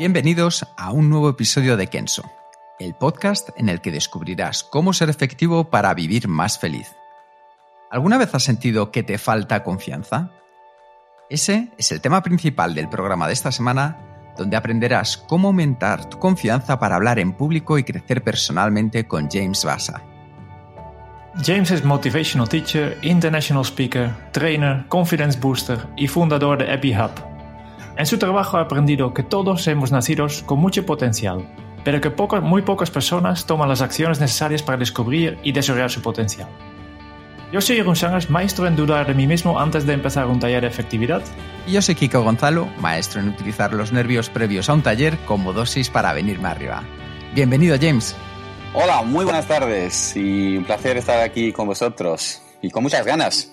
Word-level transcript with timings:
Bienvenidos 0.00 0.66
a 0.78 0.92
un 0.92 1.10
nuevo 1.10 1.28
episodio 1.28 1.76
de 1.76 1.88
Kenso, 1.88 2.22
el 2.78 2.94
podcast 2.94 3.50
en 3.58 3.68
el 3.68 3.82
que 3.82 3.92
descubrirás 3.92 4.64
cómo 4.64 4.94
ser 4.94 5.10
efectivo 5.10 5.68
para 5.68 5.92
vivir 5.92 6.26
más 6.26 6.58
feliz. 6.58 6.96
¿Alguna 7.90 8.16
vez 8.16 8.34
has 8.34 8.42
sentido 8.42 8.92
que 8.92 9.02
te 9.02 9.18
falta 9.18 9.62
confianza? 9.62 10.30
Ese 11.28 11.68
es 11.76 11.92
el 11.92 12.00
tema 12.00 12.22
principal 12.22 12.74
del 12.74 12.88
programa 12.88 13.26
de 13.26 13.34
esta 13.34 13.52
semana, 13.52 14.32
donde 14.38 14.56
aprenderás 14.56 15.18
cómo 15.18 15.48
aumentar 15.48 16.08
tu 16.08 16.18
confianza 16.18 16.78
para 16.78 16.96
hablar 16.96 17.18
en 17.18 17.34
público 17.34 17.76
y 17.76 17.84
crecer 17.84 18.24
personalmente 18.24 19.06
con 19.06 19.28
James 19.30 19.62
Bassa. 19.66 20.02
James 21.44 21.70
es 21.72 21.84
motivational 21.84 22.48
teacher, 22.48 22.96
international 23.02 23.66
speaker, 23.66 24.10
trainer, 24.32 24.86
confidence 24.88 25.38
booster 25.38 25.78
y 25.94 26.08
fundador 26.08 26.56
de 26.56 26.72
Happy 26.72 26.94
Hub. 26.96 27.39
En 28.00 28.06
su 28.06 28.16
trabajo 28.16 28.56
ha 28.56 28.62
aprendido 28.62 29.12
que 29.12 29.22
todos 29.22 29.68
hemos 29.68 29.92
nacido 29.92 30.26
con 30.46 30.58
mucho 30.58 30.86
potencial, 30.86 31.46
pero 31.84 32.00
que 32.00 32.10
pocas, 32.10 32.42
muy 32.42 32.62
pocas 32.62 32.90
personas 32.90 33.44
toman 33.44 33.68
las 33.68 33.82
acciones 33.82 34.18
necesarias 34.18 34.62
para 34.62 34.78
descubrir 34.78 35.38
y 35.42 35.52
desarrollar 35.52 35.90
su 35.90 36.00
potencial. 36.00 36.48
Yo 37.52 37.60
soy 37.60 37.76
Jeroen 37.76 37.96
Sangers, 37.96 38.30
maestro 38.30 38.66
en 38.66 38.74
dudar 38.74 39.06
de 39.06 39.12
mí 39.12 39.26
mismo 39.26 39.60
antes 39.60 39.84
de 39.84 39.92
empezar 39.92 40.28
un 40.28 40.40
taller 40.40 40.62
de 40.62 40.68
efectividad. 40.68 41.20
Y 41.66 41.72
yo 41.72 41.82
soy 41.82 41.94
Kiko 41.94 42.22
Gonzalo, 42.22 42.70
maestro 42.78 43.20
en 43.20 43.28
utilizar 43.28 43.74
los 43.74 43.92
nervios 43.92 44.30
previos 44.30 44.70
a 44.70 44.72
un 44.72 44.80
taller 44.80 45.18
como 45.26 45.52
dosis 45.52 45.90
para 45.90 46.14
venirme 46.14 46.48
arriba. 46.48 46.82
Bienvenido, 47.34 47.76
James. 47.78 48.16
Hola, 48.72 49.02
muy 49.02 49.26
buenas 49.26 49.46
tardes 49.46 50.16
y 50.16 50.56
un 50.56 50.64
placer 50.64 50.96
estar 50.96 51.20
aquí 51.20 51.52
con 51.52 51.66
vosotros 51.66 52.40
y 52.62 52.70
con 52.70 52.82
muchas 52.82 53.04
ganas. 53.04 53.52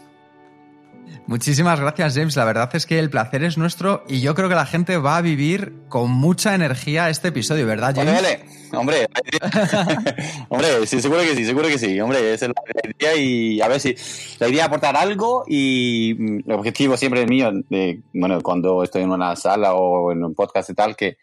Muchísimas 1.28 1.80
gracias, 1.80 2.16
James. 2.16 2.36
La 2.36 2.46
verdad 2.46 2.70
es 2.74 2.86
que 2.86 3.00
el 3.00 3.10
placer 3.10 3.44
es 3.44 3.58
nuestro 3.58 4.04
y 4.08 4.22
yo 4.22 4.34
creo 4.34 4.48
que 4.48 4.56
la 4.56 4.66
gente 4.66 4.98
va 4.98 5.18
a 5.18 5.22
vivir 5.22 5.74
con 5.90 6.10
mucha 6.10 6.56
energía 6.56 7.10
este 7.10 7.30
episodio, 7.30 7.66
¿verdad, 7.66 7.94
James? 7.96 8.14
Vale, 8.14 8.38
vale. 8.38 8.58
Hombre, 8.78 9.08
hombre, 10.50 10.88
sí, 10.88 11.02
seguro 11.02 11.22
que 11.22 11.36
sí, 11.36 11.46
seguro 11.46 11.68
que 11.68 11.78
sí. 11.78 12.00
Hombre, 12.00 12.34
esa 12.34 12.46
es 12.46 12.52
la 12.52 12.90
idea 12.98 13.16
y 13.16 13.62
a 13.62 13.68
ver 13.68 13.80
si 13.80 13.96
la 14.40 14.48
idea 14.48 14.62
es 14.62 14.68
aportar 14.68 14.96
algo 14.96 15.44
y 15.48 16.16
mm, 16.18 16.40
el 16.46 16.52
objetivo 16.54 16.98
siempre 16.98 17.24
es 17.24 17.28
mío, 17.28 17.52
de, 17.70 18.02
bueno, 18.14 18.42
cuando 18.42 18.84
estoy 18.84 19.04
en 19.04 19.12
una 19.12 19.36
sala 19.36 19.74
o 19.74 20.12
en 20.12 20.24
un 20.24 20.34
podcast 20.34 20.70
y 20.70 20.74
tal, 20.74 20.96
que 20.96 21.18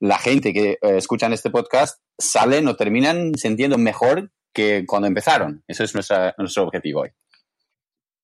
la 0.00 0.18
gente 0.18 0.52
que 0.52 0.72
eh, 0.72 0.78
escuchan 0.96 1.32
este 1.32 1.50
podcast 1.50 2.00
salen 2.18 2.66
o 2.68 2.76
terminan 2.76 3.34
sintiendo 3.34 3.78
mejor 3.78 4.30
que 4.52 4.84
cuando 4.86 5.06
empezaron. 5.06 5.62
Eso 5.68 5.84
es 5.84 5.94
nuestra, 5.94 6.34
nuestro 6.38 6.64
objetivo 6.64 7.02
hoy. 7.02 7.10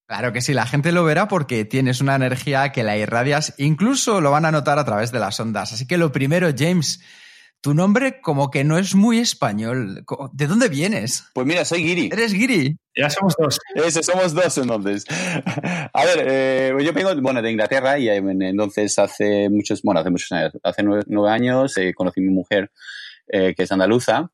Claro 0.07 0.31
que 0.31 0.41
sí, 0.41 0.53
la 0.53 0.65
gente 0.65 0.93
lo 0.93 1.03
verá 1.03 1.27
porque 1.27 1.65
tienes 1.65 1.99
una 1.99 2.15
energía 2.15 2.71
que 2.71 2.83
la 2.83 2.95
irradias, 2.95 3.53
incluso 3.57 4.21
lo 4.21 4.31
van 4.31 4.45
a 4.45 4.51
notar 4.51 4.79
a 4.79 4.85
través 4.85 5.11
de 5.11 5.19
las 5.19 5.37
ondas. 5.41 5.73
Así 5.73 5.85
que 5.85 5.97
lo 5.97 6.13
primero, 6.13 6.49
James, 6.57 7.01
tu 7.59 7.73
nombre 7.73 8.21
como 8.21 8.49
que 8.49 8.63
no 8.63 8.77
es 8.77 8.95
muy 8.95 9.19
español. 9.19 10.05
¿De 10.31 10.47
dónde 10.47 10.69
vienes? 10.69 11.25
Pues 11.33 11.45
mira, 11.45 11.65
soy 11.65 11.83
Giri. 11.83 12.09
¿Eres 12.09 12.31
Giri? 12.31 12.77
Ya 12.95 13.09
somos 13.09 13.35
dos. 13.37 13.59
Ese, 13.75 14.01
somos 14.01 14.33
dos 14.33 14.57
entonces. 14.57 15.03
A 15.93 16.05
ver, 16.05 16.25
eh, 16.25 16.73
yo 16.81 16.93
vengo 16.93 17.13
bueno, 17.21 17.41
de 17.41 17.51
Inglaterra 17.51 17.99
y 17.99 18.07
eh, 18.07 18.15
entonces 18.15 18.97
hace 18.99 19.49
muchos, 19.49 19.81
bueno, 19.81 19.99
hace 19.99 20.09
muchos 20.09 20.31
años, 20.31 20.53
hace 20.63 20.83
nueve, 20.83 21.03
nueve 21.07 21.31
años 21.31 21.77
eh, 21.77 21.93
conocí 21.93 22.21
a 22.21 22.23
mi 22.23 22.29
mujer 22.29 22.71
eh, 23.27 23.53
que 23.55 23.63
es 23.63 23.71
andaluza. 23.73 24.31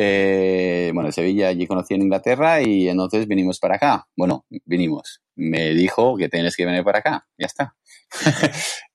Eh, 0.00 0.92
bueno, 0.94 1.08
en 1.08 1.12
Sevilla 1.12 1.48
allí 1.48 1.66
conocí 1.66 1.94
en 1.94 2.02
Inglaterra 2.02 2.62
y 2.62 2.88
entonces 2.88 3.26
vinimos 3.26 3.58
para 3.58 3.76
acá. 3.76 4.06
Bueno, 4.16 4.46
vinimos. 4.64 5.20
Me 5.34 5.70
dijo 5.70 6.16
que 6.16 6.28
tienes 6.28 6.56
que 6.56 6.64
venir 6.64 6.84
para 6.84 7.00
acá. 7.00 7.26
Ya 7.36 7.46
está. 7.46 7.74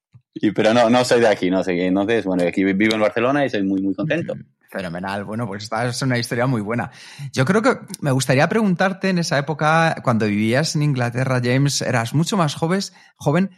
pero 0.55 0.73
no, 0.73 0.89
no 0.89 1.03
soy 1.03 1.19
de 1.19 1.27
aquí, 1.27 1.51
no 1.51 1.61
sé. 1.61 1.85
Entonces, 1.85 2.25
bueno, 2.25 2.43
aquí 2.47 2.63
vivo 2.63 2.95
en 2.95 3.01
Barcelona 3.01 3.45
y 3.45 3.49
soy 3.49 3.63
muy, 3.63 3.81
muy 3.81 3.93
contento. 3.93 4.33
Fenomenal. 4.69 5.25
Bueno, 5.25 5.45
pues 5.45 5.63
esta 5.63 5.85
es 5.85 6.01
una 6.01 6.17
historia 6.17 6.47
muy 6.47 6.61
buena. 6.61 6.89
Yo 7.31 7.45
creo 7.45 7.61
que 7.61 7.77
me 7.99 8.11
gustaría 8.11 8.47
preguntarte 8.49 9.09
en 9.09 9.19
esa 9.19 9.37
época, 9.37 9.97
cuando 10.03 10.25
vivías 10.25 10.75
en 10.75 10.83
Inglaterra, 10.83 11.41
James, 11.43 11.81
eras 11.81 12.13
mucho 12.13 12.37
más 12.37 12.55
joven, 12.55 12.79
joven. 13.17 13.51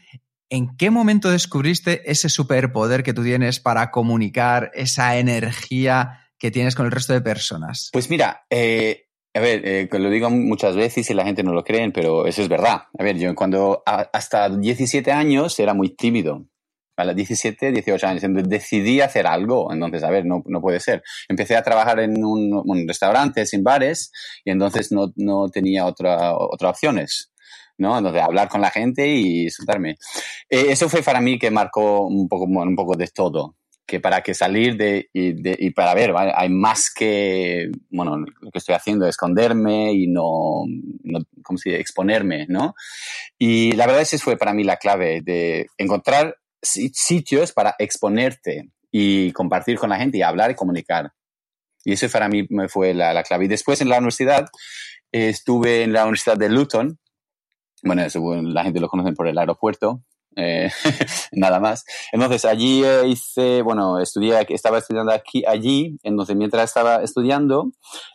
¿En 0.50 0.76
qué 0.76 0.90
momento 0.90 1.32
descubriste 1.32 2.10
ese 2.12 2.28
superpoder 2.28 3.04
que 3.04 3.14
tú 3.14 3.24
tienes 3.24 3.60
para 3.60 3.92
comunicar 3.92 4.72
esa 4.74 5.18
energía 5.18 6.25
que 6.38 6.52
tienes 6.52 6.76
con 6.76 6.86
el 6.86 6.92
resto 6.92 7.14
de 7.14 7.22
personas? 7.22 7.90
Pues 7.92 8.10
mira, 8.10 8.46
eh, 8.50 9.06
a 9.36 9.40
ver, 9.42 9.62
eh, 9.66 9.90
lo 9.92 10.10
digo 10.10 10.30
muchas 10.30 10.76
veces 10.78 11.10
y 11.10 11.14
la 11.14 11.26
gente 11.26 11.44
no 11.44 11.52
lo 11.52 11.64
cree, 11.64 11.92
pero 11.92 12.26
eso 12.26 12.42
es 12.42 12.48
verdad. 12.48 12.84
A 12.98 13.04
ver, 13.04 13.18
yo 13.18 13.36
cuando 13.36 13.84
a, 13.86 14.10
hasta 14.14 14.50
17 14.50 15.12
años 15.12 15.60
era 15.60 15.74
muy 15.74 15.96
tímido. 15.96 16.46
A 16.98 17.04
los 17.04 17.14
17, 17.14 17.74
18 17.74 18.08
años, 18.08 18.24
entonces 18.24 18.50
decidí 18.50 19.02
hacer 19.02 19.28
algo. 19.28 19.74
Entonces, 19.74 20.04
a 20.04 20.10
ver, 20.10 20.26
no, 20.26 20.42
no 20.46 20.62
puede 20.62 20.80
ser. 20.80 21.04
Empecé 21.28 21.58
a 21.58 21.64
trabajar 21.64 22.00
en 22.00 22.24
un, 22.24 22.62
un 22.64 22.88
restaurante, 22.88 23.44
en 23.52 23.64
bares, 23.64 24.14
y 24.46 24.52
entonces 24.52 24.94
no, 24.94 25.12
no 25.18 25.50
tenía 25.50 25.86
otra, 25.86 26.34
otras 26.38 26.70
opciones. 26.70 27.34
¿no? 27.78 27.98
Entonces, 27.98 28.22
hablar 28.22 28.48
con 28.48 28.62
la 28.62 28.72
gente 28.72 29.06
y 29.06 29.50
soltarme. 29.50 29.98
Eh, 30.50 30.68
eso 30.70 30.88
fue 30.88 31.02
para 31.02 31.20
mí 31.20 31.38
que 31.38 31.52
marcó 31.52 32.08
un 32.08 32.30
poco, 32.30 32.46
un 32.46 32.76
poco 32.78 32.96
de 32.96 33.08
todo 33.08 33.58
que 33.96 34.02
para 34.02 34.22
que 34.22 34.34
salir 34.34 34.76
de 34.76 35.10
y, 35.14 35.42
de, 35.42 35.56
y 35.58 35.70
para 35.72 35.94
ver, 35.94 36.14
hay 36.18 36.50
más 36.50 36.92
que, 36.94 37.72
bueno, 37.90 38.18
lo 38.18 38.52
que 38.52 38.58
estoy 38.58 38.76
haciendo 38.76 39.06
es 39.06 39.12
esconderme 39.12 39.94
y 39.94 40.08
no, 40.08 40.66
no 41.04 41.20
¿cómo 41.44 41.58
se 41.58 41.70
dice? 41.70 41.82
exponerme, 41.82 42.46
¿no? 42.50 42.76
Y 43.40 43.72
la 43.72 43.86
verdad 43.86 44.02
esa 44.02 44.18
fue 44.18 44.36
para 44.36 44.54
mí 44.54 44.66
la 44.66 44.76
clave 44.76 45.22
de 45.22 45.68
encontrar 45.78 46.36
sitios 46.62 47.54
para 47.54 47.76
exponerte 47.80 48.70
y 48.92 49.32
compartir 49.32 49.78
con 49.78 49.90
la 49.92 49.98
gente 49.98 50.18
y 50.18 50.24
hablar 50.24 50.52
y 50.52 50.56
comunicar. 50.56 51.14
Y 51.86 51.94
eso 51.94 52.10
para 52.10 52.28
mí 52.28 52.46
fue 52.68 52.94
la, 52.94 53.14
la 53.14 53.24
clave. 53.24 53.46
Y 53.46 53.48
después 53.48 53.80
en 53.80 53.88
la 53.88 53.98
universidad, 53.98 54.48
estuve 55.14 55.84
en 55.84 55.94
la 55.94 56.04
Universidad 56.04 56.36
de 56.36 56.50
Luton, 56.50 57.00
bueno, 57.82 58.02
eso, 58.02 58.20
la 58.42 58.64
gente 58.64 58.82
lo 58.82 58.90
conoce 58.90 59.14
por 59.14 59.28
el 59.28 59.38
aeropuerto, 59.38 60.04
eh, 60.36 60.70
nada 61.32 61.60
más. 61.60 61.86
Entonces 62.12 62.46
allí 62.46 62.84
eh, 62.84 63.08
hice, 63.08 63.62
bueno, 63.62 64.00
estudié, 64.00 64.46
estaba 64.50 64.80
estudiando 64.80 65.12
aquí, 65.12 65.44
allí, 65.48 65.98
entonces 66.04 66.36
mientras 66.36 66.70
estaba 66.70 67.04
estudiando 67.04 67.72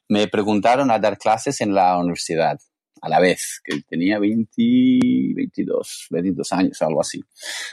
me 0.09 0.29
preguntaron 0.29 0.91
a 0.91 0.99
dar 0.99 1.19
clases 1.19 1.61
en 1.61 1.75
la 1.75 1.99
universidad 1.99 2.59
a 3.03 3.09
la 3.09 3.21
vez, 3.21 3.61
que 3.65 3.81
tenía 3.89 4.19
20, 4.19 4.53
22, 5.35 6.09
22 6.11 6.53
años, 6.53 6.83
algo 6.83 7.01
así. 7.01 7.23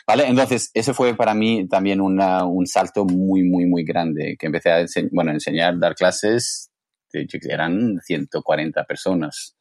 ¿Vale? 0.06 0.26
Entonces, 0.26 0.72
ese 0.74 0.94
fue 0.94 1.16
para 1.16 1.34
mí 1.34 1.68
también 1.68 2.00
una, 2.00 2.46
un 2.46 2.66
salto 2.66 3.06
muy, 3.06 3.44
muy, 3.44 3.66
muy 3.66 3.84
grande, 3.84 4.38
que 4.40 4.46
empecé 4.46 4.70
a 4.72 4.80
enseñar, 4.80 5.10
bueno, 5.12 5.32
enseñar, 5.32 5.78
dar 5.80 5.96
clases, 5.96 6.72
de 7.12 7.22
hecho, 7.22 7.40
que 7.42 7.52
eran 7.52 8.00
140 8.02 8.84
personas. 8.86 9.58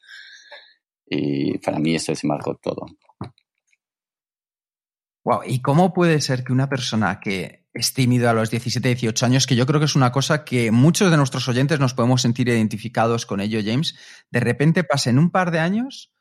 Y 1.05 1.57
para 1.59 1.79
mí 1.79 1.95
eso 1.95 2.15
se 2.15 2.27
marcó 2.27 2.55
todo. 2.55 2.85
Wow, 5.27 5.41
¿y 5.45 5.61
cómo 5.61 5.93
puede 5.93 6.21
ser 6.21 6.45
que 6.45 6.53
una 6.53 6.69
persona 6.69 7.19
que 7.19 7.65
es 7.73 7.93
tímido 7.93 8.29
a 8.29 8.33
los 8.33 8.49
17, 8.49 8.87
18 8.87 9.25
años, 9.25 9.45
que 9.45 9.57
yo 9.57 9.65
creo 9.65 9.81
que 9.81 9.85
es 9.85 9.97
una 9.97 10.13
cosa 10.13 10.45
que 10.45 10.71
muchos 10.71 11.11
de 11.11 11.17
nuestros 11.17 11.49
oyentes 11.49 11.81
nos 11.81 11.93
podemos 11.93 12.21
sentir 12.21 12.47
identificados 12.47 13.25
con 13.25 13.41
ello, 13.41 13.59
James, 13.61 13.95
de 14.31 14.39
repente 14.39 14.85
pasen 14.85 15.19
un 15.19 15.29
par 15.29 15.51
de 15.51 15.59
años 15.59 16.13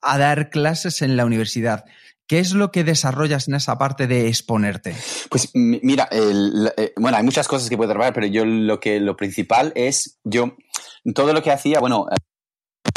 a 0.00 0.16
dar 0.16 0.48
clases 0.48 1.02
en 1.02 1.18
la 1.18 1.26
universidad? 1.26 1.84
¿Qué 2.26 2.38
es 2.38 2.54
lo 2.54 2.72
que 2.72 2.82
desarrollas 2.82 3.46
en 3.46 3.56
esa 3.56 3.76
parte 3.76 4.06
de 4.06 4.26
exponerte? 4.26 4.96
Pues 5.28 5.50
mira, 5.52 6.08
eh, 6.10 6.94
bueno, 6.96 7.18
hay 7.18 7.24
muchas 7.24 7.48
cosas 7.48 7.68
que 7.68 7.76
puedo 7.76 7.90
trabajar, 7.90 8.14
pero 8.14 8.26
yo 8.26 8.46
lo 8.46 8.80
que 8.80 9.00
lo 9.00 9.18
principal 9.18 9.70
es 9.74 10.18
yo 10.24 10.56
todo 11.14 11.34
lo 11.34 11.42
que 11.42 11.50
hacía, 11.50 11.78
bueno, 11.78 12.06
eh, 12.10 12.16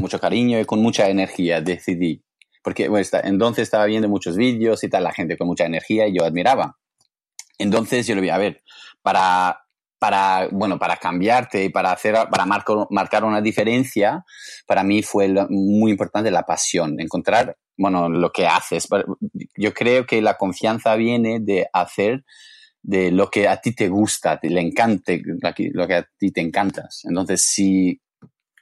mucho 0.02 0.22
cariño 0.22 0.58
y 0.58 0.64
con 0.64 0.82
mucha 0.82 1.10
energía 1.10 1.60
decidí 1.60 2.24
porque 2.62 2.88
bueno, 2.90 3.02
está, 3.02 3.22
entonces 3.22 3.64
estaba 3.64 3.86
viendo 3.86 4.10
muchos 4.10 4.36
vídeos 4.36 4.84
y 4.84 4.90
tal, 4.90 5.04
la 5.04 5.14
gente 5.14 5.38
con 5.38 5.48
mucha 5.48 5.66
energía 5.66 6.08
y 6.08 6.18
yo 6.18 6.26
admiraba. 6.26 6.78
Entonces 7.58 8.08
yo 8.08 8.16
lo 8.16 8.22
vi, 8.22 8.30
a 8.30 8.38
ver, 8.38 8.64
para 9.02 9.62
para, 10.00 10.48
bueno, 10.52 10.80
para 10.80 10.96
cambiarte 10.96 11.66
y 11.66 11.70
para 11.70 11.92
hacer, 11.92 12.16
para 12.32 12.46
marcar 12.46 13.26
una 13.26 13.42
diferencia, 13.42 14.24
para 14.66 14.82
mí 14.84 15.04
fue 15.04 15.28
muy 15.50 15.92
importante 15.92 16.32
la 16.32 16.44
pasión, 16.44 17.00
encontrar, 17.00 17.58
bueno, 17.78 18.08
lo 18.08 18.32
que 18.32 18.48
haces. 18.48 18.88
Yo 19.58 19.74
creo 19.74 20.06
que 20.06 20.22
la 20.22 20.38
confianza 20.38 20.96
viene 20.96 21.40
de 21.42 21.68
hacer 21.74 22.24
de 22.82 23.12
lo 23.12 23.30
que 23.30 23.50
a 23.50 23.58
ti 23.58 23.76
te 23.76 23.90
gusta, 23.90 24.40
te 24.40 24.50
le 24.50 24.62
encante, 24.62 25.22
lo 25.74 25.86
que 25.86 25.96
a 25.96 26.08
ti 26.18 26.32
te 26.32 26.40
encantas. 26.40 27.02
Entonces, 27.04 27.44
si, 27.44 28.02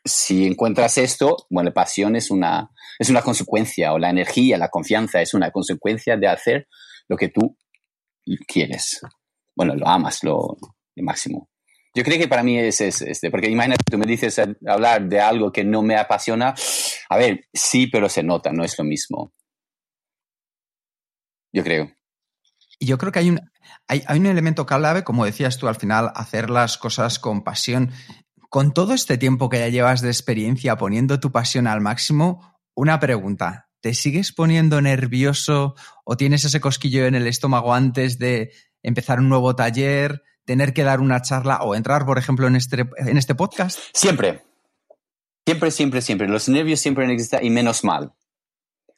si 0.07 0.45
encuentras 0.47 0.97
esto, 0.97 1.37
bueno, 1.49 1.69
la 1.69 1.73
pasión 1.73 2.15
es 2.15 2.31
una, 2.31 2.69
es 2.97 3.09
una 3.09 3.21
consecuencia, 3.21 3.93
o 3.93 3.99
la 3.99 4.09
energía, 4.09 4.57
la 4.57 4.69
confianza 4.69 5.21
es 5.21 5.33
una 5.33 5.51
consecuencia 5.51 6.17
de 6.17 6.27
hacer 6.27 6.67
lo 7.07 7.17
que 7.17 7.29
tú 7.29 7.57
quieres. 8.47 9.01
Bueno, 9.55 9.75
lo 9.75 9.87
amas, 9.87 10.23
lo, 10.23 10.57
máximo. 10.97 11.49
Yo 11.93 12.03
creo 12.03 12.19
que 12.19 12.27
para 12.27 12.43
mí 12.43 12.57
es, 12.59 12.81
este, 12.81 13.31
porque 13.31 13.49
imagínate, 13.49 13.83
tú 13.89 13.97
me 13.97 14.05
dices 14.05 14.39
hablar 14.67 15.07
de 15.07 15.19
algo 15.19 15.51
que 15.51 15.63
no 15.63 15.81
me 15.81 15.95
apasiona. 15.95 16.53
A 17.09 17.17
ver, 17.17 17.47
sí, 17.53 17.87
pero 17.87 18.07
se 18.09 18.23
nota, 18.23 18.51
no 18.51 18.63
es 18.63 18.77
lo 18.77 18.85
mismo. 18.85 19.33
Yo 21.51 21.63
creo. 21.63 21.91
Yo 22.79 22.97
creo 22.99 23.11
que 23.11 23.19
hay 23.19 23.29
un, 23.29 23.39
hay, 23.87 24.03
hay 24.05 24.19
un 24.19 24.27
elemento 24.27 24.65
clave, 24.65 25.03
como 25.03 25.25
decías 25.25 25.57
tú 25.57 25.67
al 25.67 25.75
final, 25.75 26.11
hacer 26.15 26.49
las 26.51 26.77
cosas 26.77 27.17
con 27.17 27.43
pasión. 27.43 27.91
Con 28.57 28.73
todo 28.73 28.95
este 28.95 29.19
tiempo 29.19 29.49
que 29.49 29.59
ya 29.59 29.67
llevas 29.67 30.01
de 30.01 30.07
experiencia 30.07 30.77
poniendo 30.77 31.19
tu 31.19 31.31
pasión 31.31 31.67
al 31.67 31.79
máximo, 31.79 32.59
una 32.73 32.99
pregunta. 32.99 33.69
¿Te 33.81 33.93
sigues 33.93 34.33
poniendo 34.33 34.81
nervioso 34.81 35.75
o 36.03 36.17
tienes 36.17 36.43
ese 36.43 36.59
cosquillo 36.59 37.05
en 37.05 37.13
el 37.13 37.27
estómago 37.27 37.75
antes 37.75 38.17
de 38.17 38.51
empezar 38.81 39.19
un 39.19 39.29
nuevo 39.29 39.55
taller? 39.55 40.23
tener 40.43 40.73
que 40.73 40.81
dar 40.81 41.01
una 41.01 41.21
charla 41.21 41.57
o 41.61 41.75
entrar, 41.75 42.03
por 42.07 42.17
ejemplo, 42.17 42.47
en 42.47 42.55
este, 42.55 42.89
en 42.97 43.17
este 43.19 43.35
podcast? 43.35 43.77
Siempre. 43.93 44.43
Siempre, 45.45 45.69
siempre, 45.69 46.01
siempre. 46.01 46.27
Los 46.27 46.49
nervios 46.49 46.79
siempre 46.79 47.05
existen 47.13 47.45
y 47.45 47.51
menos 47.51 47.83
mal. 47.83 48.11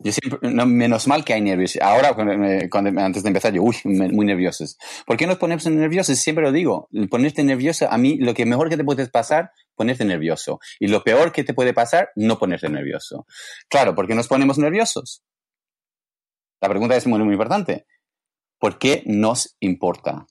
Yo 0.02 0.14
siempre, 0.14 0.50
no, 0.50 0.66
menos 0.66 1.08
mal 1.08 1.26
que 1.26 1.34
hay 1.34 1.42
nervios. 1.42 1.78
Ahora, 1.82 2.14
cuando, 2.14 3.02
antes 3.02 3.22
de 3.22 3.28
empezar, 3.28 3.54
yo, 3.54 3.64
uy, 3.64 3.76
muy 3.84 4.26
nerviosos. 4.26 4.78
¿Por 5.06 5.18
qué 5.18 5.28
nos 5.28 5.38
ponemos 5.38 5.66
nerviosos? 5.66 6.18
Siempre 6.18 6.44
lo 6.44 6.54
digo. 6.54 6.88
Ponerte 7.10 7.44
nervioso, 7.44 7.92
a 7.92 7.98
mí, 7.98 8.18
lo 8.18 8.34
que 8.34 8.46
mejor 8.46 8.70
que 8.70 8.78
te 8.78 8.86
puede 8.86 9.06
pasar, 9.08 9.52
ponerte 9.76 10.06
nervioso. 10.06 10.62
Y 10.80 10.88
lo 10.88 11.04
peor 11.04 11.34
que 11.34 11.44
te 11.44 11.54
puede 11.54 11.74
pasar, 11.74 12.12
no 12.16 12.40
ponerte 12.40 12.70
nervioso. 12.70 13.26
Claro, 13.68 13.94
¿por 13.94 14.08
qué 14.08 14.16
nos 14.16 14.30
ponemos 14.30 14.58
nerviosos? 14.58 15.22
La 16.62 16.70
pregunta 16.70 16.96
es 16.96 17.06
muy, 17.06 17.20
muy 17.20 17.34
importante. 17.34 17.86
¿Por 18.58 18.80
qué 18.80 19.04
nos 19.06 19.58
importa? 19.60 20.28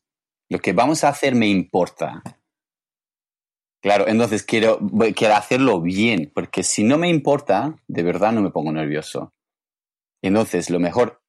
Lo 0.49 0.61
que 0.61 0.73
vamos 0.73 1.05
a 1.05 1.11
hacer 1.11 1.35
me 1.35 1.47
importa. 1.47 2.23
Claro, 3.83 4.09
entonces 4.09 4.43
quiero, 4.45 4.81
quiero 5.15 5.35
hacerlo 5.35 5.81
bien, 5.81 6.33
porque 6.35 6.63
si 6.63 6.85
no 6.85 6.99
me 6.99 7.09
importa, 7.09 7.77
de 7.87 8.03
verdad 8.03 8.33
no 8.33 8.41
me 8.41 8.51
pongo 8.51 8.73
nervioso. 8.73 9.35
Entonces, 10.23 10.71
lo 10.71 10.81
mejor, 10.81 11.23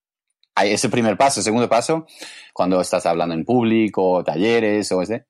hay 0.55 0.71
ese 0.71 0.89
primer 0.89 1.17
paso, 1.17 1.41
segundo 1.41 1.69
paso, 1.69 2.05
cuando 2.53 2.81
estás 2.81 3.05
hablando 3.05 3.35
en 3.35 3.45
público, 3.45 4.23
talleres 4.23 4.91
o 4.91 5.01
ese, 5.01 5.25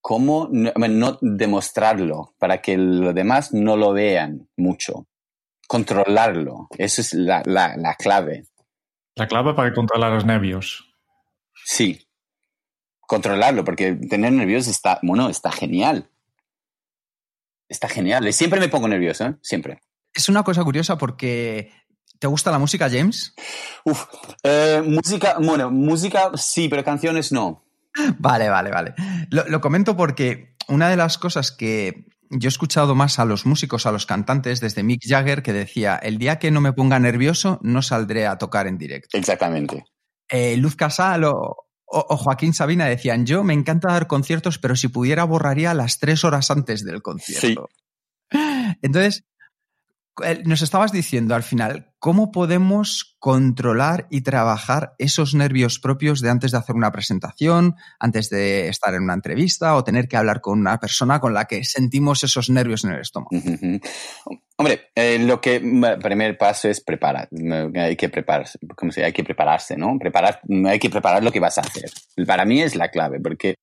cómo 0.00 0.48
no, 0.50 1.18
demostrarlo 1.20 2.34
para 2.38 2.60
que 2.60 2.76
los 2.76 3.14
demás 3.14 3.52
no 3.52 3.76
lo 3.76 3.92
vean 3.92 4.48
mucho. 4.56 5.06
Controlarlo, 5.66 6.68
eso 6.76 7.00
es 7.00 7.14
la, 7.14 7.42
la, 7.46 7.76
la 7.76 7.94
clave. 7.94 8.44
La 9.16 9.26
clave 9.26 9.54
para 9.54 9.72
controlar 9.72 10.12
los 10.12 10.26
nervios. 10.26 10.92
Sí, 11.64 12.06
controlarlo, 13.00 13.64
porque 13.64 13.94
tener 13.94 14.32
nervios 14.32 14.66
está, 14.66 14.98
bueno, 15.02 15.28
está 15.28 15.50
genial. 15.50 16.10
Está 17.68 17.88
genial. 17.88 18.30
Siempre 18.32 18.60
me 18.60 18.68
pongo 18.68 18.88
nervioso, 18.88 19.26
¿eh? 19.26 19.36
Siempre. 19.40 19.80
Es 20.12 20.28
una 20.28 20.42
cosa 20.42 20.62
curiosa 20.64 20.98
porque 20.98 21.72
¿Te 22.18 22.26
gusta 22.26 22.50
la 22.50 22.58
música, 22.58 22.88
James? 22.88 23.34
Uf, 23.84 24.04
eh, 24.42 24.82
música, 24.84 25.36
bueno, 25.40 25.70
música 25.70 26.30
sí, 26.36 26.68
pero 26.68 26.84
canciones 26.84 27.32
no. 27.32 27.64
Vale, 28.18 28.48
vale, 28.48 28.70
vale. 28.70 28.94
Lo, 29.30 29.44
lo, 29.46 29.60
comento 29.60 29.96
porque 29.96 30.56
una 30.68 30.88
de 30.88 30.96
las 30.96 31.18
cosas 31.18 31.52
que 31.52 32.06
yo 32.30 32.48
he 32.48 32.48
escuchado 32.48 32.94
más 32.94 33.18
a 33.18 33.24
los 33.24 33.46
músicos, 33.46 33.86
a 33.86 33.92
los 33.92 34.06
cantantes, 34.06 34.60
desde 34.60 34.82
Mick 34.82 35.02
Jagger, 35.06 35.42
que 35.42 35.52
decía, 35.52 35.96
el 35.96 36.18
día 36.18 36.38
que 36.38 36.50
no 36.50 36.60
me 36.60 36.72
ponga 36.72 36.98
nervioso, 36.98 37.60
no 37.62 37.82
saldré 37.82 38.26
a 38.26 38.38
tocar 38.38 38.66
en 38.66 38.78
directo. 38.78 39.16
Exactamente. 39.16 39.84
Eh, 40.28 40.56
Luz 40.56 40.74
Casal 40.74 41.24
o, 41.24 41.64
o, 41.86 42.16
Joaquín 42.16 42.54
Sabina 42.54 42.86
decían, 42.86 43.26
yo 43.26 43.44
me 43.44 43.54
encanta 43.54 43.92
dar 43.92 44.06
conciertos, 44.06 44.58
pero 44.58 44.76
si 44.76 44.88
pudiera 44.88 45.24
borraría 45.24 45.74
las 45.74 45.98
tres 45.98 46.24
horas 46.24 46.50
antes 46.50 46.84
del 46.84 47.02
concierto. 47.02 47.68
Entonces, 48.82 49.24
nos 50.44 50.62
estabas 50.62 50.92
diciendo 50.92 51.34
al 51.34 51.42
final, 51.42 51.92
¿cómo 51.98 52.30
podemos 52.30 53.16
controlar 53.18 54.06
y 54.10 54.20
trabajar 54.20 54.94
esos 54.98 55.34
nervios 55.34 55.78
propios 55.78 56.20
de 56.20 56.30
antes 56.30 56.52
de 56.52 56.58
hacer 56.58 56.76
una 56.76 56.92
presentación, 56.92 57.74
antes 57.98 58.30
de 58.30 58.68
estar 58.68 58.94
en 58.94 59.02
una 59.02 59.14
entrevista 59.14 59.74
o 59.74 59.82
tener 59.84 60.06
que 60.06 60.16
hablar 60.16 60.40
con 60.40 60.58
una 60.60 60.78
persona 60.78 61.20
con 61.20 61.34
la 61.34 61.46
que 61.46 61.64
sentimos 61.64 62.22
esos 62.22 62.50
nervios 62.50 62.84
en 62.84 62.92
el 62.92 63.00
estómago? 63.00 63.30
Hombre, 64.56 64.90
eh, 64.94 65.18
lo 65.18 65.40
que 65.40 65.60
primer 66.00 66.38
paso 66.38 66.68
es 66.68 66.80
preparar. 66.80 67.28
Hay 67.74 67.96
que 67.96 68.08
prepararse, 68.08 68.58
¿cómo 68.76 68.92
se 68.92 69.04
Hay 69.04 69.12
que 69.12 69.24
prepararse, 69.24 69.76
¿no? 69.76 69.98
Preparar, 69.98 70.40
hay 70.66 70.78
que 70.78 70.90
preparar 70.90 71.24
lo 71.24 71.32
que 71.32 71.40
vas 71.40 71.58
a 71.58 71.62
hacer. 71.62 71.90
Para 72.26 72.44
mí 72.44 72.62
es 72.62 72.76
la 72.76 72.88
clave, 72.90 73.18
porque 73.20 73.56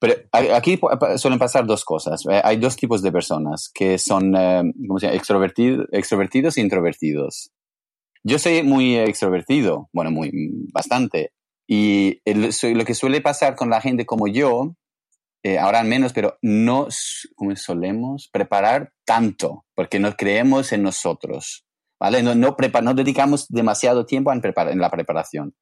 pero 0.00 0.14
aquí 0.32 0.80
suelen 1.18 1.38
pasar 1.38 1.66
dos 1.66 1.84
cosas. 1.84 2.24
Eh, 2.26 2.40
hay 2.42 2.56
dos 2.56 2.74
tipos 2.74 3.02
de 3.02 3.12
personas 3.12 3.70
que 3.72 3.98
son, 3.98 4.34
eh, 4.34 4.62
¿cómo 4.88 4.98
se 4.98 5.06
llama? 5.06 5.18
extrovertidos 5.92 6.56
e 6.56 6.60
introvertidos. 6.62 7.52
Yo 8.24 8.38
soy 8.38 8.62
muy 8.62 8.96
extrovertido, 8.96 9.90
bueno, 9.92 10.10
muy, 10.10 10.30
bastante. 10.72 11.32
Y 11.68 12.20
lo 12.24 12.84
que 12.84 12.94
suele 12.94 13.20
pasar 13.20 13.54
con 13.56 13.68
la 13.68 13.82
gente 13.82 14.06
como 14.06 14.26
yo, 14.26 14.74
eh, 15.42 15.58
ahora 15.58 15.84
menos, 15.84 16.14
pero 16.14 16.38
no 16.40 16.88
como 17.36 17.54
solemos 17.56 18.28
preparar 18.32 18.92
tanto, 19.04 19.66
porque 19.74 19.98
no 20.00 20.16
creemos 20.16 20.72
en 20.72 20.82
nosotros, 20.82 21.66
¿vale? 22.00 22.22
No, 22.22 22.34
no, 22.34 22.56
no 22.82 22.94
dedicamos 22.94 23.46
demasiado 23.48 24.06
tiempo 24.06 24.32
en, 24.32 24.40
en 24.44 24.78
la 24.78 24.90
preparación. 24.90 25.54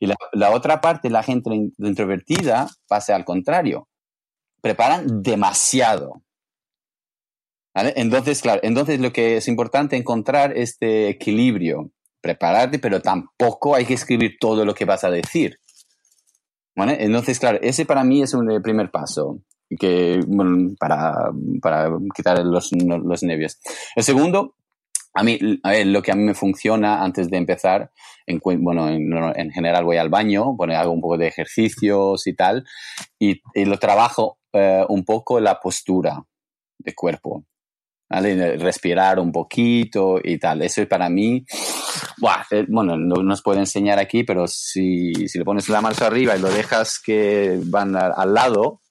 Y 0.00 0.06
la, 0.06 0.50
otra 0.50 0.80
parte, 0.80 1.10
la 1.10 1.22
gente 1.22 1.50
introvertida, 1.78 2.68
pasa 2.86 3.16
al 3.16 3.24
contrario. 3.24 3.88
Preparan 4.60 5.22
demasiado. 5.22 6.22
Entonces, 7.74 8.42
claro, 8.42 8.60
entonces 8.64 9.00
lo 9.00 9.12
que 9.12 9.36
es 9.36 9.48
importante 9.48 9.96
encontrar 9.96 10.56
este 10.56 11.08
equilibrio. 11.08 11.90
Prepararte, 12.20 12.78
pero 12.78 13.00
tampoco 13.00 13.74
hay 13.76 13.84
que 13.84 13.94
escribir 13.94 14.36
todo 14.40 14.64
lo 14.64 14.74
que 14.74 14.84
vas 14.84 15.04
a 15.04 15.10
decir. 15.10 15.58
Entonces, 16.74 17.38
claro, 17.38 17.58
ese 17.60 17.86
para 17.86 18.04
mí 18.04 18.22
es 18.22 18.34
un 18.34 18.60
primer 18.62 18.90
paso 18.90 19.40
que, 19.78 20.20
para, 20.78 21.30
para 21.60 21.90
quitar 22.14 22.38
los, 22.44 22.70
los 22.72 23.22
nervios. 23.22 23.58
El 23.96 24.04
segundo 24.04 24.54
a 25.18 25.24
mí, 25.24 25.36
lo 25.40 26.00
que 26.00 26.12
a 26.12 26.14
mí 26.14 26.22
me 26.22 26.34
funciona 26.34 27.02
antes 27.02 27.28
de 27.28 27.38
empezar, 27.38 27.90
en, 28.24 28.38
bueno, 28.60 28.88
en, 28.88 29.50
general 29.50 29.84
voy 29.84 29.96
al 29.96 30.10
baño, 30.10 30.54
bueno, 30.54 30.76
hago 30.76 30.92
un 30.92 31.00
poco 31.00 31.18
de 31.18 31.26
ejercicios 31.26 32.24
y 32.28 32.34
tal, 32.34 32.64
y, 33.18 33.40
lo 33.64 33.78
trabajo 33.80 34.38
eh, 34.52 34.84
un 34.88 35.04
poco 35.04 35.40
la 35.40 35.58
postura 35.58 36.22
de 36.78 36.94
cuerpo, 36.94 37.44
¿vale? 38.08 38.58
Respirar 38.58 39.18
un 39.18 39.32
poquito 39.32 40.20
y 40.22 40.38
tal. 40.38 40.62
Eso 40.62 40.82
es 40.82 40.86
para 40.86 41.08
mí, 41.08 41.44
eh, 42.52 42.66
bueno, 42.68 42.96
no 42.96 43.20
nos 43.20 43.42
puedo 43.42 43.58
enseñar 43.58 43.98
aquí, 43.98 44.22
pero 44.22 44.46
si, 44.46 45.12
si 45.26 45.36
le 45.36 45.44
pones 45.44 45.68
la 45.68 45.80
mano 45.80 45.96
arriba 46.00 46.36
y 46.36 46.40
lo 46.40 46.48
dejas 46.48 47.00
que 47.04 47.58
van 47.64 47.96
al 47.96 48.34
lado, 48.34 48.82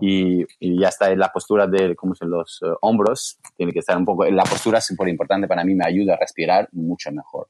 y, 0.00 0.44
ya 0.80 0.88
está 0.88 1.10
en 1.10 1.18
la 1.18 1.30
postura 1.32 1.66
de 1.66 1.96
como 1.96 2.14
son 2.14 2.30
los 2.30 2.60
eh, 2.62 2.68
hombros, 2.82 3.38
tiene 3.56 3.72
que 3.72 3.80
estar 3.80 3.96
un 3.96 4.04
poco, 4.04 4.24
la 4.26 4.44
postura 4.44 4.78
es 4.78 4.86
súper 4.86 5.08
importante 5.08 5.48
para 5.48 5.64
mí, 5.64 5.74
me 5.74 5.86
ayuda 5.86 6.14
a 6.14 6.18
respirar 6.18 6.68
mucho 6.72 7.10
mejor. 7.10 7.48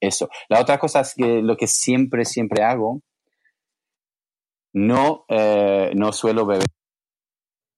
Eso. 0.00 0.30
La 0.48 0.60
otra 0.60 0.78
cosa 0.78 1.00
es 1.00 1.14
que 1.14 1.42
lo 1.42 1.56
que 1.56 1.66
siempre, 1.66 2.24
siempre 2.24 2.62
hago, 2.62 3.02
no, 4.72 5.24
eh, 5.28 5.92
no 5.94 6.12
suelo 6.12 6.46
beber. 6.46 6.66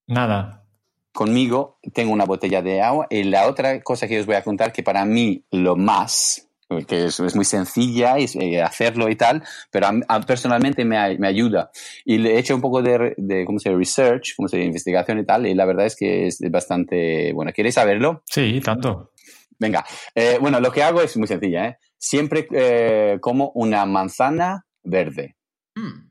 Nada. 0.07 0.65
Conmigo 1.13 1.79
tengo 1.93 2.13
una 2.13 2.25
botella 2.25 2.63
de 2.63 2.81
agua 2.81 3.07
y 3.11 3.25
la 3.25 3.47
otra 3.47 3.83
cosa 3.83 4.09
que 4.09 4.21
os 4.21 4.27
voy 4.27 4.37
a 4.37 4.45
contar 4.45 4.73
que 4.73 4.83
para 4.83 5.05
mí 5.05 5.45
lo 5.51 5.77
más 5.77 6.49
que 6.87 7.07
es, 7.07 7.21
es 7.21 7.35
muy 7.35 7.45
sencilla 7.45 8.19
y, 8.19 8.26
eh, 8.41 8.62
hacerlo 8.62 9.09
y 9.09 9.17
tal, 9.17 9.43
pero 9.71 9.88
personalmente 10.26 10.85
me, 10.85 11.19
me, 11.19 11.29
ayuda. 11.29 11.71
Y 12.05 12.19
le 12.19 12.35
he 12.35 12.38
hecho 12.38 12.55
un 12.55 12.61
poco 12.61 12.83
de, 12.83 13.14
de 13.17 13.45
¿cómo 13.45 13.59
se 13.59 13.71
dice? 13.71 13.79
Research, 13.79 14.35
¿cómo 14.37 14.49
se 14.49 14.57
dice? 14.57 14.67
Investigación 14.67 15.19
y 15.19 15.25
tal, 15.25 15.47
y 15.47 15.55
la 15.55 15.64
verdad 15.64 15.87
es 15.87 15.97
que 15.97 16.26
es 16.26 16.38
bastante, 16.50 17.33
bueno, 17.33 17.52
¿queréis 17.52 17.75
saberlo? 17.75 18.23
Sí, 18.26 18.61
tanto. 18.61 19.12
Venga, 19.59 19.85
eh, 20.14 20.38
bueno, 20.41 20.59
lo 20.59 20.73
que 20.73 20.83
hago 20.83 21.00
es 21.02 21.17
muy 21.17 21.29
sencilla, 21.29 21.67
¿eh? 21.67 21.79
Siempre 21.97 22.49
eh, 22.50 23.19
como 23.21 23.52
una 23.55 23.87
manzana 23.87 24.67
verde. 24.83 25.37
Mm. 25.76 26.11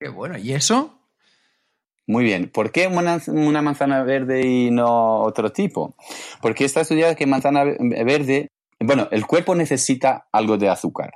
Qué 0.00 0.08
bueno, 0.08 0.38
¿y 0.38 0.54
eso? 0.54 0.98
Muy 2.06 2.24
bien. 2.24 2.50
¿Por 2.50 2.72
qué 2.72 2.86
una, 2.86 3.20
una, 3.26 3.62
manzana 3.62 4.02
verde 4.04 4.46
y 4.46 4.70
no 4.70 5.22
otro 5.22 5.52
tipo? 5.52 5.96
Porque 6.40 6.64
está 6.64 6.80
estudiado 6.80 7.14
que 7.16 7.26
manzana 7.26 7.64
verde, 7.64 8.48
bueno, 8.86 9.08
el 9.10 9.26
cuerpo 9.26 9.54
necesita 9.54 10.28
algo 10.32 10.56
de 10.56 10.68
azúcar. 10.68 11.12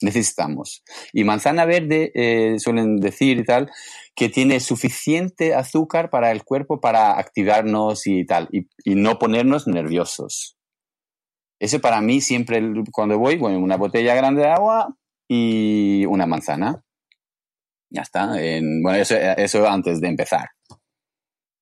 Necesitamos. 0.00 0.82
Y 1.12 1.24
manzana 1.24 1.64
verde, 1.64 2.12
eh, 2.14 2.58
suelen 2.58 2.96
decir 2.96 3.38
y 3.38 3.44
tal, 3.44 3.70
que 4.14 4.28
tiene 4.28 4.60
suficiente 4.60 5.54
azúcar 5.54 6.10
para 6.10 6.30
el 6.30 6.44
cuerpo 6.44 6.80
para 6.80 7.18
activarnos 7.18 8.06
y 8.06 8.26
tal, 8.26 8.48
y, 8.52 8.66
no 8.94 9.18
ponernos 9.18 9.66
nerviosos. 9.66 10.56
Eso 11.60 11.80
para 11.80 12.00
mí 12.00 12.20
siempre, 12.20 12.60
cuando 12.92 13.18
voy, 13.18 13.36
bueno, 13.36 13.58
una 13.58 13.76
botella 13.76 14.14
grande 14.14 14.42
de 14.42 14.48
agua 14.48 14.96
y 15.28 16.04
una 16.06 16.26
manzana. 16.26 16.84
Ya 17.90 18.02
está. 18.02 18.26
bueno, 18.82 18.94
eso, 18.94 19.14
eso 19.16 19.68
antes 19.68 20.00
de 20.00 20.08
empezar. 20.08 20.48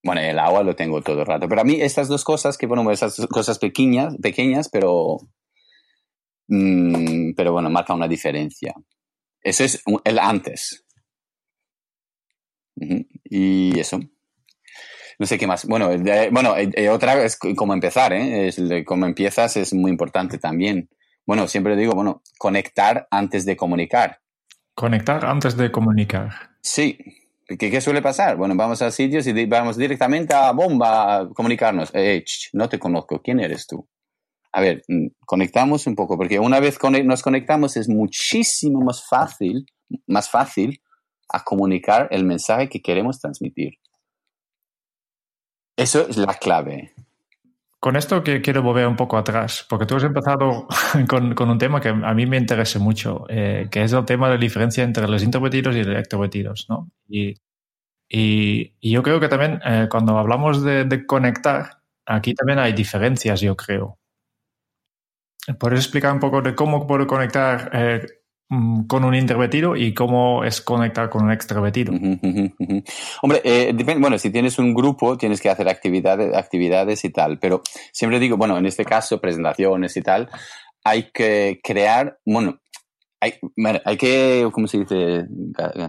Bueno, 0.05 0.21
el 0.21 0.39
agua 0.39 0.63
lo 0.63 0.75
tengo 0.75 1.01
todo 1.03 1.21
el 1.21 1.27
rato. 1.27 1.49
Pero 1.49 1.61
a 1.61 1.65
mí 1.65 1.81
estas 1.81 2.09
dos 2.09 2.25
cosas, 2.25 2.59
que 2.59 2.67
bueno, 2.67 2.91
esas 2.91 3.25
cosas 3.29 3.59
pequeñas, 3.59 4.17
pequeñas, 4.21 4.69
pero, 4.69 5.19
mm, 6.49 7.33
pero 7.37 7.53
bueno, 7.53 7.71
marca 7.71 7.95
una 7.95 8.09
diferencia. 8.09 8.75
Eso 9.41 9.65
es 9.65 9.83
el 10.05 10.19
antes. 10.19 10.85
Y 13.25 13.79
eso. 13.79 14.01
No 15.19 15.27
sé 15.27 15.39
qué 15.39 15.47
más. 15.47 15.67
Bueno, 15.67 15.91
bueno 16.33 16.55
otra 16.91 17.23
es 17.25 17.37
cómo 17.37 17.75
empezar, 17.75 18.13
¿eh? 18.13 18.49
Es 18.49 18.61
cómo 18.85 19.07
empiezas 19.07 19.57
es 19.57 19.73
muy 19.73 19.91
importante 19.91 20.39
también. 20.39 20.89
Bueno, 21.25 21.47
siempre 21.47 21.77
digo, 21.77 21.93
bueno, 21.93 22.23
conectar 22.39 23.07
antes 23.11 23.45
de 23.45 23.57
comunicar. 23.57 24.21
Conectar 24.75 25.25
antes 25.25 25.57
de 25.57 25.71
comunicar. 25.71 26.33
Sí. 26.61 26.99
¿Qué, 27.47 27.71
qué 27.71 27.81
suele 27.81 28.03
pasar? 28.03 28.37
Bueno, 28.37 28.55
vamos 28.57 28.83
a 28.83 28.91
sitios 28.91 29.27
y 29.27 29.47
vamos 29.47 29.77
directamente 29.77 30.35
a 30.35 30.53
bomba 30.53 31.17
a 31.17 31.29
comunicarnos. 31.29 31.91
Eh, 31.95 32.25
no 32.53 32.69
te 32.69 32.79
conozco, 32.79 33.21
¿quién 33.21 33.41
eres 33.41 33.67
tú? 33.67 33.89
A 34.53 34.61
ver, 34.61 34.83
mm, 34.89 35.07
conectamos 35.27 35.87
un 35.87 35.95
poco, 35.95 36.17
porque 36.17 36.39
una 36.39 36.61
vez 36.61 36.79
nos 37.05 37.23
conectamos 37.23 37.77
es 37.77 37.89
muchísimo 37.89 38.81
más 38.81 39.07
fácil, 39.09 39.67
más 40.07 40.31
fácil 40.31 40.83
a 41.29 41.43
comunicar 41.43 42.09
el 42.11 42.25
mensaje 42.25 42.69
que 42.69 42.83
queremos 42.83 43.19
transmitir. 43.19 43.75
Eso 45.77 46.07
es 46.07 46.19
la 46.19 46.35
clave. 46.35 46.93
Con 47.83 47.97
esto 47.97 48.23
que 48.23 48.41
quiero 48.41 48.63
volver 48.63 48.87
un 48.87 48.95
poco 48.95 49.17
atrás, 49.17 49.67
porque 49.69 49.87
tú 49.87 49.97
has 49.97 50.05
empezado 50.05 50.69
con, 51.09 51.51
un 51.51 51.59
tema 51.59 51.81
que 51.81 51.89
a 51.89 52.15
mí 52.15 52.27
me 52.27 52.37
interesa 52.37 52.79
mucho, 52.79 53.25
eh, 53.29 53.67
que 53.73 53.83
es 53.83 53.93
el 53.93 54.05
tema 54.05 54.29
de 54.29 54.35
la 54.35 54.41
diferencia 54.41 54.85
entre 54.85 55.09
los 55.09 55.21
introvertidos 55.21 55.75
y 55.75 55.83
los 55.83 55.99
extrovertidos, 55.99 56.67
¿no? 56.69 56.93
Y, 57.09 57.35
yo 58.81 59.03
creo 59.03 59.19
que 59.19 59.27
también 59.27 59.61
eh, 59.65 59.89
cuando 59.91 60.17
hablamos 60.17 60.63
de, 60.63 61.05
conectar, 61.07 61.83
aquí 62.07 62.35
también 62.35 62.61
hay 62.61 62.73
diferencias, 62.73 63.41
yo 63.41 63.57
creo. 63.57 63.99
¿Puedes 65.59 65.81
explicar 65.81 66.13
un 66.13 66.21
poco 66.21 66.41
de 66.41 66.55
cómo 66.55 66.87
puedo 66.87 67.05
conectar 67.09 67.69
eh, 67.73 68.07
con 68.87 69.05
un 69.05 69.15
introvertido 69.15 69.77
y 69.77 69.95
cómo 69.95 70.45
es 70.45 70.61
conectar 70.61 71.09
con 71.09 71.25
un 71.25 71.33
extrovertido. 71.33 71.93
Hombre, 71.93 73.41
eh, 73.45 73.73
depende, 73.75 74.01
bueno, 74.01 74.19
si 74.19 74.31
tienes 74.31 74.59
un 74.59 74.75
grupo 74.75 75.17
tienes 75.17 75.41
que 75.41 75.51
hacer 75.51 75.69
actividades, 75.69 76.35
actividades 76.37 77.05
y 77.05 77.11
tal, 77.11 77.39
pero 77.39 77.63
siempre 77.93 78.19
digo, 78.19 78.37
bueno, 78.37 78.59
en 78.59 78.67
este 78.67 78.85
caso, 78.85 79.21
presentaciones 79.21 79.97
y 79.97 80.03
tal, 80.03 80.29
hay 80.85 81.11
que 81.13 81.61
crear, 81.63 82.19
bueno, 82.25 82.62
hay, 83.23 83.35
hay 83.85 83.97
que, 83.97 84.49
¿cómo 84.51 84.67
se 84.67 84.81
dice? 84.81 85.27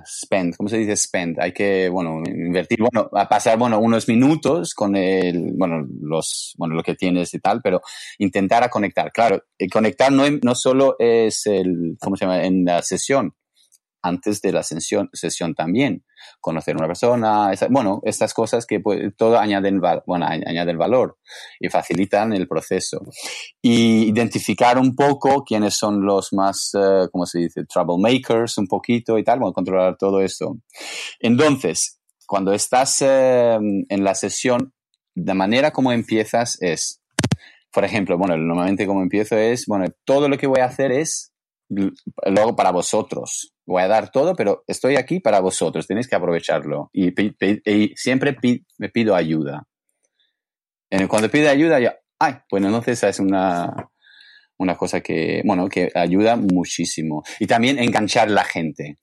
Spend, 0.06 0.56
¿cómo 0.56 0.70
se 0.70 0.78
dice 0.78 0.96
spend? 0.96 1.40
Hay 1.40 1.52
que, 1.52 1.90
bueno, 1.90 2.22
invertir, 2.28 2.78
bueno, 2.80 3.10
a 3.12 3.28
pasar, 3.28 3.58
bueno, 3.58 3.80
unos 3.80 4.08
minutos 4.08 4.75
con 4.75 4.96
el, 4.96 5.52
bueno, 5.56 5.84
los, 6.02 6.54
bueno, 6.60 6.75
lo 6.75 6.84
que 6.84 6.94
tienes 6.94 7.34
y 7.34 7.40
tal, 7.40 7.60
pero 7.63 7.82
intentar 8.20 8.63
a 8.63 8.70
conectar. 8.70 9.12
Claro, 9.12 9.42
conectar 9.72 10.12
no, 10.12 10.25
no 10.44 10.54
solo 10.54 10.96
es 11.00 11.48
el, 11.48 11.98
¿cómo 12.00 12.16
se 12.18 12.25
llama? 12.25 12.46
En 12.46 12.66
la 12.66 12.84
sesión, 12.84 13.34
antes 14.04 14.40
de 14.40 14.52
la 14.52 14.62
sesión, 14.62 15.10
sesión 15.12 15.56
también. 15.56 16.04
Conocer 16.39 16.75
a 16.75 16.77
una 16.77 16.88
persona, 16.88 17.51
bueno, 17.70 18.01
estas 18.03 18.34
cosas 18.34 18.65
que 18.65 18.82
todo 19.18 19.39
añaden, 19.39 19.82
bueno, 20.06 20.25
añaden 20.25 20.77
valor 20.77 21.18
y 21.60 21.70
facilitan 21.70 22.34
el 22.34 22.48
proceso. 22.48 23.01
Y 23.62 24.10
identificar 24.10 24.77
un 24.77 24.96
poco 24.96 25.44
quiénes 25.44 25.75
son 25.75 26.06
los 26.06 26.34
más, 26.34 26.72
uh, 26.74 27.10
¿cómo 27.12 27.25
se 27.25 27.39
dice? 27.39 27.65
Troublemakers, 27.65 28.58
un 28.58 28.68
poquito 28.68 29.18
y 29.18 29.24
tal, 29.24 29.39
bueno, 29.39 29.53
controlar 29.53 29.98
todo 29.98 30.22
esto. 30.22 30.58
Entonces, 31.20 32.00
cuando 32.25 32.53
estás 32.53 33.01
eh, 33.01 33.58
en 33.89 34.03
la 34.03 34.15
sesión, 34.15 34.74
de 35.15 35.34
manera 35.34 35.72
como 35.72 35.92
empiezas 35.92 36.58
es, 36.62 37.01
por 37.72 37.84
ejemplo, 37.84 38.18
bueno, 38.18 38.38
normalmente 38.38 38.88
como 38.88 39.01
empiezo 39.01 39.38
es, 39.38 39.65
bueno, 39.68 39.86
todo 40.06 40.30
lo 40.30 40.38
que 40.38 40.48
voy 40.48 40.62
a 40.62 40.65
hacer 40.65 40.92
es 40.92 41.33
lo 41.70 42.41
hago 42.41 42.55
para 42.55 42.72
vosotros. 42.72 43.53
Voy 43.65 43.82
a 43.82 43.88
dar 43.88 44.12
todo, 44.12 44.36
pero 44.36 44.63
estoy 44.67 44.96
aquí 44.96 45.20
para 45.20 45.39
vosotros. 45.39 45.88
Tenéis 45.88 46.08
que 46.08 46.15
aprovecharlo. 46.15 46.89
Y, 46.93 47.13
siempre 47.96 48.38
me 48.77 48.89
pido 48.89 49.15
ayuda. 49.15 49.63
Cuando 51.08 51.29
pido 51.29 51.50
ayuda, 51.50 51.79
ya, 51.79 51.98
ay, 52.20 52.36
bueno, 52.51 52.67
entonces 52.67 53.01
es 53.03 53.20
una, 53.20 53.89
una 54.58 54.75
cosa 54.75 55.01
que, 55.01 55.41
bueno, 55.46 55.67
que 55.67 55.89
ayuda 55.96 56.36
muchísimo. 56.36 57.24
Y 57.39 57.48
también 57.48 57.79
enganchar 57.79 58.29
la 58.29 58.43
gente. 58.43 59.00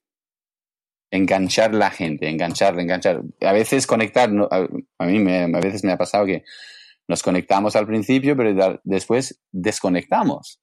Enganchar 1.11 1.75
la 1.75 1.90
gente, 1.90 2.29
enganchar, 2.29 2.79
enganchar. 2.79 3.23
A 3.40 3.52
veces 3.52 3.87
conectar, 3.87 4.31
a, 4.50 5.07
mí 5.07 5.19
me, 5.19 5.43
a 5.43 5.61
veces 5.61 5.83
me 5.83 5.93
ha 5.93 5.99
pasado 5.99 6.26
que 6.26 6.45
nos 7.09 7.23
conectamos 7.25 7.75
al 7.75 7.87
principio, 7.87 8.37
pero 8.37 8.81
después 8.85 9.40
desconectamos. 9.50 10.61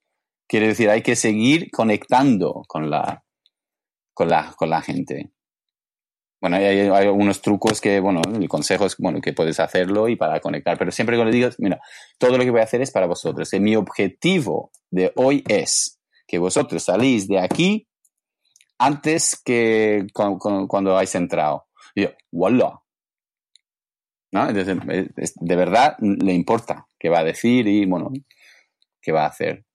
Quiere 0.47 0.67
decir, 0.67 0.89
hay 0.89 1.01
que 1.01 1.15
seguir 1.15 1.69
conectando 1.71 2.63
con 2.67 2.89
la, 2.89 3.23
con 4.13 4.29
la, 4.29 4.53
con 4.55 4.69
la 4.69 4.81
gente. 4.81 5.31
Bueno, 6.39 6.57
hay, 6.57 6.65
hay 6.65 6.89
algunos 6.89 7.41
trucos 7.41 7.81
que, 7.81 7.99
bueno, 7.99 8.21
el 8.33 8.47
consejo 8.47 8.85
es, 8.85 8.95
bueno, 8.97 9.19
que 9.19 9.33
puedes 9.33 9.59
hacerlo 9.59 10.07
y 10.07 10.15
para 10.15 10.39
conectar. 10.39 10.77
Pero 10.77 10.91
siempre 10.91 11.17
que 11.17 11.25
le 11.25 11.31
digo, 11.31 11.49
mira, 11.57 11.81
todo 12.17 12.37
lo 12.37 12.43
que 12.43 12.51
voy 12.51 12.61
a 12.61 12.65
hacer 12.65 12.81
es 12.81 12.91
para 12.91 13.07
vosotros. 13.07 13.51
Mi 13.59 13.75
objetivo 13.75 14.71
de 14.89 15.11
hoy 15.15 15.43
es 15.47 15.99
que 16.27 16.37
vosotros 16.37 16.83
salís 16.83 17.27
de 17.27 17.39
aquí 17.39 17.87
antes 18.77 19.41
que 19.43 20.05
cuando 20.13 20.95
habéis 20.95 21.15
entrado. 21.15 21.67
Y 21.95 22.03
yo, 22.03 22.09
voilà. 22.31 22.81
¿No? 24.29 24.51
de 24.51 25.55
verdad 25.55 25.95
le 25.99 26.33
importa 26.33 26.85
qué 26.99 27.09
va 27.09 27.19
a 27.19 27.23
decir 27.23 27.65
y, 27.67 27.85
bueno, 27.85 28.11
qué 29.01 29.11
va 29.11 29.23
a 29.23 29.29
hacer. 29.29 29.66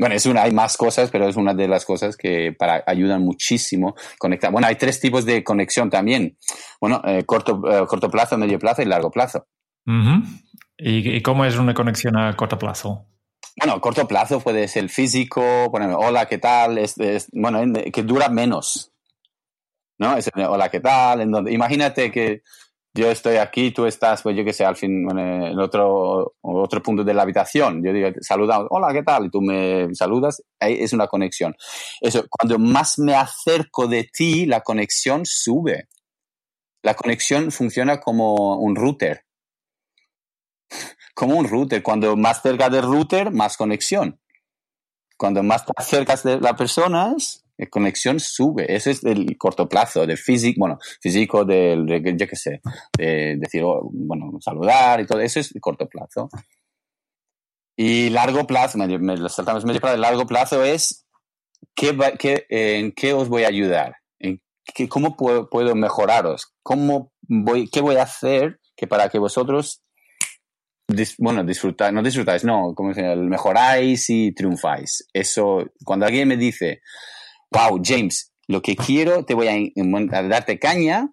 Bueno, 0.00 0.14
es 0.14 0.24
una, 0.24 0.44
hay 0.44 0.52
más 0.52 0.78
cosas, 0.78 1.10
pero 1.10 1.28
es 1.28 1.36
una 1.36 1.52
de 1.52 1.68
las 1.68 1.84
cosas 1.84 2.16
que 2.16 2.56
para, 2.58 2.82
ayudan 2.86 3.20
muchísimo 3.22 3.94
conectar. 4.18 4.50
Bueno, 4.50 4.66
hay 4.66 4.76
tres 4.76 4.98
tipos 4.98 5.26
de 5.26 5.44
conexión 5.44 5.90
también. 5.90 6.38
Bueno, 6.80 7.02
eh, 7.04 7.24
corto, 7.26 7.60
eh, 7.70 7.86
corto 7.86 8.08
plazo, 8.08 8.38
medio 8.38 8.58
plazo 8.58 8.80
y 8.80 8.86
largo 8.86 9.10
plazo. 9.10 9.46
¿Y, 10.78 11.20
cómo 11.20 11.44
es 11.44 11.58
una 11.58 11.74
conexión 11.74 12.16
a 12.16 12.34
corto 12.34 12.58
plazo? 12.58 13.08
Bueno, 13.58 13.78
corto 13.82 14.08
plazo 14.08 14.40
puede 14.40 14.68
ser 14.68 14.88
físico, 14.88 15.68
ponerme, 15.70 15.94
hola, 15.94 16.24
¿qué 16.24 16.38
tal? 16.38 16.78
Es, 16.78 16.96
bueno, 17.34 17.60
que 17.92 18.02
dura 18.02 18.30
menos. 18.30 18.92
¿No? 19.98 20.16
Es, 20.16 20.30
hola, 20.34 20.70
¿qué 20.70 20.80
tal? 20.80 21.20
En 21.20 21.30
donde, 21.30 21.52
imagínate 21.52 22.10
que 22.10 22.40
yo 22.92 23.10
estoy 23.10 23.36
aquí, 23.36 23.70
tú 23.70 23.86
estás, 23.86 24.22
pues 24.22 24.36
yo 24.36 24.44
qué 24.44 24.52
sé, 24.52 24.64
al 24.64 24.76
fin, 24.76 25.06
en 25.16 25.58
otro, 25.60 26.34
otro 26.40 26.82
punto 26.82 27.04
de 27.04 27.14
la 27.14 27.22
habitación. 27.22 27.82
Yo 27.84 27.92
digo, 27.92 28.08
saludamos, 28.20 28.66
hola, 28.70 28.92
¿qué 28.92 29.02
tal? 29.02 29.26
Y 29.26 29.30
tú 29.30 29.40
me 29.40 29.94
saludas, 29.94 30.42
ahí 30.58 30.76
es 30.80 30.92
una 30.92 31.06
conexión. 31.06 31.54
Eso, 32.00 32.24
cuando 32.28 32.58
más 32.58 32.98
me 32.98 33.14
acerco 33.14 33.86
de 33.86 34.08
ti, 34.12 34.46
la 34.46 34.62
conexión 34.62 35.22
sube. 35.24 35.88
La 36.82 36.94
conexión 36.94 37.52
funciona 37.52 38.00
como 38.00 38.56
un 38.56 38.74
router. 38.74 39.24
Como 41.14 41.36
un 41.36 41.48
router. 41.48 41.82
Cuando 41.82 42.16
más 42.16 42.42
cerca 42.42 42.70
del 42.70 42.82
router, 42.82 43.30
más 43.30 43.56
conexión. 43.56 44.20
Cuando 45.16 45.42
más 45.42 45.64
te 45.64 45.72
acercas 45.76 46.24
de 46.24 46.40
las 46.40 46.54
personas, 46.54 47.39
conexión 47.68 48.20
sube. 48.20 48.64
Ese 48.74 48.92
es 48.92 49.04
el 49.04 49.36
corto 49.36 49.68
plazo, 49.68 50.06
del 50.06 50.16
físico, 50.16 50.60
bueno, 50.60 50.78
físico, 51.00 51.44
del, 51.44 51.86
yo 52.16 52.26
qué 52.26 52.36
sé, 52.36 52.60
de 52.96 53.36
decir, 53.38 53.62
oh, 53.64 53.90
bueno, 53.92 54.38
saludar 54.40 55.00
y 55.00 55.06
todo. 55.06 55.20
Eso 55.20 55.40
es 55.40 55.54
el 55.54 55.60
corto 55.60 55.88
plazo. 55.88 56.28
Y 57.76 58.10
largo 58.10 58.46
plazo, 58.46 58.78
me, 58.78 59.16
lo 59.16 59.28
saltamos 59.28 59.64
medio 59.64 59.80
plazo, 59.80 59.96
largo 59.96 60.26
plazo 60.26 60.62
es 60.64 61.06
¿qué, 61.74 61.96
qué, 62.18 62.46
en 62.48 62.92
qué 62.92 63.12
os 63.14 63.28
voy 63.28 63.44
a 63.44 63.48
ayudar, 63.48 63.96
en 64.18 64.40
qué, 64.74 64.88
cómo 64.88 65.16
puedo, 65.16 65.48
puedo, 65.48 65.74
mejoraros, 65.74 66.52
cómo 66.62 67.12
voy, 67.22 67.68
qué 67.68 67.80
voy 67.80 67.96
a 67.96 68.02
hacer 68.02 68.60
que 68.76 68.86
para 68.86 69.08
que 69.08 69.18
vosotros 69.18 69.82
bueno, 71.18 71.44
disfrutar, 71.44 71.92
no 71.92 72.02
disfrutáis, 72.02 72.44
no, 72.44 72.74
como 72.74 72.92
mejoráis 72.92 74.10
y 74.10 74.32
triunfáis. 74.32 75.06
Eso, 75.12 75.64
cuando 75.84 76.06
alguien 76.06 76.28
me 76.28 76.36
dice, 76.36 76.80
wow, 77.50 77.80
James, 77.84 78.32
lo 78.48 78.62
que 78.62 78.76
quiero, 78.76 79.24
te 79.24 79.34
voy 79.34 79.48
a, 79.48 80.22
darte 80.22 80.58
caña, 80.58 81.12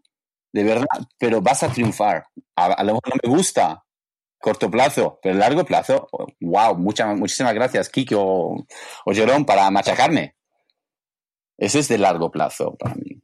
de 0.53 0.63
verdad, 0.63 0.86
pero 1.17 1.41
vas 1.41 1.63
a 1.63 1.72
triunfar. 1.72 2.25
A, 2.56 2.84
lo 2.84 2.96
mejor 2.96 3.10
no 3.10 3.15
me 3.24 3.36
gusta 3.36 3.84
corto 4.39 4.70
plazo, 4.70 5.20
pero 5.22 5.36
largo 5.36 5.65
plazo, 5.65 6.08
wow, 6.39 6.77
muchas 6.77 7.17
muchísimas 7.17 7.53
gracias, 7.53 7.89
Kiki 7.89 8.15
o, 8.15 8.65
o 9.06 9.13
Jerón, 9.13 9.46
para 9.46 9.70
machacarme. 9.72 10.36
Eso 11.58 11.79
es 11.79 11.88
de 11.88 11.98
largo 11.98 12.29
plazo 12.29 12.75
para 12.77 12.96
mí. 12.96 13.22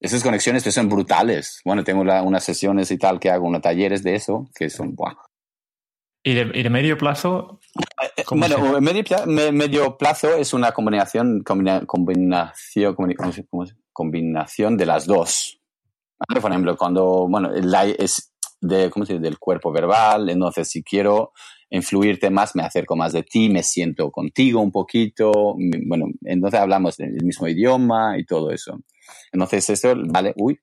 Esas 0.00 0.22
conexiones 0.22 0.62
que 0.62 0.70
son 0.70 0.90
brutales. 0.90 1.62
Bueno, 1.64 1.82
tengo 1.82 2.02
unas 2.02 2.44
sesiones 2.44 2.90
y 2.90 2.98
tal 2.98 3.18
que 3.18 3.30
hago, 3.30 3.46
unos 3.46 3.62
talleres 3.62 4.02
de 4.02 4.14
eso, 4.14 4.50
que 4.54 4.68
son, 4.68 4.94
wow. 4.94 5.16
¿Y 6.26 6.32
de, 6.32 6.70
medio 6.70 6.96
plazo? 6.96 7.60
Eh, 8.16 8.24
bueno, 8.30 8.80
medio, 8.80 9.04
medio, 9.52 9.98
plazo 9.98 10.34
es 10.34 10.54
una 10.54 10.72
combinación, 10.72 11.42
combinación, 11.42 12.96
combinación 13.92 14.76
de 14.78 14.86
las 14.86 15.06
dos. 15.06 15.60
Por 16.40 16.50
ejemplo, 16.50 16.78
cuando, 16.78 17.28
bueno, 17.28 17.50
es 17.52 18.32
de, 18.62 18.88
¿cómo 18.88 19.04
se 19.04 19.12
dice? 19.12 19.22
del 19.22 19.38
cuerpo 19.38 19.70
verbal, 19.70 20.30
entonces 20.30 20.66
si 20.70 20.82
quiero 20.82 21.32
influirte 21.68 22.30
más, 22.30 22.56
me 22.56 22.62
acerco 22.62 22.96
más 22.96 23.12
de 23.12 23.24
ti, 23.24 23.50
me 23.50 23.62
siento 23.62 24.10
contigo 24.10 24.60
un 24.60 24.72
poquito, 24.72 25.56
bueno, 25.86 26.06
entonces 26.22 26.58
hablamos 26.58 26.96
del 26.96 27.22
mismo 27.22 27.46
idioma 27.48 28.18
y 28.18 28.24
todo 28.24 28.50
eso. 28.50 28.80
Entonces 29.30 29.68
eso, 29.68 29.94
vale, 30.06 30.32
uy, 30.36 30.58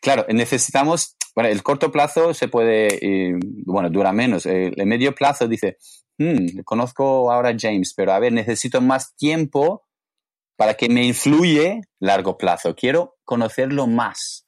claro, 0.00 0.26
necesitamos, 0.28 1.16
bueno, 1.34 1.50
el 1.50 1.62
corto 1.62 1.90
plazo 1.90 2.34
se 2.34 2.48
puede, 2.48 3.38
bueno, 3.64 3.90
dura 3.90 4.12
menos, 4.12 4.46
el, 4.46 4.74
medio 4.86 5.14
plazo 5.14 5.48
dice, 5.48 5.76
hmm, 6.18 6.60
conozco 6.64 7.32
ahora 7.32 7.50
a 7.50 7.56
James, 7.58 7.94
pero 7.96 8.12
a 8.12 8.18
ver, 8.18 8.32
necesito 8.32 8.80
más 8.80 9.14
tiempo 9.16 9.84
para 10.56 10.74
que 10.74 10.88
me 10.88 11.04
influye 11.04 11.80
largo 11.98 12.36
plazo, 12.36 12.74
quiero 12.74 13.16
conocerlo 13.24 13.86
más. 13.86 14.46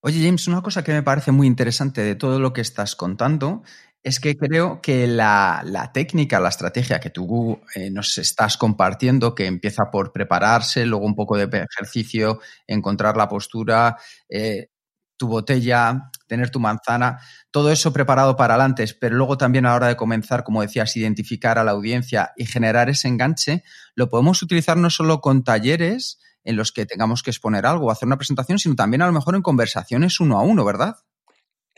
Oye, 0.00 0.24
James, 0.24 0.46
una 0.46 0.62
cosa 0.62 0.84
que 0.84 0.92
me 0.92 1.02
parece 1.02 1.32
muy 1.32 1.48
interesante 1.48 2.00
de 2.00 2.14
todo 2.14 2.38
lo 2.38 2.52
que 2.52 2.60
estás 2.60 2.94
contando 2.94 3.64
es 4.06 4.20
que 4.20 4.36
creo 4.36 4.80
que 4.80 5.08
la, 5.08 5.90
técnica, 5.92 6.38
la 6.38 6.50
estrategia 6.50 7.00
que 7.00 7.10
tú 7.10 7.60
eh, 7.74 7.90
nos 7.90 8.18
estás 8.18 8.56
compartiendo, 8.56 9.34
que 9.34 9.46
empieza 9.46 9.90
por 9.90 10.12
prepararse, 10.12 10.86
luego 10.86 11.04
un 11.04 11.16
poco 11.16 11.36
de 11.36 11.66
ejercicio, 11.72 12.38
encontrar 12.68 13.16
la 13.16 13.28
postura, 13.28 13.96
eh, 14.28 14.68
tu 15.16 15.26
botella, 15.26 16.12
tener 16.28 16.50
tu 16.50 16.60
manzana, 16.60 17.18
todo 17.50 17.72
eso 17.72 17.92
preparado 17.92 18.36
para 18.36 18.54
adelante, 18.54 18.84
pero 19.00 19.16
luego 19.16 19.36
también 19.36 19.66
a 19.66 19.70
la 19.70 19.74
hora 19.74 19.88
de 19.88 19.96
comenzar, 19.96 20.44
como 20.44 20.62
decías, 20.62 20.96
identificar 20.96 21.58
a 21.58 21.64
la 21.64 21.72
audiencia 21.72 22.30
y 22.36 22.46
generar 22.46 22.88
ese 22.88 23.08
enganche, 23.08 23.64
lo 23.96 24.08
podemos 24.08 24.40
utilizar 24.40 24.76
no 24.76 24.88
solo 24.88 25.20
con 25.20 25.42
talleres, 25.42 26.20
en 26.44 26.54
los 26.54 26.70
que 26.70 26.86
tengamos 26.86 27.24
que 27.24 27.30
exponer 27.30 27.66
algo 27.66 27.86
o 27.86 27.90
hacer 27.90 28.06
una 28.06 28.18
presentación, 28.18 28.60
sino 28.60 28.76
también 28.76 29.02
a 29.02 29.06
lo 29.06 29.12
mejor 29.12 29.34
en 29.34 29.42
conversaciones 29.42 30.20
uno 30.20 30.38
a 30.38 30.42
uno, 30.42 30.64
¿verdad? 30.64 30.94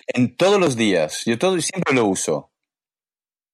En 0.08 0.36
todos 0.36 0.60
los 0.60 0.76
días. 0.76 1.22
Yo 1.24 1.38
todo, 1.38 1.60
siempre 1.60 1.94
lo 1.94 2.06
uso. 2.06 2.50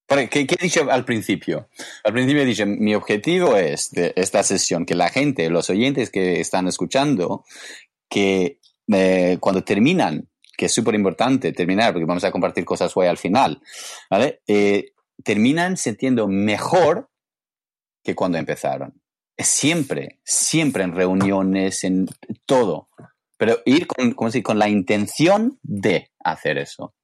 ¿Qué, 0.07 0.47
he 0.49 0.63
dicho 0.63 0.91
al 0.91 1.05
principio? 1.05 1.69
Al 2.05 2.13
principio 2.13 2.45
dicho, 2.45 2.67
mi 2.67 2.95
objetivo 2.95 3.57
es 3.57 3.91
de 3.91 4.13
esta 4.17 4.43
sesión 4.43 4.87
que 4.87 4.95
la 4.95 5.09
gente, 5.09 5.49
los 5.51 5.71
oyentes 5.71 6.11
que 6.11 6.41
están 6.41 6.69
escuchando, 6.69 7.45
que 8.09 8.61
eh, 8.93 9.39
cuando 9.41 9.65
terminan, 9.65 10.29
que 10.57 10.67
es 10.67 10.73
súper 10.73 10.95
importante 10.95 11.53
terminar, 11.53 11.93
porque 11.93 12.07
vamos 12.07 12.25
a 12.25 12.31
compartir 12.31 12.65
cosas 12.65 12.97
hoy 12.97 13.07
al 13.07 13.19
final, 13.19 13.61
¿vale? 14.11 14.43
Eh, 14.47 14.93
terminan 15.25 15.77
sintiendo 15.77 16.29
mejor 16.29 17.11
que 18.03 18.15
cuando 18.15 18.39
empezaron 18.39 19.03
siempre, 19.39 20.21
siempre 20.25 20.85
en 20.85 20.95
reuniones, 20.95 21.85
en 21.85 22.07
todo. 22.47 22.89
Pero 23.37 23.59
ir 23.65 23.87
con, 23.87 24.13
como 24.13 24.31
si, 24.31 24.43
con 24.43 24.59
la 24.59 24.69
intención 24.69 25.59
de 25.63 26.11
hacer 26.23 26.59
eso. 26.59 26.95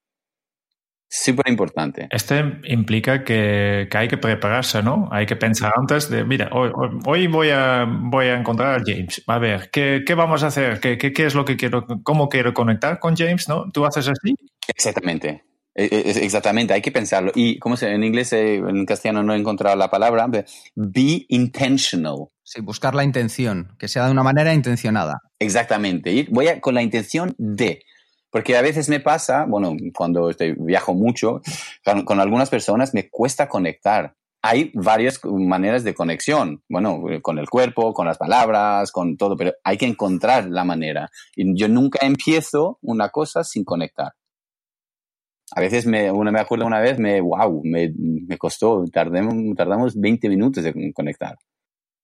Súper 1.13 1.49
importante. 1.49 2.07
Este 2.11 2.61
implica 2.69 3.25
que, 3.25 3.89
hay 3.93 4.07
que 4.07 4.17
prepararse, 4.17 4.81
¿no? 4.81 5.09
Hay 5.11 5.27
que 5.27 5.35
pensar 5.35 5.73
antes 5.77 6.09
de, 6.09 6.25
mira, 6.25 6.51
hoy, 6.53 6.71
hoy 7.05 7.27
voy, 7.27 7.51
a, 7.51 7.85
voy 7.85 8.27
a 8.27 8.39
encontrar 8.39 8.79
a 8.79 8.83
James. 8.87 9.21
A 9.27 9.39
ver, 9.39 9.71
¿qué, 9.73 10.05
qué 10.07 10.15
vamos 10.15 10.45
a 10.45 10.47
hacer? 10.47 10.79
¿Qué, 10.79 10.99
¿Qué, 10.99 11.13
qué, 11.13 11.27
es 11.27 11.35
lo 11.35 11.45
que 11.45 11.57
quiero? 11.57 11.85
¿Cómo 12.05 12.29
quiero 12.29 12.55
conectar 12.55 13.01
con 13.01 13.17
James? 13.17 13.49
¿No? 13.49 13.69
¿Tú 13.73 13.85
haces 13.85 14.07
así? 14.07 14.37
Exactamente. 14.69 15.43
E, 15.75 15.85
e, 15.85 16.25
exactamente, 16.25 16.75
hay 16.75 16.83
que 16.83 16.93
pensarlo. 16.93 17.33
Y, 17.35 17.59
¿cómo 17.59 17.77
se 17.77 17.93
En 17.93 18.03
inglés, 18.05 18.33
eh, 18.33 18.57
en 18.57 18.85
castellano 18.87 19.23
no 19.23 19.35
he 19.35 19.39
encontrado 19.39 19.77
la 19.77 19.91
palabra. 19.91 20.27
Be 20.75 21.27
intentional. 21.29 22.29
Sí, 22.43 22.61
buscar 22.61 22.95
la 22.95 23.05
intención, 23.05 23.77
que 23.79 23.89
sea 23.89 24.07
de 24.07 24.11
una 24.11 24.23
manera 24.23 24.53
intencionada. 24.53 25.23
Exactamente. 25.39 26.27
Voy 26.31 26.49
a, 26.49 26.61
con 26.61 26.75
la 26.75 26.83
intención 26.83 27.35
de. 27.39 27.83
Porque 28.31 28.57
a 28.57 28.63
veces 28.63 28.89
me 28.89 29.01
pasa, 29.01 29.45
bueno, 29.45 29.77
cuando 29.95 30.31
estoy, 30.31 30.55
viajo 30.57 30.95
mucho, 30.95 31.41
con, 31.85 32.21
algunas 32.21 32.49
personas 32.49 32.95
me 32.95 33.09
cuesta 33.09 33.49
conectar. 33.49 34.15
Hay 34.43 34.71
varias 34.73 35.21
maneras 35.25 35.85
de 35.85 35.95
conexión, 35.95 36.63
bueno, 36.69 37.03
con 37.23 37.39
el 37.39 37.51
cuerpo, 37.51 37.93
con 37.93 38.07
las 38.07 38.17
palabras, 38.17 38.91
con 38.91 39.17
todo, 39.17 39.37
pero 39.37 39.53
hay 39.65 39.77
que 39.77 39.85
encontrar 39.85 40.47
la 40.49 40.65
manera. 40.65 41.11
Y 41.35 41.59
yo 41.59 41.69
nunca 41.69 42.07
empiezo 42.07 42.79
una 42.81 43.11
cosa 43.11 43.45
sin 43.45 43.65
conectar 43.65 44.13
a 45.55 45.61
veces 45.61 45.87
me, 45.87 46.11
una, 46.11 46.31
me 46.31 46.41
acuerdo 46.41 46.67
una 46.67 46.81
vez, 46.81 46.99
me, 46.99 47.21
wow, 47.21 47.63
me, 47.65 47.93
me 47.97 48.39
costó, 48.39 48.85
tardemos, 48.93 49.35
tardamos 49.57 49.99
20 49.99 50.29
minutos 50.29 50.65
de 50.65 50.93
conectar. 50.93 51.37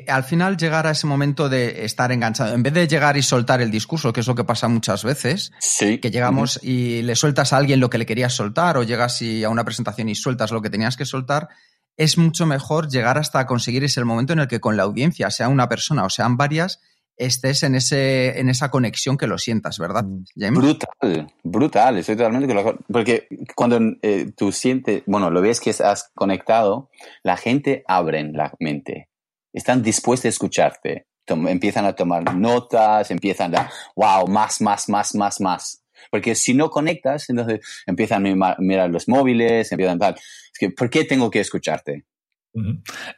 Al 0.09 0.24
final 0.24 0.59
llegar 0.59 0.87
a 0.87 0.90
ese 0.90 1.06
momento 1.06 1.48
de 1.48 1.85
estar 1.87 2.12
enganchado, 2.12 2.54
en 2.54 2.62
vez 2.62 2.74
de 2.74 2.87
llegar 2.87 3.16
y 3.16 3.22
soltar 3.22 3.62
el 3.62 3.70
discurso, 3.70 4.12
que 4.12 4.20
es 4.20 4.26
lo 4.26 4.35
que 4.35 4.44
pasa 4.44 4.68
muchas 4.68 5.04
veces, 5.04 5.52
que 5.78 6.11
llegamos 6.11 6.61
y 6.62 7.00
le 7.00 7.16
sueltas 7.16 7.52
a 7.52 7.56
alguien 7.56 7.80
lo 7.80 7.88
que 7.88 7.96
le 7.96 8.04
querías 8.04 8.35
soltar 8.35 8.76
o 8.76 8.82
llegas 8.82 9.22
y 9.22 9.42
a 9.42 9.48
una 9.48 9.64
presentación 9.64 10.11
y 10.11 10.14
sueltas 10.14 10.50
lo 10.50 10.61
que 10.61 10.68
tenías 10.68 10.98
que 10.98 11.06
soltar, 11.06 11.48
es 11.96 12.18
mucho 12.18 12.44
mejor 12.44 12.88
llegar 12.90 13.16
hasta 13.16 13.46
conseguir 13.46 13.85
ese 13.85 14.04
momento 14.04 14.35
en 14.35 14.40
el 14.40 14.48
que 14.48 14.61
con 14.61 14.76
la 14.76 14.82
audiencia, 14.82 15.30
sea 15.30 15.48
una 15.48 15.66
persona 15.66 16.04
o 16.04 16.11
sean 16.11 16.37
varias, 16.37 16.80
estés 17.16 17.62
en, 17.62 17.74
ese, 17.74 18.38
en 18.38 18.48
esa 18.48 18.70
conexión 18.70 19.16
que 19.16 19.26
lo 19.26 19.38
sientas, 19.38 19.79
¿verdad, 19.79 20.05
mm. 20.05 20.24
James? 20.37 20.59
Brutal, 20.59 21.33
brutal, 21.42 21.98
estoy 21.98 22.16
totalmente 22.16 22.52
con 22.55 22.79
Porque 22.90 23.29
cuando 23.55 23.79
eh, 24.02 24.31
tú 24.37 24.52
sientes, 24.52 25.02
bueno, 25.07 25.31
lo 25.31 25.40
ves 25.40 25.61
que 25.61 25.70
has 25.70 26.11
conectado, 26.14 26.90
la 27.22 27.37
gente 27.37 27.85
abre 27.87 28.22
la 28.33 28.52
mente, 28.61 29.09
están 29.52 29.83
dispuestos 29.83 30.26
a 30.26 30.29
escucharte, 30.29 31.07
empiezan 31.26 31.85
a 31.87 31.94
tomar 31.94 32.35
notas, 32.35 33.11
empiezan 33.11 33.57
a, 33.57 33.70
wow, 33.94 34.26
más, 34.29 34.61
más, 34.61 34.88
más, 34.88 35.14
más, 35.14 35.40
más. 35.40 35.83
Porque 36.11 36.35
si 36.35 36.55
no 36.55 36.70
conectas, 36.70 37.29
entonces 37.31 37.61
empiezan 37.87 38.26
a 38.26 38.57
mirar 38.59 38.90
los 38.90 39.09
móviles, 39.09 39.70
empiezan 39.72 39.96
a 39.96 39.98
tal. 39.98 40.14
Es 40.14 40.59
que, 40.59 40.70
¿por 40.70 40.88
qué 40.88 41.05
tengo 41.05 41.31
que 41.31 41.40
escucharte? 41.40 42.05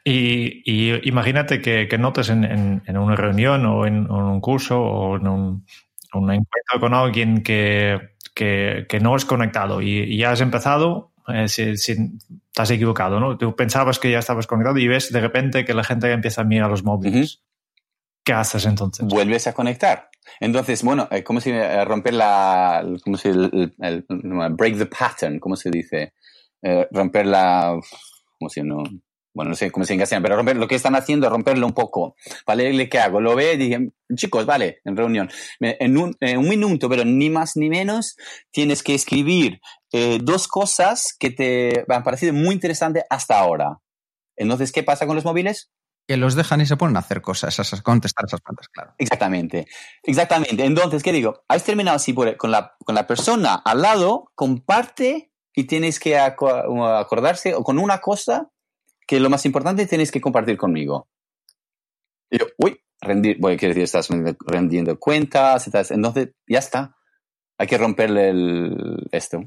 Y, 0.03 1.07
imagínate 1.07 1.61
que, 1.61 1.97
notes 1.97 2.29
en, 2.29 2.81
una 2.87 3.15
reunión 3.15 3.65
o 3.65 3.85
en, 3.85 4.09
un 4.09 4.41
curso 4.41 4.81
o 4.81 5.17
en 5.17 5.27
un, 5.27 5.65
encuentro 6.13 6.79
con 6.79 6.93
alguien 6.93 7.43
que, 7.43 7.99
no 9.01 9.15
es 9.15 9.25
conectado 9.25 9.81
y, 9.81 10.17
ya 10.17 10.31
has 10.31 10.41
empezado, 10.41 11.13
eh, 11.27 11.47
si, 11.47 11.71
estás 11.71 12.71
equivocado, 12.71 13.19
¿no? 13.19 13.37
Tú 13.37 13.55
pensabas 13.55 13.99
que 13.99 14.11
ya 14.11 14.19
estabas 14.19 14.47
conectado 14.47 14.77
y 14.77 14.87
ves 14.87 15.11
de 15.11 15.21
repente 15.21 15.65
que 15.65 15.73
la 15.73 15.83
gente 15.83 16.11
empieza 16.11 16.41
a 16.41 16.45
mirar 16.45 16.69
los 16.69 16.83
móviles. 16.83 17.43
¿Qué 18.23 18.33
haces 18.33 18.65
entonces? 18.65 19.05
Vuelves 19.07 19.47
a 19.47 19.53
conectar. 19.53 20.09
Entonces, 20.39 20.83
bueno, 20.83 21.07
eh, 21.09 21.23
¿cómo 21.23 21.39
se 21.39 21.51
eh, 21.51 21.85
romper 21.85 22.13
la, 22.13 22.85
cómo 23.03 23.17
se, 23.17 23.29
el, 23.29 23.73
break 24.51 24.77
the 24.77 24.85
pattern, 24.85 25.39
¿cómo 25.39 25.55
se 25.55 25.69
dice? 25.71 26.13
romper 26.91 27.25
la, 27.25 27.79
¿cómo 28.37 28.49
se 28.49 28.63
no? 28.63 28.83
Bueno, 29.33 29.49
no 29.49 29.55
sé 29.55 29.71
cómo 29.71 29.85
se 29.85 29.95
dice 29.95 30.19
pero 30.21 30.35
romper, 30.35 30.57
lo 30.57 30.67
que 30.67 30.75
están 30.75 30.95
haciendo 30.95 31.27
es 31.27 31.31
romperlo 31.31 31.65
un 31.65 31.73
poco. 31.73 32.15
¿Vale? 32.45 32.89
¿Qué 32.89 32.99
hago? 32.99 33.21
Lo 33.21 33.35
ve 33.35 33.53
y 33.53 33.57
dije, 33.57 33.91
chicos, 34.15 34.45
vale, 34.45 34.81
en 34.83 34.97
reunión, 34.97 35.29
en 35.59 35.97
un, 35.97 36.47
minuto, 36.47 36.89
pero 36.89 37.05
ni 37.05 37.29
más 37.29 37.55
ni 37.55 37.69
menos, 37.69 38.17
tienes 38.51 38.83
que 38.83 38.95
escribir 38.95 39.61
eh, 39.91 40.19
dos 40.21 40.47
cosas 40.47 41.15
que 41.17 41.29
te 41.29 41.85
han 41.87 42.03
parecido 42.03 42.33
muy 42.33 42.53
interesantes 42.53 43.03
hasta 43.09 43.39
ahora. 43.39 43.79
Entonces, 44.35 44.71
¿qué 44.71 44.83
pasa 44.83 45.05
con 45.05 45.15
los 45.15 45.25
móviles? 45.25 45.69
Que 46.07 46.17
los 46.17 46.33
dejan 46.33 46.61
y 46.61 46.65
se 46.65 46.75
ponen 46.75 46.95
a 46.95 47.01
hacer 47.01 47.21
cosas, 47.21 47.59
a 47.59 47.81
contestar 47.83 48.25
esas 48.25 48.41
preguntas, 48.41 48.67
claro. 48.69 48.95
Exactamente, 48.97 49.67
exactamente. 50.01 50.65
Entonces, 50.65 51.03
¿qué 51.03 51.11
digo? 51.11 51.43
Has 51.47 51.63
terminado 51.63 51.97
así 51.97 52.15
con, 52.15 52.51
la, 52.51 52.75
con 52.83 52.95
la 52.95 53.05
persona 53.05 53.53
al 53.53 53.83
lado, 53.83 54.31
comparte 54.33 55.31
y 55.53 55.65
tienes 55.65 55.99
que 55.99 56.17
acordarse 56.17 57.53
o 57.53 57.63
con 57.63 57.77
una 57.77 57.99
cosa 57.99 58.49
que 59.09 59.19
lo 59.19 59.31
más 59.31 59.43
importante 59.47 59.87
tienes 59.87 60.11
que 60.11 60.21
compartir 60.21 60.55
conmigo. 60.55 61.09
Y 62.29 62.37
yo, 62.37 62.45
uy, 62.59 62.79
rendir, 63.01 63.37
bueno, 63.39 63.57
quiere 63.57 63.73
decir, 63.73 63.85
estás 63.85 64.07
rendiendo 64.45 64.99
cuentas, 64.99 65.67
entonces 65.89 66.29
ya 66.47 66.59
está. 66.59 66.95
Hay 67.57 67.65
que 67.65 67.79
romperle 67.79 68.29
el, 68.29 69.07
esto. 69.11 69.41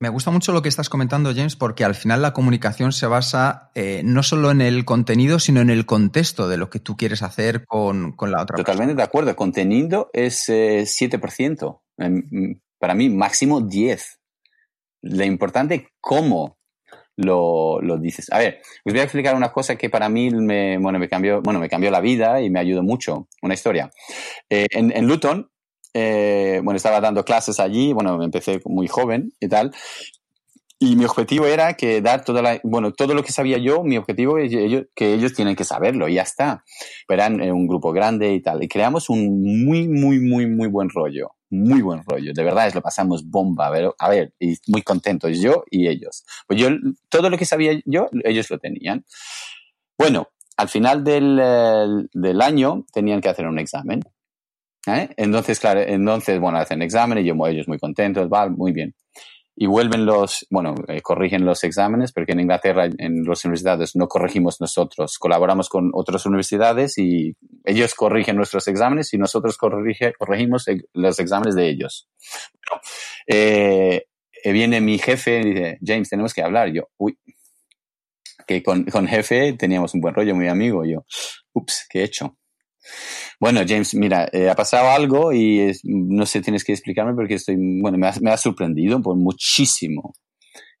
Me 0.00 0.08
gusta 0.08 0.32
mucho 0.32 0.50
lo 0.50 0.60
que 0.60 0.68
estás 0.68 0.88
comentando, 0.88 1.32
James, 1.32 1.54
porque 1.54 1.84
al 1.84 1.94
final 1.94 2.20
la 2.20 2.32
comunicación 2.32 2.90
se 2.90 3.06
basa 3.06 3.70
eh, 3.76 4.02
no 4.04 4.24
solo 4.24 4.50
en 4.50 4.60
el 4.60 4.84
contenido, 4.84 5.38
sino 5.38 5.60
en 5.60 5.70
el 5.70 5.86
contexto 5.86 6.48
de 6.48 6.56
lo 6.56 6.68
que 6.68 6.80
tú 6.80 6.96
quieres 6.96 7.22
hacer 7.22 7.64
con, 7.64 8.10
con 8.10 8.32
la 8.32 8.42
otra 8.42 8.56
Totalmente 8.56 8.96
de 8.96 9.04
acuerdo. 9.04 9.36
Contenido 9.36 10.10
es 10.12 10.48
eh, 10.48 10.82
7%. 10.82 11.80
Para 12.80 12.94
mí, 12.94 13.08
máximo 13.08 13.60
10%. 13.60 14.18
Lo 15.02 15.24
importante 15.24 15.74
es 15.76 15.82
cómo 16.00 16.58
lo, 17.16 17.80
lo, 17.80 17.98
dices. 17.98 18.32
A 18.32 18.38
ver, 18.38 18.60
os 18.84 18.92
voy 18.92 19.00
a 19.00 19.04
explicar 19.04 19.34
una 19.36 19.52
cosa 19.52 19.76
que 19.76 19.90
para 19.90 20.08
mí 20.08 20.30
me, 20.30 20.78
bueno, 20.78 20.98
me, 20.98 21.08
cambió, 21.08 21.42
bueno, 21.42 21.60
me 21.60 21.68
cambió 21.68 21.90
la 21.90 22.00
vida 22.00 22.40
y 22.40 22.50
me 22.50 22.60
ayudó 22.60 22.82
mucho. 22.82 23.28
Una 23.42 23.54
historia. 23.54 23.90
Eh, 24.48 24.66
en, 24.70 24.96
en 24.96 25.06
Luton 25.06 25.52
eh, 25.94 26.60
bueno, 26.64 26.76
estaba 26.76 27.00
dando 27.00 27.24
clases 27.24 27.60
allí, 27.60 27.92
bueno, 27.92 28.22
empecé 28.22 28.60
muy 28.64 28.88
joven 28.88 29.32
y 29.40 29.48
tal. 29.48 29.72
Y 30.78 30.96
mi 30.96 31.04
objetivo 31.04 31.46
era 31.46 31.74
que 31.74 32.00
dar 32.00 32.24
toda 32.24 32.60
bueno, 32.64 32.92
todo 32.92 33.14
lo 33.14 33.22
que 33.22 33.30
sabía 33.30 33.58
yo, 33.58 33.84
mi 33.84 33.96
objetivo 33.96 34.38
es 34.38 34.50
que 34.96 35.14
ellos 35.14 35.32
tienen 35.32 35.54
que 35.54 35.64
saberlo 35.64 36.08
y 36.08 36.14
ya 36.14 36.22
está. 36.22 36.64
Pero 37.06 37.22
eran 37.22 37.40
un 37.52 37.68
grupo 37.68 37.92
grande 37.92 38.32
y 38.32 38.42
tal. 38.42 38.64
Y 38.64 38.68
creamos 38.68 39.08
un 39.08 39.64
muy, 39.64 39.86
muy, 39.86 40.18
muy, 40.18 40.46
muy 40.46 40.66
buen 40.66 40.88
rollo. 40.90 41.30
Muy 41.52 41.82
buen 41.82 42.02
rollo. 42.02 42.32
De 42.32 42.42
verdad, 42.42 42.66
es 42.66 42.74
lo 42.74 42.80
pasamos 42.80 43.28
bomba. 43.28 43.66
A 43.66 43.70
ver, 43.70 43.90
a 43.98 44.08
ver, 44.08 44.32
y 44.40 44.56
muy 44.68 44.80
contentos 44.80 45.38
yo 45.38 45.64
y 45.70 45.86
ellos. 45.86 46.24
Pues 46.46 46.58
yo, 46.58 46.70
todo 47.10 47.28
lo 47.28 47.36
que 47.36 47.44
sabía 47.44 47.78
yo, 47.84 48.08
ellos 48.24 48.50
lo 48.50 48.58
tenían. 48.58 49.04
Bueno, 49.98 50.28
al 50.56 50.70
final 50.70 51.04
del, 51.04 51.38
eh, 51.42 52.08
del 52.14 52.40
año 52.40 52.86
tenían 52.90 53.20
que 53.20 53.28
hacer 53.28 53.46
un 53.46 53.58
examen. 53.58 54.00
¿Eh? 54.86 55.10
Entonces, 55.18 55.60
claro, 55.60 55.80
entonces, 55.80 56.40
bueno, 56.40 56.56
hacen 56.56 56.80
exámenes, 56.80 57.24
yo, 57.26 57.34
ellos 57.46 57.68
muy 57.68 57.78
contentos, 57.78 58.28
va, 58.32 58.48
muy 58.48 58.72
bien. 58.72 58.94
Y 59.54 59.66
vuelven 59.66 60.06
los, 60.06 60.46
bueno, 60.50 60.74
eh, 60.88 61.02
corrigen 61.02 61.44
los 61.44 61.62
exámenes, 61.62 62.12
porque 62.12 62.32
en 62.32 62.40
Inglaterra, 62.40 62.86
en 62.86 63.22
las 63.24 63.44
universidades, 63.44 63.94
no 63.94 64.08
corregimos 64.08 64.60
nosotros, 64.60 65.18
colaboramos 65.18 65.68
con 65.68 65.90
otras 65.92 66.24
universidades 66.24 66.96
y 66.96 67.36
ellos 67.64 67.94
corrigen 67.94 68.36
nuestros 68.36 68.66
exámenes 68.68 69.12
y 69.12 69.18
nosotros 69.18 69.58
corrige, 69.58 70.14
corregimos 70.14 70.64
los 70.94 71.18
exámenes 71.18 71.54
de 71.54 71.68
ellos. 71.68 72.08
Bueno, 72.66 72.82
eh, 73.26 74.06
viene 74.44 74.80
mi 74.80 74.98
jefe 74.98 75.40
y 75.40 75.44
dice, 75.44 75.78
James, 75.84 76.08
tenemos 76.08 76.32
que 76.32 76.42
hablar. 76.42 76.72
Yo, 76.72 76.88
uy, 76.96 77.18
que 78.46 78.62
con, 78.62 78.84
con 78.84 79.06
jefe 79.06 79.52
teníamos 79.52 79.94
un 79.94 80.00
buen 80.00 80.14
rollo, 80.14 80.34
muy 80.34 80.48
amigo. 80.48 80.84
Yo, 80.84 81.04
ups, 81.52 81.86
¿qué 81.90 82.00
he 82.00 82.04
hecho? 82.04 82.36
Bueno, 83.40 83.60
James, 83.66 83.94
mira, 83.94 84.28
eh, 84.32 84.48
ha 84.48 84.54
pasado 84.54 84.90
algo 84.90 85.32
y 85.32 85.72
no 85.84 86.26
sé, 86.26 86.40
tienes 86.40 86.64
que 86.64 86.72
explicarme 86.72 87.14
porque 87.14 87.34
estoy, 87.34 87.56
bueno, 87.58 87.98
me 87.98 88.30
ha, 88.30 88.36
sorprendido 88.36 89.00
por 89.00 89.16
muchísimo. 89.16 90.14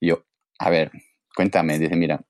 Yo, 0.00 0.24
a 0.58 0.70
ver, 0.70 0.90
cuéntame, 1.34 1.78
dice, 1.78 1.96
mira, 1.96 2.20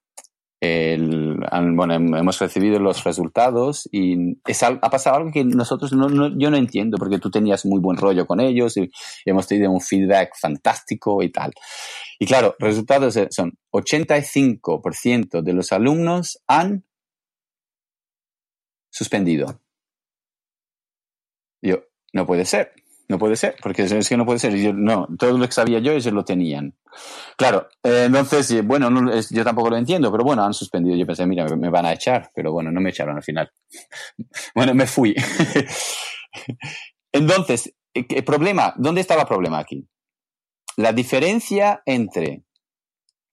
bueno, 0.61 1.95
hemos 1.95 2.39
recibido 2.39 2.79
los 2.79 3.03
resultados 3.03 3.89
y 3.91 4.39
ha 4.61 4.91
pasado 4.91 5.17
algo 5.17 5.33
que 5.33 5.45
nosotros 5.45 5.93
no, 5.93 6.09
no, 6.09 6.39
yo 6.39 6.51
no 6.51 6.57
entiendo 6.57 6.99
porque 6.99 7.19
tú 7.19 7.31
tenías 7.31 7.67
muy 7.67 7.81
buen 7.81 7.97
rollo 7.97 8.27
con 8.27 8.41
ellos 8.41 8.77
y 8.77 8.91
hemos 9.25 9.49
tenido 9.49 9.71
un 9.71 9.81
feedback 9.81 10.31
fantástico 10.41 11.23
y 11.23 11.33
tal. 11.33 11.53
Y 12.19 12.27
claro, 12.27 12.55
resultados 12.59 13.19
son 13.31 13.59
85% 13.73 15.43
de 15.43 15.53
los 15.53 15.73
alumnos 15.73 16.39
han 16.47 16.85
suspendido. 18.93 19.62
Yo, 21.63 21.85
no 22.13 22.27
puede 22.27 22.45
ser, 22.45 22.73
no 23.09 23.19
puede 23.19 23.37
ser, 23.37 23.57
porque 23.63 23.83
es 23.83 24.09
que 24.09 24.17
no 24.17 24.27
puede 24.27 24.39
ser. 24.39 24.55
yo, 24.57 24.73
no, 24.73 25.07
todo 25.19 25.39
lo 25.39 25.47
que 25.47 25.53
sabía 25.53 25.79
yo, 25.79 25.93
ellos 25.93 26.13
lo 26.13 26.25
tenían. 26.25 26.75
Claro, 27.37 27.69
eh, 27.83 28.05
entonces, 28.07 28.67
bueno, 28.67 28.91
no, 28.91 29.13
yo 29.31 29.45
tampoco 29.45 29.71
lo 29.71 29.77
entiendo, 29.77 30.11
pero 30.11 30.25
bueno, 30.25 30.45
han 30.45 30.55
suspendido. 30.55 30.97
Yo 30.97 31.07
pensé, 31.07 31.27
mira, 31.27 31.47
me 31.57 31.71
van 31.71 31.87
a 31.87 31.93
echar, 31.93 32.31
pero 32.35 32.53
bueno, 32.53 32.71
no 32.71 32.81
me 32.81 32.91
echaron 32.91 33.17
al 33.17 33.23
final. 33.23 33.51
bueno, 34.55 34.75
me 34.75 34.87
fui. 34.87 35.15
entonces, 37.13 37.75
¿el 37.95 38.25
problema? 38.25 38.75
¿Dónde 38.77 39.01
estaba 39.01 39.23
el 39.23 39.29
problema 39.29 39.59
aquí? 39.59 39.87
La 40.77 40.93
diferencia 40.93 41.83
entre 41.85 42.43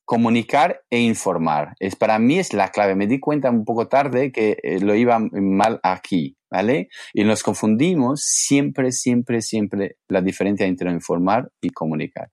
comunicar 0.09 0.81
e 0.89 0.97
informar. 1.01 1.75
Es, 1.79 1.95
para 1.95 2.17
mí 2.17 2.39
es 2.39 2.53
la 2.53 2.69
clave. 2.69 2.95
Me 2.95 3.05
di 3.05 3.19
cuenta 3.19 3.51
un 3.51 3.63
poco 3.63 3.87
tarde 3.87 4.31
que 4.31 4.57
eh, 4.63 4.79
lo 4.79 4.95
iba 4.95 5.19
mal 5.19 5.79
aquí, 5.83 6.35
¿vale? 6.49 6.89
Y 7.13 7.23
nos 7.25 7.43
confundimos 7.43 8.23
siempre, 8.23 8.91
siempre, 8.91 9.43
siempre 9.43 9.97
la 10.07 10.23
diferencia 10.23 10.65
entre 10.65 10.89
informar 10.91 11.51
y 11.61 11.69
comunicar. 11.69 12.31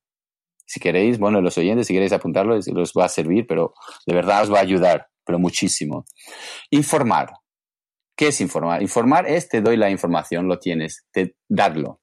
Si 0.64 0.80
queréis, 0.80 1.18
bueno, 1.18 1.42
los 1.42 1.58
oyentes, 1.58 1.86
si 1.86 1.92
queréis 1.92 2.14
apuntarlo, 2.14 2.56
les 2.56 2.92
va 2.98 3.04
a 3.04 3.10
servir, 3.10 3.46
pero 3.46 3.74
de 4.06 4.14
verdad 4.14 4.44
os 4.44 4.50
va 4.50 4.60
a 4.60 4.62
ayudar, 4.62 5.08
pero 5.22 5.38
muchísimo. 5.38 6.06
Informar. 6.70 7.28
¿Qué 8.16 8.28
es 8.28 8.40
informar? 8.40 8.80
Informar 8.80 9.28
es 9.28 9.50
te 9.50 9.60
doy 9.60 9.76
la 9.76 9.90
información, 9.90 10.48
lo 10.48 10.58
tienes, 10.58 11.04
te 11.12 11.36
darlo. 11.46 12.00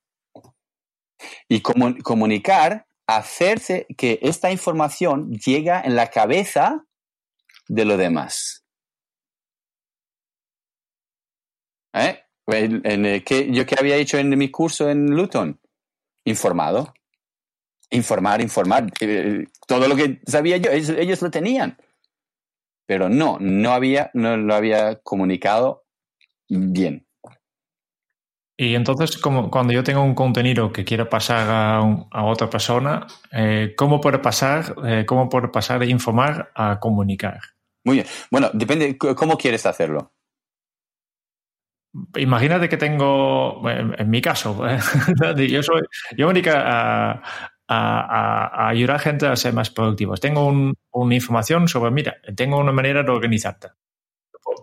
Y 1.50 1.62
comunicar 1.62 2.86
hacerse 3.17 3.86
que 3.97 4.19
esta 4.21 4.52
información 4.52 5.32
llega 5.34 5.82
en 5.82 5.95
la 5.95 6.10
cabeza 6.10 6.86
de 7.67 7.86
lo 7.86 7.97
demás. 7.97 8.63
¿Eh? 11.93 12.19
El 12.47 13.23
que, 13.23 13.52
¿Yo 13.52 13.65
qué 13.65 13.76
había 13.80 13.95
hecho 13.95 14.17
en 14.17 14.38
mi 14.38 14.49
curso 14.49 14.89
en 14.89 15.06
Luton? 15.15 15.60
Informado. 16.26 16.93
Informar, 17.89 18.41
informar. 18.41 18.91
Eh, 18.99 19.45
todo 19.67 19.88
lo 19.88 19.95
que 19.95 20.19
sabía 20.26 20.58
yo, 20.58 20.71
ellos, 20.71 20.89
ellos, 20.97 21.21
lo 21.21 21.30
tenían. 21.30 21.78
Pero 22.86 23.08
no, 23.08 23.38
no 23.39 23.71
había, 23.71 24.10
no 24.13 24.36
lo 24.36 24.56
había 24.56 24.99
comunicado 25.02 25.86
bien. 26.49 27.03
Y 28.63 28.76
entonces, 28.76 29.17
como 29.17 29.52
cuando 29.52 29.73
yo 29.73 29.84
tengo 29.84 30.02
un 30.02 30.15
contenido 30.15 30.71
que 30.71 30.86
quiero 30.86 31.10
pasar 31.10 31.49
a, 31.49 31.82
un, 31.82 32.08
a 32.12 32.23
otra 32.23 32.49
persona, 32.49 33.06
eh, 33.30 33.73
¿cómo 33.76 33.99
puedo 33.99 34.21
pasar, 34.21 34.73
eh, 34.86 35.04
cómo 35.06 35.28
puedo 35.28 35.52
pasar 35.52 35.80
de 35.80 35.88
informar 35.88 36.49
a 36.56 36.80
comunicar? 36.80 37.41
Muy 37.84 37.97
bien. 37.97 38.08
Bueno, 38.32 38.49
depende 38.54 38.97
cómo 38.97 39.38
quieres 39.38 39.65
hacerlo. 39.65 40.13
Imagínate 42.15 42.69
que 42.69 42.78
tengo, 42.78 43.69
en, 43.69 43.99
en 43.99 44.10
mi 44.10 44.21
caso, 44.21 44.65
yo 45.36 45.62
soy, 45.62 45.82
yo 46.17 46.28
me 46.28 46.34
dedico 46.34 46.52
a, 46.56 47.12
a, 47.12 47.21
a, 47.67 48.69
ayudar 48.69 48.95
a 48.95 48.99
gente 48.99 49.28
a 49.28 49.36
ser 49.36 49.54
más 49.54 49.71
productivos. 49.71 50.21
Tengo 50.21 50.47
un, 50.47 50.73
una 50.91 51.15
información 51.15 51.67
sobre, 51.67 51.91
mira, 51.91 52.15
tengo 52.34 52.58
una 52.58 52.71
manera 52.71 53.04
de 53.04 53.12
organizarte 53.12 53.67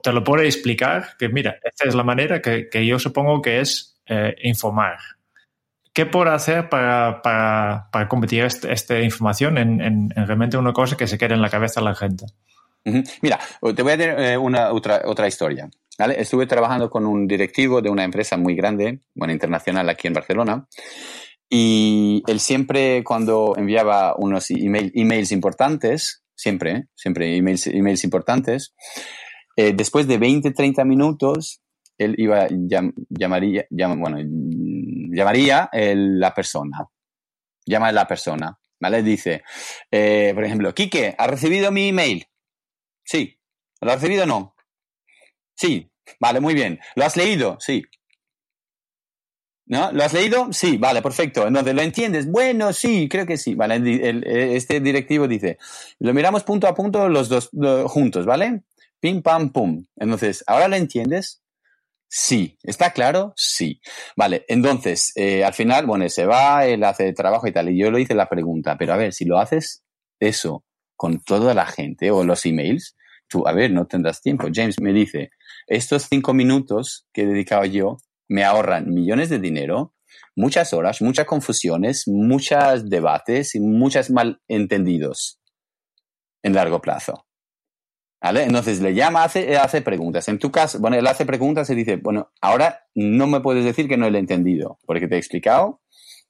te 0.02 0.12
lo 0.12 0.24
puedo 0.24 0.42
explicar, 0.42 1.16
que 1.18 1.28
mira, 1.28 1.58
esta 1.62 1.88
es 1.88 1.94
la 1.94 2.02
manera 2.02 2.40
que, 2.40 2.68
que 2.68 2.86
yo 2.86 2.98
supongo 2.98 3.42
que 3.42 3.60
es 3.60 3.89
eh, 4.11 4.35
informar. 4.42 4.99
¿Qué 5.92 6.05
puedo 6.05 6.33
hacer 6.33 6.68
para, 6.68 7.23
para, 7.23 7.88
para 7.92 8.09
convertir 8.09 8.44
este, 8.44 8.73
esta 8.73 9.01
información 9.01 9.57
en, 9.57 9.81
en, 9.81 10.12
en, 10.16 10.27
realmente 10.27 10.57
una 10.57 10.73
cosa 10.73 10.96
que 10.96 11.07
se 11.07 11.16
quede 11.16 11.35
en 11.35 11.42
la 11.42 11.49
cabeza 11.49 11.81
de 11.81 11.85
la 11.85 11.94
gente? 11.94 12.27
Mira, 13.23 13.38
te 13.77 13.83
voy 13.83 13.92
a 13.92 13.96
dar 13.96 14.20
eh, 14.20 14.37
una 14.37 14.73
otra, 14.73 15.03
otra 15.05 15.29
historia. 15.29 15.70
Estuve 16.16 16.46
trabajando 16.46 16.90
con 16.90 17.07
un 17.07 17.29
directivo 17.29 17.81
de 17.81 17.88
una 17.88 18.03
empresa 18.03 18.37
muy 18.37 18.57
grande, 18.57 18.99
bueno, 19.14 19.33
internacional 19.33 19.88
aquí 19.88 20.09
en 20.09 20.14
Barcelona, 20.14 20.66
y 21.49 22.25
él 22.27 22.40
siempre 22.40 23.05
cuando 23.05 23.55
enviaba 23.57 24.16
unos 24.16 24.51
email, 24.51 24.90
emails 24.94 25.31
importantes, 25.31 26.25
siempre, 26.35 26.73
¿eh? 26.73 26.85
siempre 26.96 27.37
emails, 27.37 27.68
emails 27.68 28.03
importantes, 28.03 28.75
después 29.57 30.09
de 30.09 30.16
20, 30.16 30.53
30 30.53 30.85
minutos, 30.87 31.61
él 32.00 32.14
iba, 32.18 32.48
llam, 32.48 32.92
llamaría, 33.08 33.66
llam, 33.70 34.00
bueno, 34.00 34.18
llamaría 35.12 35.68
la 35.72 36.34
persona. 36.34 36.86
Llama 37.66 37.88
a 37.88 37.92
la 37.92 38.06
persona, 38.06 38.58
¿vale? 38.80 39.02
Dice, 39.02 39.42
eh, 39.90 40.32
por 40.34 40.44
ejemplo, 40.44 40.74
Quique, 40.74 41.14
¿has 41.16 41.28
recibido 41.28 41.70
mi 41.70 41.88
email? 41.88 42.26
Sí. 43.04 43.38
¿Lo 43.80 43.92
has 43.92 44.00
recibido 44.00 44.24
o 44.24 44.26
no? 44.26 44.54
Sí. 45.54 45.90
Vale, 46.18 46.40
muy 46.40 46.54
bien. 46.54 46.80
¿Lo 46.96 47.04
has 47.04 47.16
leído? 47.16 47.58
Sí. 47.60 47.84
¿No? 49.66 49.92
¿Lo 49.92 50.02
has 50.02 50.12
leído? 50.12 50.52
Sí, 50.52 50.78
vale, 50.78 51.00
perfecto. 51.00 51.46
Entonces, 51.46 51.74
¿lo 51.74 51.82
entiendes? 51.82 52.26
Bueno, 52.28 52.72
sí, 52.72 53.08
creo 53.08 53.24
que 53.24 53.36
sí. 53.36 53.54
Vale, 53.54 53.80
este 54.56 54.80
directivo 54.80 55.28
dice, 55.28 55.58
lo 56.00 56.12
miramos 56.12 56.42
punto 56.42 56.66
a 56.66 56.74
punto 56.74 57.08
los 57.08 57.28
dos 57.28 57.50
juntos, 57.86 58.26
¿vale? 58.26 58.62
Pim, 58.98 59.22
pam, 59.22 59.52
pum. 59.52 59.84
Entonces, 59.96 60.42
¿ahora 60.46 60.66
lo 60.66 60.76
entiendes? 60.76 61.39
Sí. 62.12 62.59
¿Está 62.64 62.90
claro? 62.90 63.33
Sí. 63.37 63.81
Vale, 64.16 64.44
entonces, 64.49 65.12
eh, 65.14 65.44
al 65.44 65.55
final, 65.55 65.87
bueno, 65.87 66.09
se 66.09 66.27
va, 66.27 66.66
él 66.66 66.83
hace 66.85 67.12
trabajo 67.12 67.46
y 67.46 67.53
tal, 67.53 67.70
y 67.70 67.79
yo 67.79 67.90
le 67.90 68.01
hice 68.01 68.14
la 68.14 68.29
pregunta, 68.29 68.77
pero 68.77 68.92
a 68.92 68.96
ver, 68.96 69.12
si 69.12 69.25
lo 69.25 69.38
haces 69.38 69.85
eso 70.18 70.64
con 70.96 71.20
toda 71.23 71.55
la 71.55 71.66
gente 71.66 72.11
o 72.11 72.25
los 72.25 72.44
emails, 72.44 72.96
tú, 73.29 73.46
a 73.46 73.53
ver, 73.53 73.70
no 73.70 73.87
tendrás 73.87 74.20
tiempo. 74.20 74.49
James 74.53 74.81
me 74.81 74.92
dice, 74.92 75.31
estos 75.68 76.09
cinco 76.11 76.35
minutos 76.35 77.07
que 77.12 77.23
he 77.23 77.27
dedicado 77.27 77.64
yo 77.64 77.99
me 78.29 78.44
ahorran 78.44 78.92
millones 78.92 79.31
de 79.31 79.38
dinero 79.38 79.94
muchas 80.37 80.73
horas, 80.73 81.03
muchas 81.03 81.27
confusiones, 81.27 82.09
muchos 82.09 82.88
debates 82.88 83.55
y 83.55 83.61
muchos 83.61 84.11
malentendidos 84.11 85.40
en 86.42 86.55
largo 86.55 86.81
plazo. 86.81 87.27
Entonces 88.22 88.80
le 88.80 88.94
llama, 88.94 89.24
hace, 89.24 89.56
hace 89.56 89.80
preguntas. 89.80 90.28
En 90.28 90.38
tu 90.38 90.50
caso, 90.50 90.78
bueno, 90.78 90.96
él 90.96 91.06
hace 91.06 91.24
preguntas 91.24 91.70
y 91.70 91.74
dice, 91.74 91.96
bueno, 91.96 92.30
ahora 92.40 92.85
no 92.94 93.26
me 93.26 93.40
puedes 93.40 93.64
decir 93.64 93.88
que 93.88 93.96
no 93.96 94.06
he 94.06 94.18
entendido, 94.18 94.78
porque 94.87 95.09
te 95.09 95.14
he 95.14 95.18
explicado 95.18 95.80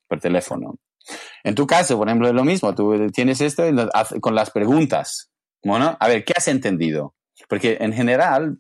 por 0.07 0.21
teléfono. 0.21 0.79
En 1.43 1.55
tu 1.55 1.67
caso, 1.67 1.97
por 1.99 2.09
ejemplo, 2.09 2.29
es 2.29 2.35
lo 2.35 2.45
mismo, 2.45 2.75
tú 2.75 3.11
tienes 3.13 3.41
esto 3.41 3.65
y 3.69 4.21
con 4.21 4.35
las 4.35 4.51
preguntas. 4.51 5.31
Bueno, 5.65 5.97
a 5.99 6.09
ver, 6.09 6.25
¿qué 6.25 6.33
has 6.37 6.47
entendido? 6.49 7.15
Porque 7.49 7.79
en 7.81 7.93
general, 7.93 8.59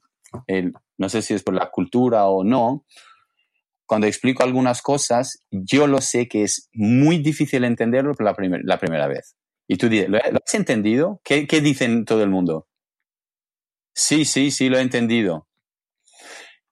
no 0.99 1.09
sé 1.09 1.23
si 1.23 1.35
es 1.35 1.43
por 1.43 1.55
la 1.55 1.71
cultura 1.71 2.27
o 2.27 2.43
no, 2.43 2.85
cuando 3.87 4.07
explico 4.07 4.43
algunas 4.43 4.83
cosas, 4.83 5.45
yo 5.51 5.87
lo 5.87 6.01
sé 6.01 6.29
que 6.29 6.43
es 6.45 6.69
muy 6.73 7.19
difícil 7.19 7.65
entenderlo 7.65 8.15
por 8.15 8.25
la, 8.25 8.37
la 8.63 8.79
primera 8.79 9.07
vez. 9.09 9.37
Y 9.69 9.77
tú 9.77 9.89
dices, 9.89 10.09
¿lo, 10.09 10.19
has 10.19 10.55
entendido? 10.55 11.21
¿Qué, 11.25 11.47
¿Qué 11.47 11.61
dicen 11.61 12.05
todo 12.05 12.23
el 12.23 12.31
mundo? 12.31 12.67
Sí, 14.01 14.25
sí, 14.25 14.51
sí, 14.51 14.71
lo 14.71 14.79
he 14.79 14.81
entendido. 14.81 15.47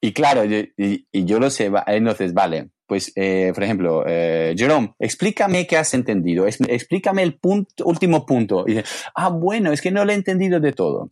Y 0.01 0.15
claro, 0.15 0.45
y, 0.47 1.07
yo 1.13 1.39
lo 1.39 1.51
sé, 1.51 1.71
entonces, 1.87 2.33
vale, 2.33 2.71
pues, 2.87 3.13
eh, 3.17 3.53
por 3.55 3.65
ejemplo, 3.65 4.05
eh, 4.07 4.55
Jerome, 4.57 4.95
explícame 4.99 5.67
qué 5.67 5.77
has 5.77 5.93
entendido, 5.93 6.47
explícame 6.47 7.23
el 7.23 7.39
punto, 7.39 7.85
último 7.85 8.25
punto. 8.25 8.65
Y 8.67 8.77
dice, 8.77 8.85
ah, 9.15 9.29
bueno, 9.29 9.73
es 9.73 9.83
que 9.83 9.91
no 9.91 10.07
lo 10.07 10.13
he 10.13 10.15
entendido 10.15 10.59
de 10.59 10.73
todo. 10.73 11.11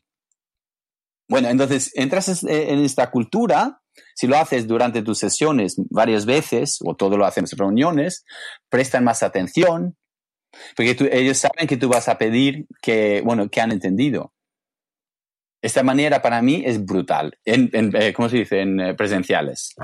Bueno, 1.28 1.48
entonces 1.48 1.90
entras 1.94 2.44
en 2.44 2.78
esta 2.78 3.10
cultura, 3.10 3.82
si 4.14 4.26
lo 4.26 4.38
haces 4.38 4.66
durante 4.66 5.02
tus 5.02 5.18
sesiones 5.18 5.74
varias 5.90 6.24
veces, 6.24 6.78
o 6.82 6.96
todo 6.96 7.18
lo 7.18 7.26
hacen 7.26 7.44
en 7.50 7.58
reuniones, 7.58 8.24
prestan 8.70 9.04
más 9.04 9.22
atención, 9.22 9.98
porque 10.76 10.96
ellos 11.12 11.36
saben 11.36 11.66
que 11.66 11.76
tú 11.76 11.90
vas 11.90 12.08
a 12.08 12.16
pedir 12.16 12.66
que, 12.80 13.20
bueno, 13.22 13.50
que 13.50 13.60
han 13.60 13.72
entendido. 13.72 14.32
Esta 15.66 15.82
manera 15.82 16.22
para 16.22 16.42
mí 16.42 16.62
es 16.64 16.86
brutal, 16.86 17.36
en, 17.44 17.68
eh, 17.96 18.12
¿cómo 18.12 18.28
se 18.28 18.36
dice? 18.36 18.60
En 18.60 18.78
eh, 18.78 18.94
presenciales. 18.94 19.74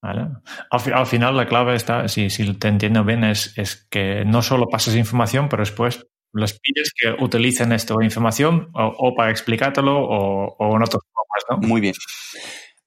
Al, 0.00 1.06
final 1.06 1.36
la 1.36 1.46
clave 1.46 1.74
está, 1.74 2.08
si, 2.08 2.30
si 2.30 2.54
te 2.54 2.68
entiendo 2.68 3.04
bien, 3.04 3.22
es, 3.22 3.52
es, 3.58 3.86
que 3.90 4.24
no 4.24 4.40
solo 4.40 4.66
pases 4.66 4.96
información, 4.96 5.50
pero 5.50 5.60
después 5.60 6.06
les 6.32 6.58
pides 6.58 6.90
que 6.98 7.22
utilicen 7.22 7.72
esta 7.72 7.92
información 8.02 8.70
o, 8.72 9.14
para 9.14 9.30
explicártelo 9.30 9.94
o, 9.94 10.56
o, 10.58 10.76
en 10.76 10.82
otras 10.82 11.02
formas, 11.12 11.44
¿no? 11.50 11.68
Muy 11.68 11.82
bien. 11.82 11.94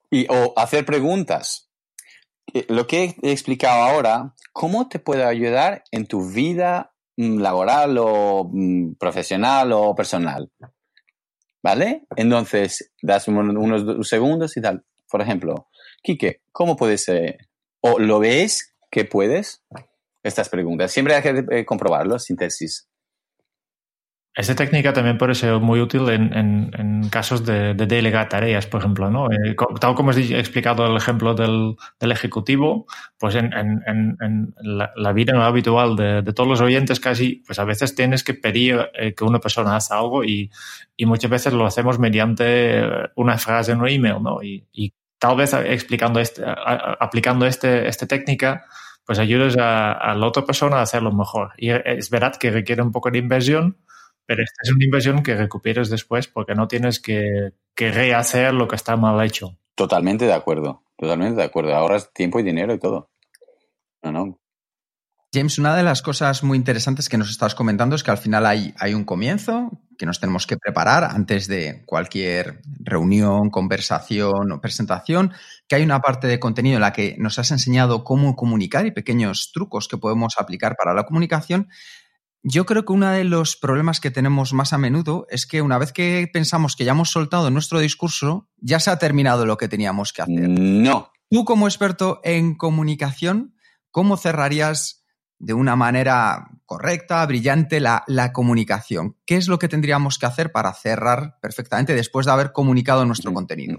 Y 0.10 0.26
o 0.28 0.54
hacer 0.58 0.86
preguntas. 0.86 1.70
Eh, 2.52 2.66
lo 2.68 2.88
que 2.88 3.16
he 3.22 3.32
explicado 3.32 3.84
ahora, 3.84 4.34
¿cómo 4.54 4.90
te 4.90 4.98
puede 4.98 5.24
ayudar 5.24 5.84
en 5.92 6.08
tu 6.08 6.28
vida 6.28 6.96
mm, 7.16 7.38
laboral 7.42 7.96
o 8.00 8.50
mm, 8.52 8.96
profesional 8.96 9.72
o 9.72 9.94
personal? 9.94 10.50
¿Vale? 11.68 12.06
Entonces, 12.16 12.94
das 13.02 13.28
unos 13.28 14.08
segundos 14.08 14.56
y 14.56 14.62
tal. 14.62 14.86
Por 15.12 15.22
ejemplo, 15.22 15.68
Quique, 16.02 16.40
¿cómo 16.54 16.78
puedes, 16.78 17.04
ser? 17.04 17.50
o 17.82 18.00
lo 18.00 18.20
ves 18.20 18.74
que 18.90 19.04
puedes? 19.04 19.66
Estas 20.24 20.48
preguntas. 20.48 20.94
Siempre 20.94 21.16
hay 21.16 21.22
que 21.22 21.44
eh, 21.52 21.66
comprobarlo, 21.66 22.20
síntesis. 22.20 22.88
Esta 24.38 24.54
técnica 24.54 24.94
también 24.94 25.18
puede 25.18 25.34
ser 25.34 25.58
muy 25.60 25.82
útil 25.82 26.08
en, 26.10 27.10
casos 27.10 27.44
de, 27.44 27.74
delegar 27.74 28.30
tareas, 28.30 28.68
por 28.68 28.82
ejemplo, 28.82 29.10
¿no? 29.10 29.32
Eh, 29.32 29.56
tal 29.82 29.96
como 29.96 30.12
he 30.12 30.38
explicado 30.38 30.86
el 30.86 30.96
ejemplo 30.96 31.34
del, 31.34 31.76
ejecutivo, 32.00 32.86
pues 33.18 33.34
en, 33.34 34.54
la, 34.62 35.14
vida 35.14 35.34
no 35.34 35.44
habitual 35.44 35.96
de, 35.96 36.34
todos 36.34 36.48
los 36.48 36.62
oyentes 36.62 37.00
casi, 37.00 37.42
pues 37.48 37.58
a 37.58 37.64
veces 37.64 37.96
tienes 37.96 38.24
que 38.24 38.36
pedir 38.36 38.92
eh, 38.94 39.16
que 39.16 39.24
una 39.24 39.40
persona 39.40 39.76
haga 39.76 39.98
algo 39.98 40.24
y, 40.24 40.52
muchas 41.00 41.32
veces 41.32 41.54
lo 41.54 41.66
hacemos 41.66 41.98
mediante 41.98 42.84
una 43.16 43.40
frase 43.40 43.72
en 43.72 43.82
un 43.82 43.90
email, 43.90 44.22
¿no? 44.22 44.44
Y, 44.44 44.94
tal 45.18 45.36
vez 45.36 45.52
explicando 45.54 46.20
este, 46.20 46.44
aplicando 46.46 47.48
este, 47.48 47.88
esta 47.88 48.06
técnica, 48.06 48.66
pues 49.04 49.18
ayudas 49.18 49.58
a, 49.58 49.94
a 49.94 50.14
la 50.14 50.28
otra 50.28 50.46
persona 50.46 50.78
a 50.78 50.82
hacerlo 50.84 51.12
mejor. 51.12 51.54
Y 51.58 51.72
es 51.72 52.12
verdad 52.12 52.36
que 52.36 52.52
requiere 52.52 52.84
un 52.84 52.92
poco 52.92 53.10
de 53.10 53.18
inversión, 53.18 53.78
pero 54.28 54.44
esta 54.44 54.62
es 54.62 54.72
una 54.72 54.84
inversión 54.84 55.24
que 55.24 55.36
recuperes 55.36 55.90
después 55.90 56.28
porque 56.28 56.54
no 56.54 56.68
tienes 56.68 57.00
que, 57.00 57.54
rehacer 57.76 58.54
lo 58.54 58.68
que 58.68 58.76
está 58.76 58.98
mal 58.98 59.26
hecho. 59.26 59.58
Totalmente 59.74 60.26
de 60.26 60.34
acuerdo, 60.34 60.84
totalmente 60.98 61.38
de 61.38 61.46
acuerdo. 61.46 61.74
Ahorras 61.74 62.12
tiempo 62.14 62.40
y 62.40 62.44
dinero 62.44 62.74
y 62.74 62.80
todo. 62.80 63.10
No, 64.04 64.12
no. 64.12 64.40
James, 65.34 65.60
una 65.60 65.76
de 65.76 65.84
las 65.84 66.02
cosas 66.02 66.44
muy 66.44 66.58
interesantes 66.58 67.10
que 67.10 67.18
nos 67.18 67.30
estás 67.30 67.56
comentando 67.56 67.96
es 67.96 68.04
que 68.04 68.12
al 68.12 68.18
final 68.18 68.46
hay, 68.46 68.74
hay 68.80 68.94
un 68.94 69.06
comienzo 69.06 69.72
que 69.98 70.06
nos 70.06 70.20
tenemos 70.20 70.46
que 70.46 70.58
preparar 70.58 71.04
antes 71.04 71.48
de 71.48 71.84
cualquier 71.86 72.62
reunión, 72.80 73.50
conversación 73.50 74.52
o 74.52 74.62
presentación, 74.62 75.34
que 75.68 75.76
hay 75.76 75.84
una 75.84 76.02
parte 76.02 76.28
de 76.28 76.40
contenido 76.40 76.76
en 76.76 76.82
la 76.82 76.94
que 76.94 77.16
nos 77.18 77.40
has 77.40 77.52
enseñado 77.52 78.04
cómo 78.04 78.36
comunicar 78.36 78.86
y 78.86 78.92
pequeños 78.92 79.52
trucos 79.54 79.88
que 79.88 79.98
podemos 79.98 80.36
aplicar 80.38 80.76
para 80.76 80.94
la 80.94 81.04
comunicación, 81.04 81.70
yo 82.44 82.66
creo 82.66 82.86
que 82.86 82.94
uno 82.94 83.10
de 83.10 83.24
los 83.24 83.56
problemas 83.56 84.00
que 84.00 84.12
tenemos 84.12 84.54
más 84.54 84.74
a 84.74 84.78
menudo 84.78 85.26
es 85.30 85.46
que 85.46 85.62
una 85.62 85.78
vez 85.78 85.92
que 85.92 86.30
pensamos 86.32 86.76
que 86.76 86.86
ya 86.86 86.92
hemos 86.92 87.12
soltado 87.12 87.50
nuestro 87.50 87.80
discurso, 87.80 88.50
ya 88.58 88.80
se 88.80 88.90
ha 88.90 89.00
terminado 89.00 89.46
lo 89.46 89.58
que 89.58 89.68
teníamos 89.68 90.14
que 90.14 90.22
hacer. 90.22 90.48
No. 90.50 91.12
Tú 91.30 91.46
como 91.46 91.68
experto 91.68 92.22
en 92.24 92.56
comunicación, 92.56 93.56
¿cómo 93.92 94.18
cerrarías 94.18 94.97
de 95.40 95.54
una 95.54 95.76
manera 95.76 96.50
correcta, 96.66 97.26
brillante, 97.26 97.80
la, 97.80 98.04
comunicación. 98.34 99.16
¿Qué 99.26 99.36
es 99.36 99.48
lo 99.48 99.58
que 99.58 99.70
tendríamos 99.70 100.20
que 100.20 100.26
hacer 100.26 100.52
para 100.52 100.74
cerrar 100.74 101.38
perfectamente 101.40 101.94
después 101.94 102.26
de 102.26 102.34
haber 102.34 102.52
comunicado 102.52 103.06
nuestro 103.06 103.34
contenido? 103.34 103.78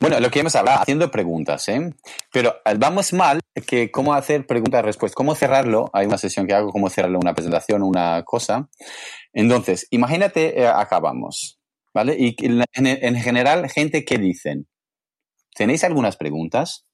Bueno, 0.00 0.20
lo 0.20 0.30
que 0.30 0.40
hemos 0.40 0.54
hablado, 0.54 0.80
haciendo 0.80 1.10
preguntas, 1.10 1.68
¿eh? 1.68 1.94
Pero 2.32 2.54
eh, 2.64 2.74
vamos 2.78 3.12
mal 3.12 3.40
que 3.66 3.90
cómo 3.90 4.14
hacer 4.14 4.46
preguntas-respuestas, 4.46 5.16
cómo 5.16 5.34
cerrarlo. 5.34 5.90
Hay 5.92 6.06
una 6.06 6.18
sesión 6.18 6.46
que 6.46 6.54
hago, 6.54 6.70
cómo 6.70 6.88
cerrarlo, 6.90 7.18
una 7.18 7.34
presentación, 7.34 7.82
una 7.82 8.22
cosa. 8.24 8.68
Entonces, 9.32 9.88
imagínate, 9.90 10.60
eh, 10.60 10.68
acabamos, 10.68 11.58
¿vale? 11.92 12.16
Y 12.18 12.36
en, 12.44 12.62
en 12.74 13.16
general, 13.16 13.68
gente, 13.68 14.04
¿qué 14.04 14.18
dicen? 14.18 14.68
¿Tenéis 15.56 15.82
algunas 15.84 16.16
preguntas? 16.16 16.85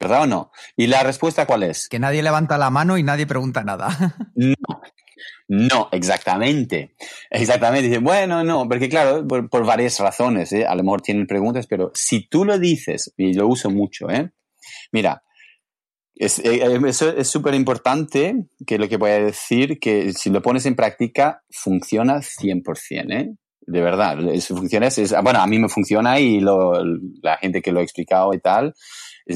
¿Verdad 0.00 0.22
o 0.22 0.26
no? 0.26 0.50
¿Y 0.76 0.86
la 0.86 1.02
respuesta 1.02 1.44
cuál 1.46 1.62
es? 1.62 1.86
Que 1.86 1.98
nadie 1.98 2.22
levanta 2.22 2.56
la 2.56 2.70
mano 2.70 2.96
y 2.96 3.02
nadie 3.02 3.26
pregunta 3.26 3.62
nada. 3.62 4.16
No. 4.34 4.56
No, 5.48 5.88
exactamente. 5.92 6.94
Exactamente. 7.28 7.88
Dice, 7.88 7.98
bueno, 7.98 8.42
no, 8.42 8.66
porque 8.68 8.88
claro, 8.88 9.26
por, 9.26 9.66
varias 9.66 9.98
razones, 9.98 10.52
¿eh? 10.52 10.64
a 10.64 10.74
lo 10.74 10.82
mejor 10.82 11.02
tienen 11.02 11.26
preguntas, 11.26 11.66
pero 11.66 11.90
si 11.92 12.28
tú 12.28 12.44
lo 12.44 12.58
dices, 12.58 13.12
y 13.16 13.34
lo 13.34 13.48
uso 13.48 13.68
mucho, 13.68 14.08
¿eh? 14.08 14.30
mira, 14.92 15.22
es, 16.14 16.38
eh, 16.38 16.80
eso 16.86 17.10
es 17.10 17.28
súper 17.28 17.54
importante 17.54 18.46
que 18.66 18.78
lo 18.78 18.88
que 18.88 18.96
voy 18.96 19.10
a 19.10 19.24
decir, 19.24 19.78
que 19.80 20.12
si 20.12 20.30
lo 20.30 20.40
pones 20.40 20.64
en 20.66 20.76
práctica, 20.76 21.42
funciona 21.50 22.18
100%, 22.18 23.12
¿eh? 23.12 23.34
De 23.60 23.80
verdad, 23.80 24.18
funciona, 24.40 24.86
es, 24.86 25.14
bueno, 25.22 25.40
a 25.40 25.46
mí 25.46 25.58
me 25.58 25.68
funciona 25.68 26.18
y 26.18 26.40
la 26.40 27.36
gente 27.40 27.60
que 27.60 27.72
lo 27.72 27.80
ha 27.80 27.82
explicado 27.82 28.32
y 28.32 28.40
tal, 28.40 28.74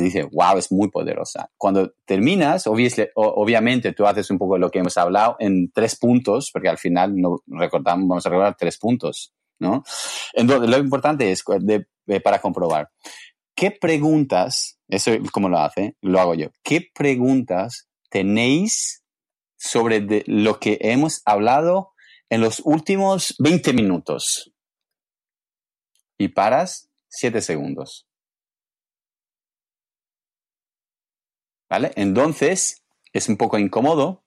dice, 0.00 0.24
wow, 0.33 0.57
es 0.57 0.72
muy 0.72 0.90
poderosa. 0.90 1.50
Cuando 1.57 1.94
terminas, 2.04 2.66
obviamente 2.66 3.92
tú 3.92 4.07
haces 4.07 4.30
un 4.30 4.38
poco 4.38 4.59
lo 4.59 4.70
que 4.70 4.80
hemos 4.80 4.96
hablado 4.96 5.37
en 5.38 5.70
tres 5.72 5.96
puntos, 5.96 6.50
porque 6.52 6.68
al 6.68 6.78
final 6.78 7.14
no 7.16 7.38
recordamos, 7.46 8.09
vamos 8.09 8.26
a 8.26 8.28
recordar 8.30 8.57
tres 8.59 8.78
puntos, 8.78 9.33
¿no? 9.59 9.85
Entonces, 10.33 10.68
lo 10.68 10.78
importante 10.78 11.30
es 11.30 11.44
para 12.22 12.40
comprobar, 12.40 12.90
¿qué 13.54 13.70
preguntas, 13.70 14.78
eso 14.88 15.12
como 15.33 15.48
lo 15.48 15.59
hace, 15.59 15.96
lo 16.00 16.20
hago 16.20 16.35
yo, 16.35 16.48
qué 16.62 16.88
preguntas 16.94 17.88
tenéis 18.11 19.04
sobre 19.57 20.24
lo 20.26 20.59
que 20.59 20.78
hemos 20.80 21.22
hablado 21.24 21.92
en 22.30 22.40
los 22.40 22.61
últimos 22.64 23.35
20 23.38 23.72
minutos? 23.72 24.52
Y 26.18 26.28
paras 26.28 26.90
7 27.09 27.40
segundos. 27.40 28.07
Entonces, 31.97 32.83
es 33.13 33.29
un 33.29 33.37
poco 33.37 33.59
incómodo, 33.59 34.23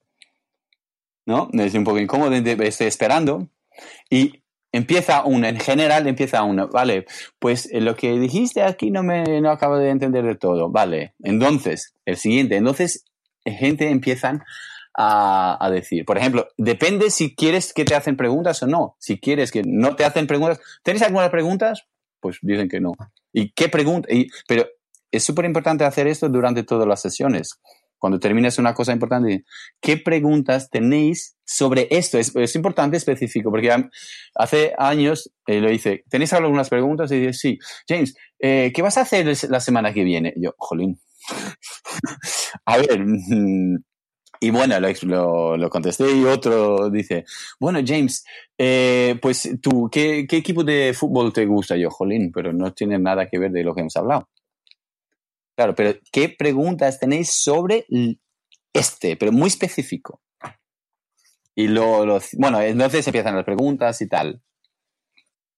¿no? 1.26 1.50
Es 1.54 1.74
un 1.74 1.84
poco 1.84 2.00
incómodo, 2.00 2.34
estoy 2.34 2.88
esperando. 2.88 3.48
Y 4.10 4.44
empieza 4.72 5.24
una, 5.24 5.50
en 5.50 5.60
general 5.60 6.08
empieza 6.08 6.44
una, 6.44 6.66
vale, 6.66 7.06
pues 7.40 7.70
eh, 7.72 7.82
lo 7.82 7.96
que 7.96 8.18
dijiste 8.20 8.64
aquí 8.64 8.92
no 8.92 9.04
me 9.04 9.42
no 9.42 9.50
acabo 9.50 9.78
de 9.78 9.90
entender 9.90 10.26
de 10.26 10.36
todo, 10.36 10.70
vale. 10.70 11.14
Entonces, 11.24 11.96
el 12.06 12.18
siguiente, 12.18 12.56
entonces, 12.56 13.06
gente 13.46 13.90
empiezan 13.90 14.44
a, 15.00 15.70
decir, 15.72 16.06
por 16.06 16.18
ejemplo, 16.18 16.48
depende 16.58 17.12
si 17.12 17.36
quieres 17.36 17.72
que 17.72 17.86
te 17.86 17.94
hacen 17.94 18.18
preguntas 18.18 18.64
o 18.64 18.68
no. 18.68 18.96
Si 19.00 19.20
quieres 19.20 19.52
que 19.52 19.62
no 19.64 19.96
te 19.96 20.04
hacen 20.04 20.26
preguntas, 20.26 20.60
¿tenéis 20.82 21.04
algunas 21.04 21.30
preguntas? 21.30 21.86
Pues 22.20 22.40
dicen 22.42 22.68
que 22.68 22.80
no. 22.80 22.94
¿Y 23.32 23.52
qué 23.52 23.70
pregunta? 23.70 24.10
Pero 24.48 24.66
es 25.12 25.24
súper 25.24 25.46
importante 25.46 25.84
hacer 25.84 26.08
esto 26.08 26.30
durante 26.30 26.63
todas 26.63 26.88
las 26.88 27.02
sesiones. 27.02 27.60
Cuando 27.98 28.20
termines 28.20 28.60
una 28.60 28.74
cosa 28.74 28.93
importante, 28.93 29.43
¿qué 29.82 29.98
preguntas 29.98 30.70
tenéis 30.70 31.36
sobre 31.43 31.88
esto? 31.89 32.20
Es, 32.20 32.56
importante 32.56 32.96
específico, 32.98 33.50
porque 33.50 33.72
hace 34.36 34.74
años 34.78 35.32
eh, 35.48 35.60
lo 35.60 35.72
hice, 35.72 36.04
¿tenéis 36.10 36.34
algunas 36.34 36.70
preguntas? 36.70 37.12
Y 37.12 37.20
dije, 37.20 37.34
sí, 37.34 37.60
James, 37.88 38.15
eh, 38.39 38.72
¿qué 38.74 38.82
vas 38.84 38.98
a 38.98 39.02
hacer 39.02 39.26
la 39.50 39.60
semana 39.60 39.93
que 39.93 40.04
viene? 40.04 40.34
yo, 40.38 40.54
jolín. 40.58 41.00
a 42.65 42.78
ver, 42.78 43.04
mm, 43.04 43.78
y 44.39 44.52
bueno, 44.52 44.76
lo, 44.80 45.58
lo, 45.58 45.70
contesté 45.70 46.15
y 46.15 46.24
otro 46.26 46.91
dice, 46.91 47.26
bueno, 47.60 47.80
James, 47.86 48.24
eh, 48.58 49.17
pues 49.22 49.50
tú, 49.62 49.89
¿qué, 49.91 50.28
¿qué, 50.30 50.38
equipo 50.38 50.63
de 50.63 50.93
fútbol 50.93 51.34
te 51.34 51.46
gusta? 51.46 51.76
yo, 51.76 51.89
jolín, 51.89 52.32
pero 52.32 52.54
no 52.54 52.72
tiene 52.74 53.00
nada 53.00 53.28
que 53.28 53.39
ver 53.39 53.52
de 53.52 53.63
lo 53.63 53.74
que 53.74 53.82
hemos 53.82 53.96
hablado. 53.98 54.30
Claro, 55.58 55.74
pero 55.74 56.00
¿qué 56.12 56.30
preguntas 56.30 57.00
tenéis 57.00 57.32
sobre 57.34 57.88
este? 58.72 59.17
Pero 59.17 59.32
muy 59.32 59.48
específico. 59.48 60.22
Y 61.56 61.67
lo, 61.67 62.20
bueno, 62.38 62.62
entonces 62.62 63.08
empiezan 63.08 63.36
las 63.36 63.43
preguntas 63.43 64.00
y 64.02 64.08
tal. 64.08 64.43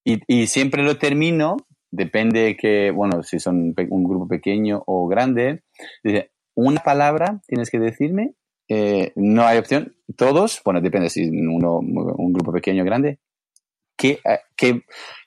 Y, 0.06 0.48
siempre 0.48 0.82
lo 0.82 0.98
termino, 0.98 1.58
depende 1.92 2.56
que, 2.56 2.90
bueno, 2.90 3.22
si 3.22 3.40
son 3.40 3.76
un 3.90 4.04
grupo 4.06 4.28
pequeño 4.28 4.82
o 4.88 5.08
grande, 5.08 5.64
dice, 6.04 6.32
una 6.56 6.82
palabra 6.82 7.42
tienes 7.46 7.70
que 7.70 7.80
decirme 7.80 8.34
eh, 8.70 9.12
no 9.16 9.46
hay 9.46 9.58
opción. 9.58 9.96
Todos, 10.16 10.62
bueno, 10.64 10.80
depende 10.80 11.10
si 11.10 11.28
uno, 11.28 11.80
un 11.80 12.32
grupo 12.34 12.54
pequeño 12.54 12.84
o 12.84 12.86
grande, 12.86 13.20
que, 13.98 14.22
eh, 14.24 14.84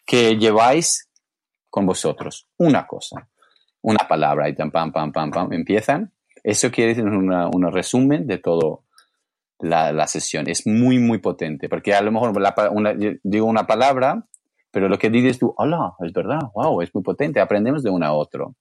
que, 0.06 0.36
lleváis 0.38 1.10
con 1.68 1.84
vosotros. 1.84 2.48
Una 2.58 2.86
cosa, 2.86 3.28
una 3.82 4.06
palabra 4.08 4.48
y 4.48 4.54
pam, 4.54 4.70
pam, 4.70 4.92
pam, 4.92 5.12
pam, 5.12 5.30
pam, 5.30 5.52
empiezan. 5.52 6.12
Eso 6.42 6.70
quiere 6.70 6.94
decir 6.94 7.04
un 7.04 7.72
resumen 7.72 8.26
de 8.26 8.38
todo 8.38 8.84
la, 9.62 9.92
la, 9.92 10.06
sesión. 10.06 10.48
Es 10.48 10.66
muy, 10.66 10.98
muy 10.98 11.18
potente, 11.18 11.68
porque 11.68 11.94
a 11.94 12.00
lo 12.02 12.12
mejor 12.12 12.32
digo 13.22 13.46
una 13.46 13.66
palabra, 13.66 14.26
pero 14.70 14.88
lo 14.88 14.98
que 14.98 15.10
dices 15.10 15.38
tú, 15.38 15.54
hola, 15.56 15.94
es 16.00 16.12
verdad, 16.12 16.40
wow, 16.54 16.80
es 16.82 16.94
muy 16.94 17.02
potente, 17.02 17.40
aprendemos 17.40 17.82
de 17.82 17.90
uno 17.90 18.06
a 18.06 18.12
otro. 18.12 18.56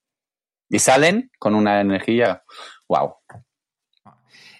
Y 0.69 0.79
salen 0.79 1.31
con 1.39 1.55
una 1.55 1.81
energía, 1.81 2.43
wow, 2.87 3.15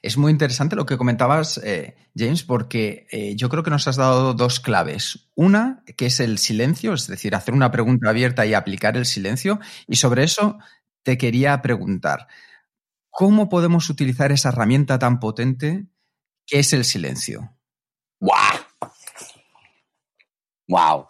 es 0.02 0.18
muy 0.18 0.32
interesante 0.32 0.76
lo 0.76 0.86
que 0.86 0.98
comentabas, 0.98 1.60
eh, 1.64 1.96
James, 2.16 2.44
porque 2.44 3.06
eh, 3.12 3.36
yo 3.36 3.50
creo 3.50 3.62
que 3.64 3.70
nos 3.70 3.88
has 3.88 3.98
dado 3.98 4.34
dos 4.34 4.60
claves. 4.60 5.30
Una, 5.36 5.84
que 5.96 6.08
es 6.08 6.20
el 6.20 6.40
silencio, 6.40 6.94
es 6.94 7.08
decir, 7.08 7.36
hacer 7.36 7.54
una 7.54 7.72
pregunta 7.72 8.10
abierta 8.10 8.46
y 8.46 8.56
aplicar 8.56 8.98
el 8.98 9.06
silencio. 9.06 9.60
Y 9.88 9.98
sobre 9.98 10.24
eso 10.24 10.58
te 11.04 11.18
quería 11.20 11.62
preguntar, 11.62 12.28
¿cómo 13.12 13.48
podemos 13.48 13.90
utilizar 13.90 14.32
esa 14.32 14.50
herramienta 14.50 14.98
tan 14.98 15.20
potente 15.20 15.86
que 16.48 16.60
es 16.60 16.74
el 16.74 16.84
silencio? 16.84 17.56
¡Wow! 18.20 18.92
¡Wow! 20.68 21.10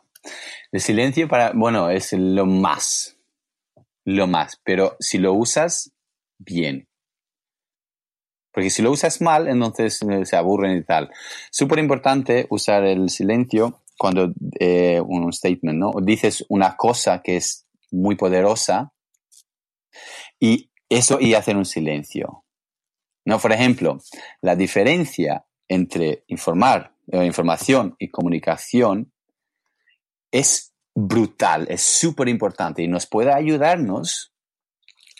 El 0.71 0.81
silencio 0.81 1.29
para, 1.29 1.51
bueno, 1.53 1.89
es 1.89 2.11
lo 2.11 2.45
más, 2.45 3.17
lo 4.05 4.27
más, 4.27 4.59
pero 4.63 4.97
si 4.99 5.17
lo 5.17 5.33
usas 5.33 5.93
bien, 6.37 6.87
porque 8.51 8.69
si 8.69 8.81
lo 8.81 8.91
usas 8.91 9.21
mal, 9.21 9.47
entonces 9.47 10.01
eh, 10.01 10.25
se 10.25 10.35
aburren 10.35 10.77
y 10.77 10.83
tal. 10.83 11.09
Súper 11.49 11.79
importante 11.79 12.47
usar 12.49 12.83
el 12.85 13.09
silencio 13.09 13.81
cuando 13.97 14.33
eh, 14.59 15.01
un 15.05 15.31
statement, 15.31 15.77
¿no? 15.77 15.91
Dices 16.01 16.45
una 16.49 16.75
cosa 16.75 17.21
que 17.21 17.37
es 17.37 17.67
muy 17.91 18.15
poderosa 18.15 18.93
y 20.39 20.71
eso 20.89 21.19
y 21.19 21.33
hacer 21.33 21.55
un 21.55 21.65
silencio. 21.65 22.43
¿No? 23.23 23.39
Por 23.39 23.51
ejemplo, 23.51 23.99
la 24.41 24.55
diferencia 24.55 25.45
entre 25.67 26.23
informar, 26.27 26.95
eh, 27.11 27.23
información 27.23 27.95
y 27.99 28.09
comunicación 28.09 29.13
es 30.31 30.73
brutal, 30.93 31.67
es 31.69 31.81
súper 31.81 32.27
importante 32.27 32.81
y 32.81 32.87
nos 32.87 33.05
puede 33.05 33.31
ayudarnos 33.31 34.30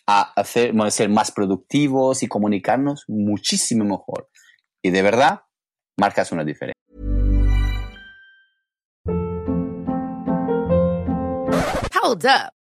a 0.07 0.33
hacer, 0.35 0.73
ser 0.91 1.09
más 1.09 1.31
productivos 1.31 2.23
y 2.23 2.27
comunicarnos 2.27 3.05
muchísimo 3.07 3.83
mejor. 3.83 4.29
Y 4.83 4.89
de 4.89 5.01
verdad, 5.01 5.41
marcas 5.99 6.31
una 6.31 6.43
diferencia. 6.43 6.73
Hold 12.03 12.25
up. 12.25 12.60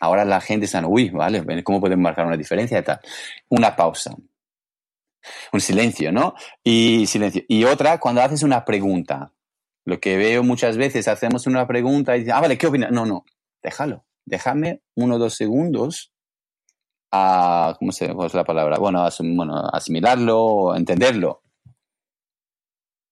Ahora 0.00 0.24
la 0.24 0.40
gente 0.40 0.66
está, 0.66 0.86
uy, 0.86 1.10
vale, 1.10 1.44
¿cómo 1.62 1.80
podemos 1.80 2.02
marcar 2.02 2.26
una 2.26 2.36
diferencia? 2.36 2.82
Tal. 2.82 3.00
Una 3.48 3.74
pausa. 3.74 4.14
Un 5.52 5.60
silencio, 5.60 6.12
¿no? 6.12 6.34
Y 6.62 7.06
silencio. 7.06 7.42
Y 7.48 7.64
otra, 7.64 7.98
cuando 7.98 8.22
haces 8.22 8.42
una 8.42 8.64
pregunta. 8.64 9.32
Lo 9.84 10.00
que 10.00 10.16
veo 10.16 10.42
muchas 10.42 10.76
veces, 10.76 11.06
hacemos 11.06 11.46
una 11.46 11.66
pregunta 11.66 12.16
y 12.16 12.20
dicen, 12.20 12.34
ah, 12.34 12.40
vale, 12.40 12.58
¿qué 12.58 12.66
opinas? 12.66 12.90
No, 12.90 13.06
no, 13.06 13.24
déjalo. 13.62 14.04
Déjame 14.24 14.82
uno 14.96 15.14
o 15.14 15.18
dos 15.18 15.34
segundos 15.34 16.12
a, 17.12 17.76
¿cómo 17.78 17.92
se 17.92 18.08
llama 18.08 18.26
la 18.32 18.44
palabra? 18.44 18.78
Bueno, 18.78 19.08
bueno, 19.36 19.68
asimilarlo, 19.72 20.74
entenderlo. 20.74 21.42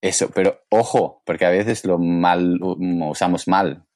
Eso, 0.03 0.31
pero 0.31 0.65
ojo, 0.69 1.23
porque 1.25 1.47
a 1.47 1.51
veces 1.51 1.85
lo 1.85 1.99
mal 1.99 2.59
usamos 2.61 3.49
mal. 3.49 3.87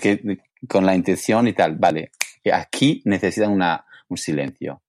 que, 0.00 0.38
con 0.68 0.86
la 0.86 0.94
intención 0.94 1.48
y 1.48 1.52
tal, 1.52 1.76
vale, 1.76 2.12
aquí 2.50 3.02
necesitan 3.04 3.52
una, 3.52 3.86
un 4.08 4.16
silencio. 4.16 4.82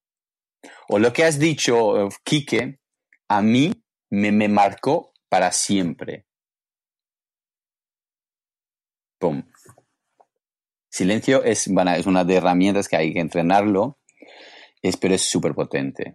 O 0.88 0.98
lo 0.98 1.12
que 1.12 1.24
has 1.24 1.40
dicho, 1.40 2.10
Quique, 2.24 2.80
a 3.28 3.42
mí 3.42 3.74
me, 4.10 4.32
me 4.32 4.48
marcó 4.48 5.14
para 5.30 5.52
siempre. 5.52 6.26
Silencio 10.90 11.44
es, 11.44 11.68
es 11.68 12.06
una 12.06 12.24
de 12.24 12.36
herramientas 12.36 12.88
que 12.88 12.98
hay 12.98 13.14
que 13.14 13.20
entrenarlo, 13.20 14.00
es, 14.82 14.98
pero 14.98 15.16
es 15.16 15.22
súper 15.24 15.54
potente. 15.54 16.14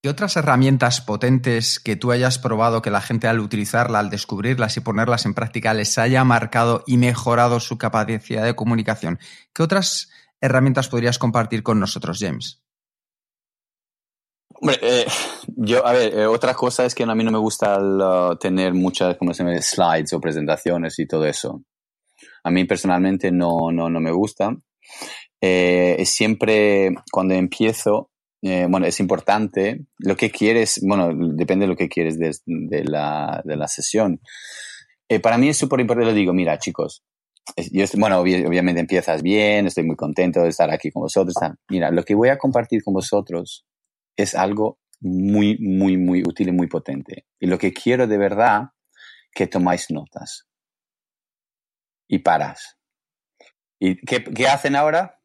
¿Qué 0.00 0.08
otras 0.08 0.36
herramientas 0.36 1.00
potentes 1.00 1.80
que 1.80 1.96
tú 1.96 2.12
hayas 2.12 2.38
probado 2.38 2.82
que 2.82 2.90
la 2.90 3.00
gente 3.00 3.26
al 3.26 3.40
utilizarla, 3.40 3.98
al 3.98 4.10
descubrirlas 4.10 4.76
y 4.76 4.80
ponerlas 4.80 5.26
en 5.26 5.34
práctica 5.34 5.74
les 5.74 5.98
haya 5.98 6.22
marcado 6.22 6.84
y 6.86 6.98
mejorado 6.98 7.58
su 7.58 7.78
capacidad 7.78 8.44
de 8.44 8.54
comunicación? 8.54 9.18
¿Qué 9.52 9.64
otras 9.64 10.08
herramientas 10.40 10.88
podrías 10.88 11.18
compartir 11.18 11.64
con 11.64 11.80
nosotros, 11.80 12.18
James? 12.20 12.62
Hombre, 14.60 14.78
eh, 14.82 15.06
yo, 15.56 15.84
a 15.84 15.92
ver, 15.92 16.16
eh, 16.16 16.26
otra 16.26 16.54
cosa 16.54 16.84
es 16.84 16.94
que 16.94 17.02
a 17.02 17.14
mí 17.14 17.24
no 17.24 17.32
me 17.32 17.38
gusta 17.38 17.80
tener 18.38 18.74
muchas, 18.74 19.16
como 19.16 19.34
se 19.34 19.42
llama, 19.42 19.60
slides 19.60 20.12
o 20.12 20.20
presentaciones 20.20 20.96
y 21.00 21.06
todo 21.06 21.24
eso. 21.26 21.64
A 22.44 22.52
mí 22.52 22.64
personalmente 22.66 23.32
no, 23.32 23.72
no, 23.72 23.90
no 23.90 23.98
me 23.98 24.12
gusta. 24.12 24.56
Eh, 25.40 26.02
siempre 26.04 26.94
cuando 27.10 27.34
empiezo, 27.34 28.10
bueno, 28.42 28.86
es 28.86 29.00
importante 29.00 29.86
lo 29.98 30.16
que 30.16 30.30
quieres, 30.30 30.80
bueno, 30.82 31.10
depende 31.34 31.64
de 31.64 31.70
lo 31.70 31.76
que 31.76 31.88
quieres 31.88 32.18
de, 32.18 32.84
la, 32.84 33.42
de 33.44 33.56
la, 33.56 33.68
sesión. 33.68 34.20
para 35.22 35.38
mí 35.38 35.48
es 35.48 35.56
súper 35.56 35.80
importante, 35.80 36.12
lo 36.12 36.16
digo, 36.16 36.32
mira 36.32 36.58
chicos, 36.58 37.02
yo 37.72 37.84
bueno, 37.96 38.18
obviamente 38.20 38.80
empiezas 38.80 39.22
bien, 39.22 39.66
estoy 39.66 39.84
muy 39.84 39.96
contento 39.96 40.42
de 40.42 40.48
estar 40.48 40.70
aquí 40.70 40.90
con 40.90 41.02
vosotros. 41.02 41.34
Mira, 41.68 41.90
lo 41.90 42.04
que 42.04 42.14
voy 42.14 42.28
a 42.28 42.38
compartir 42.38 42.82
con 42.82 42.94
vosotros 42.94 43.66
es 44.16 44.34
algo 44.34 44.78
muy, 45.00 45.58
muy, 45.58 45.96
muy 45.96 46.22
útil 46.22 46.48
y 46.48 46.52
muy 46.52 46.66
potente. 46.66 47.26
Y 47.38 47.46
lo 47.46 47.58
que 47.58 47.72
quiero 47.72 48.06
de 48.06 48.18
verdad, 48.18 48.68
que 49.32 49.46
tomáis 49.46 49.90
notas. 49.90 50.46
Y 52.08 52.18
paras. 52.18 52.76
¿Y 53.78 53.96
qué, 54.04 54.24
qué 54.24 54.48
hacen 54.48 54.76
ahora? 54.76 55.17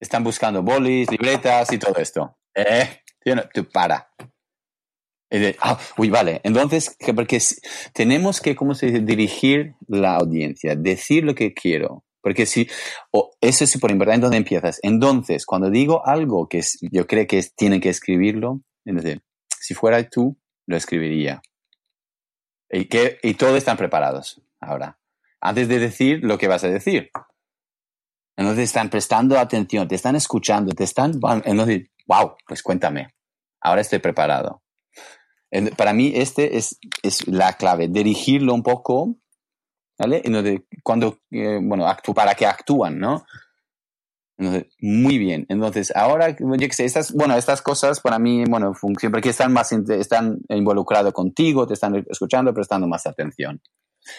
Están 0.00 0.24
buscando 0.24 0.62
bolis, 0.62 1.10
libretas 1.10 1.72
y 1.72 1.78
todo 1.78 1.96
esto. 1.96 2.36
¿Eh? 2.54 3.00
Tú 3.52 3.68
para. 3.68 4.08
Ah, 5.60 5.78
uy, 5.98 6.10
vale. 6.10 6.40
Entonces, 6.44 6.96
porque 7.14 7.40
tenemos 7.92 8.40
que, 8.40 8.54
¿cómo 8.54 8.74
se 8.74 8.86
dice? 8.86 9.00
Dirigir 9.00 9.74
la 9.88 10.16
audiencia, 10.16 10.76
decir 10.76 11.24
lo 11.24 11.34
que 11.34 11.52
quiero. 11.52 12.04
Porque 12.22 12.46
si, 12.46 12.68
o 13.12 13.30
eso 13.40 13.64
es 13.64 13.70
súper 13.70 13.90
importante, 13.92 14.22
¿dónde 14.22 14.38
empiezas? 14.38 14.80
Entonces, 14.82 15.46
cuando 15.46 15.70
digo 15.70 16.06
algo 16.06 16.48
que 16.48 16.60
yo 16.90 17.06
creo 17.06 17.26
que 17.26 17.42
tienen 17.56 17.80
que 17.80 17.88
escribirlo, 17.88 18.62
entonces, 18.84 19.18
si 19.60 19.74
fuera 19.74 20.08
tú, 20.08 20.36
lo 20.66 20.76
escribiría. 20.76 21.40
Y, 22.70 22.86
que, 22.86 23.18
y 23.22 23.34
todos 23.34 23.56
están 23.56 23.76
preparados 23.76 24.42
ahora. 24.60 24.98
Antes 25.40 25.68
de 25.68 25.78
decir 25.78 26.20
lo 26.22 26.38
que 26.38 26.48
vas 26.48 26.64
a 26.64 26.68
decir. 26.68 27.10
Entonces 28.36 28.64
están 28.64 28.90
prestando 28.90 29.38
atención, 29.38 29.88
te 29.88 29.94
están 29.94 30.14
escuchando, 30.14 30.74
te 30.74 30.84
están, 30.84 31.12
entonces, 31.44 31.88
wow, 32.06 32.36
pues 32.46 32.62
cuéntame. 32.62 33.08
Ahora 33.60 33.80
estoy 33.80 33.98
preparado. 33.98 34.62
Para 35.76 35.92
mí, 35.94 36.12
este 36.14 36.58
es, 36.58 36.78
es 37.02 37.26
la 37.26 37.54
clave, 37.54 37.88
dirigirlo 37.88 38.52
un 38.52 38.62
poco, 38.62 39.16
¿vale? 39.98 40.22
cuando, 40.82 41.18
eh, 41.30 41.58
bueno, 41.62 41.86
para 42.14 42.34
que 42.34 42.46
actúan, 42.46 42.98
¿no? 42.98 43.24
muy 44.80 45.16
bien. 45.16 45.46
Entonces, 45.48 45.94
ahora, 45.96 46.36
yo 46.38 46.56
que 46.58 46.72
sé, 46.72 46.84
estas, 46.84 47.12
bueno, 47.12 47.36
estas 47.36 47.62
cosas 47.62 48.00
para 48.00 48.18
mí, 48.18 48.44
bueno, 48.44 48.74
siempre 48.98 49.22
que 49.22 49.30
están 49.30 49.52
más, 49.52 49.72
están 49.72 50.40
involucrados 50.48 51.14
contigo, 51.14 51.66
te 51.66 51.74
están 51.74 52.04
escuchando, 52.08 52.52
prestando 52.52 52.86
más 52.86 53.06
atención. 53.06 53.62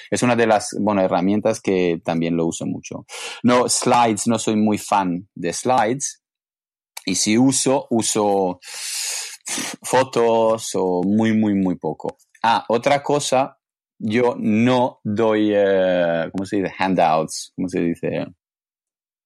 Es 0.10 0.24
una 0.24 0.36
de 0.36 0.48
las, 0.48 0.76
bueno, 0.80 1.02
herramientas 1.02 1.62
que 1.62 2.02
también 2.04 2.36
lo 2.36 2.46
uso 2.46 2.66
mucho. 2.66 3.06
No, 3.44 3.70
slides, 3.70 4.28
no 4.28 4.40
soy 4.40 4.56
muy 4.56 4.78
fan 4.78 5.28
de 5.36 5.54
slides. 5.54 6.24
Y 7.06 7.16
si 7.16 7.38
uso, 7.38 7.88
uso 7.90 8.60
fotos 9.84 10.72
o 10.76 11.04
muy, 11.04 11.34
muy, 11.38 11.54
muy 11.54 11.76
poco. 11.76 12.18
Ah, 12.44 12.66
otra 12.68 13.02
cosa, 13.02 13.58
yo 14.00 14.36
no 14.38 15.00
doy, 15.04 15.52
eh, 15.54 16.30
¿cómo 16.32 16.46
se 16.46 16.58
dice? 16.58 16.74
Handouts, 16.78 17.54
¿cómo 17.56 17.70
se 17.70 17.80
dice? 17.80 18.28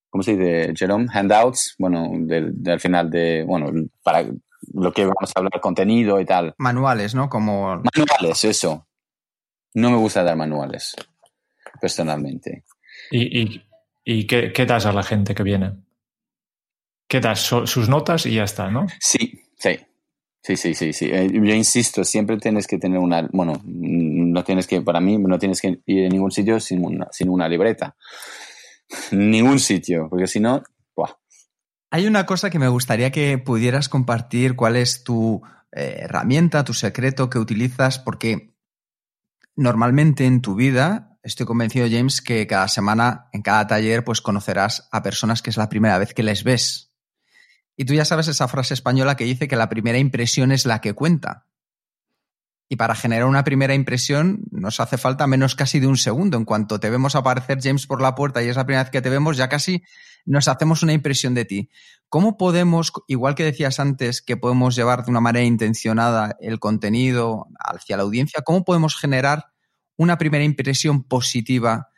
¿Cómo 0.10 0.24
se 0.24 0.36
dice, 0.36 0.74
Jerome? 0.76 1.08
Handouts, 1.12 1.76
bueno, 1.80 2.10
del, 2.14 2.80
final 2.80 3.10
de, 3.10 3.44
bueno, 3.48 3.72
para 4.04 4.26
lo 4.74 4.92
que 4.92 5.04
vamos 5.06 5.32
a 5.34 5.40
hablar, 5.40 5.60
contenido 5.62 6.20
y 6.20 6.26
tal. 6.26 6.54
Manuales, 6.58 7.16
¿no? 7.16 7.30
Como... 7.30 7.82
Manuales, 7.96 8.44
eso. 8.44 8.88
No 9.74 9.90
me 9.90 9.98
gusta 9.98 10.24
dar 10.24 10.36
manuales, 10.36 10.96
personalmente. 11.80 12.66
¿Y, 13.10 13.64
y, 14.04 14.28
qué, 14.28 14.52
qué, 14.54 14.66
das 14.66 14.86
a 14.86 14.94
la 14.94 15.04
gente 15.04 15.34
que 15.34 15.44
viene? 15.44 15.74
¿Qué 17.08 17.20
das? 17.20 17.40
sus 17.42 17.90
notas 17.90 18.26
y 18.26 18.36
ya 18.36 18.44
está, 18.44 18.70
¿no? 18.70 18.88
Sí, 19.00 19.44
sí. 19.58 19.80
Sí, 20.44 20.58
sí, 20.58 20.74
sí, 20.74 20.92
sí. 20.92 21.06
Eh, 21.06 21.30
yo 21.32 21.54
insisto, 21.54 22.04
siempre 22.04 22.38
tienes 22.38 22.66
que 22.66 22.80
tener 22.80 22.98
una, 22.98 23.30
bueno, 23.32 23.62
no 23.64 24.44
tienes 24.44 24.66
que, 24.66 24.82
para 24.82 25.00
mí, 25.00 25.18
no 25.20 25.38
tienes 25.38 25.62
que 25.62 25.82
ir 25.86 26.08
a 26.08 26.10
ningún 26.10 26.32
sitio 26.32 26.60
sin 26.60 26.84
una, 26.84 27.08
sin 27.12 27.30
una 27.30 27.48
libreta. 27.48 27.96
ningún 29.12 29.60
sitio, 29.60 30.08
porque 30.10 30.28
si 30.28 30.40
no, 30.40 30.64
Hay 31.92 32.08
una 32.08 32.26
cosa 32.26 32.50
que 32.50 32.58
me 32.58 32.70
gustaría 32.70 33.12
que 33.12 33.38
pudieras 33.38 33.88
compartir, 33.88 34.56
cuál 34.56 34.78
es 34.78 35.04
tu 35.04 35.42
eh, 35.74 36.00
herramienta, 36.02 36.64
tu 36.64 36.74
secreto 36.74 37.30
que 37.30 37.38
utilizas, 37.38 38.00
porque 38.00 38.51
normalmente 39.56 40.26
en 40.26 40.42
tu 40.42 40.56
vida, 40.56 41.18
estoy 41.24 41.46
convencido, 41.46 41.88
James, 41.90 42.22
que 42.22 42.48
cada 42.48 42.68
semana, 42.68 43.30
en 43.34 43.42
cada 43.42 43.68
taller, 43.68 44.04
pues 44.04 44.22
conocerás 44.22 44.88
a 44.92 45.04
personas 45.04 45.42
que 45.42 45.50
es 45.50 45.58
la 45.58 45.70
primera 45.70 45.98
vez 45.98 46.14
que 46.14 46.24
les 46.24 46.44
ves. 46.44 46.92
Y 47.76 47.86
tú 47.86 47.94
ya 47.94 48.06
sabes 48.06 48.28
esa 48.28 48.48
frase 48.48 48.74
española 48.74 49.16
que 49.16 49.24
dice 49.24 49.48
que 49.48 49.56
la 49.56 49.70
primera 49.70 49.98
impresión 49.98 50.52
es 50.52 50.66
la 50.66 50.82
que 50.82 50.94
cuenta. 50.94 51.48
Y 52.70 52.78
para 52.78 52.96
generar 52.96 53.26
una 53.26 53.44
primera 53.44 53.74
impresión 53.74 54.44
nos 54.52 54.80
hace 54.80 54.98
falta 54.98 55.28
menos 55.28 55.56
casi 55.56 55.80
de 55.80 55.88
un 55.88 55.98
segundo. 55.98 56.38
En 56.38 56.46
cuanto 56.46 56.80
te 56.80 56.90
vemos 56.90 57.16
aparecer 57.16 57.60
James 57.62 57.86
por 57.86 58.02
la 58.02 58.16
puerta 58.16 58.42
y 58.42 58.48
es 58.48 58.56
la 58.56 58.66
primera 58.66 58.84
vez 58.84 58.92
que 58.92 59.02
te 59.02 59.10
vemos, 59.10 59.36
ya 59.36 59.50
casi 59.50 59.84
nos 60.26 60.48
hacemos 60.48 60.84
una 60.84 60.94
impresión 60.94 61.34
de 61.34 61.46
ti. 61.46 61.70
¿Cómo 62.10 62.38
podemos, 62.38 62.92
igual 63.08 63.36
que 63.36 63.44
decías 63.44 63.80
antes, 63.80 64.22
que 64.22 64.38
podemos 64.38 64.76
llevar 64.76 65.06
de 65.06 65.12
una 65.12 65.22
manera 65.22 65.46
intencionada 65.46 66.36
el 66.40 66.60
contenido 66.60 67.48
hacia 67.60 67.98
la 67.98 68.04
audiencia, 68.04 68.42
cómo 68.44 68.64
podemos 68.64 68.96
generar 68.96 69.46
una 69.98 70.18
primera 70.18 70.44
impresión 70.44 71.04
positiva 71.04 71.90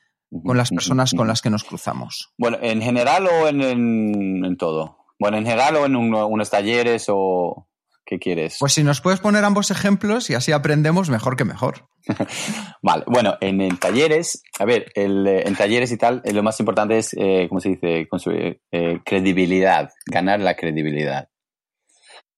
con 0.44 0.58
las 0.58 0.70
personas 0.70 1.14
con 1.16 1.28
las 1.28 1.42
que 1.42 1.50
nos 1.50 1.64
cruzamos? 1.64 2.34
Bueno, 2.38 2.58
en 2.62 2.82
general 2.82 3.28
o 3.28 3.48
en 3.48 4.56
todo. 4.58 4.98
Bueno, 5.20 5.38
en 5.38 5.46
general 5.46 5.76
o 5.78 5.86
en 5.86 5.96
unos 5.96 6.50
talleres 6.50 7.06
o 7.08 7.68
qué 8.14 8.20
quieres. 8.20 8.58
Pues 8.60 8.74
si 8.74 8.84
nos 8.84 9.02
puedes 9.02 9.20
poner 9.20 9.44
ambos 9.44 9.72
ejemplos 9.72 10.30
y 10.30 10.36
así 10.36 10.52
aprendemos 10.52 11.10
mejor 11.10 11.36
que 11.36 11.46
mejor. 11.46 11.88
vale, 12.82 13.04
bueno, 13.08 13.36
en, 13.42 13.78
talleres, 13.78 14.44
a 14.60 14.66
ver, 14.66 14.92
eh, 14.96 15.44
en 15.46 15.56
talleres 15.56 15.92
y 15.92 15.98
tal, 15.98 16.22
eh, 16.26 16.34
lo 16.34 16.44
más 16.44 16.60
importante 16.60 16.98
es, 16.98 17.14
eh, 17.14 17.48
¿cómo 17.50 17.60
se 17.60 17.70
dice? 17.70 18.08
Construir 18.08 18.62
credibilidad, 19.06 19.90
ganar 20.06 20.40
la 20.40 20.56
credibilidad. 20.56 21.30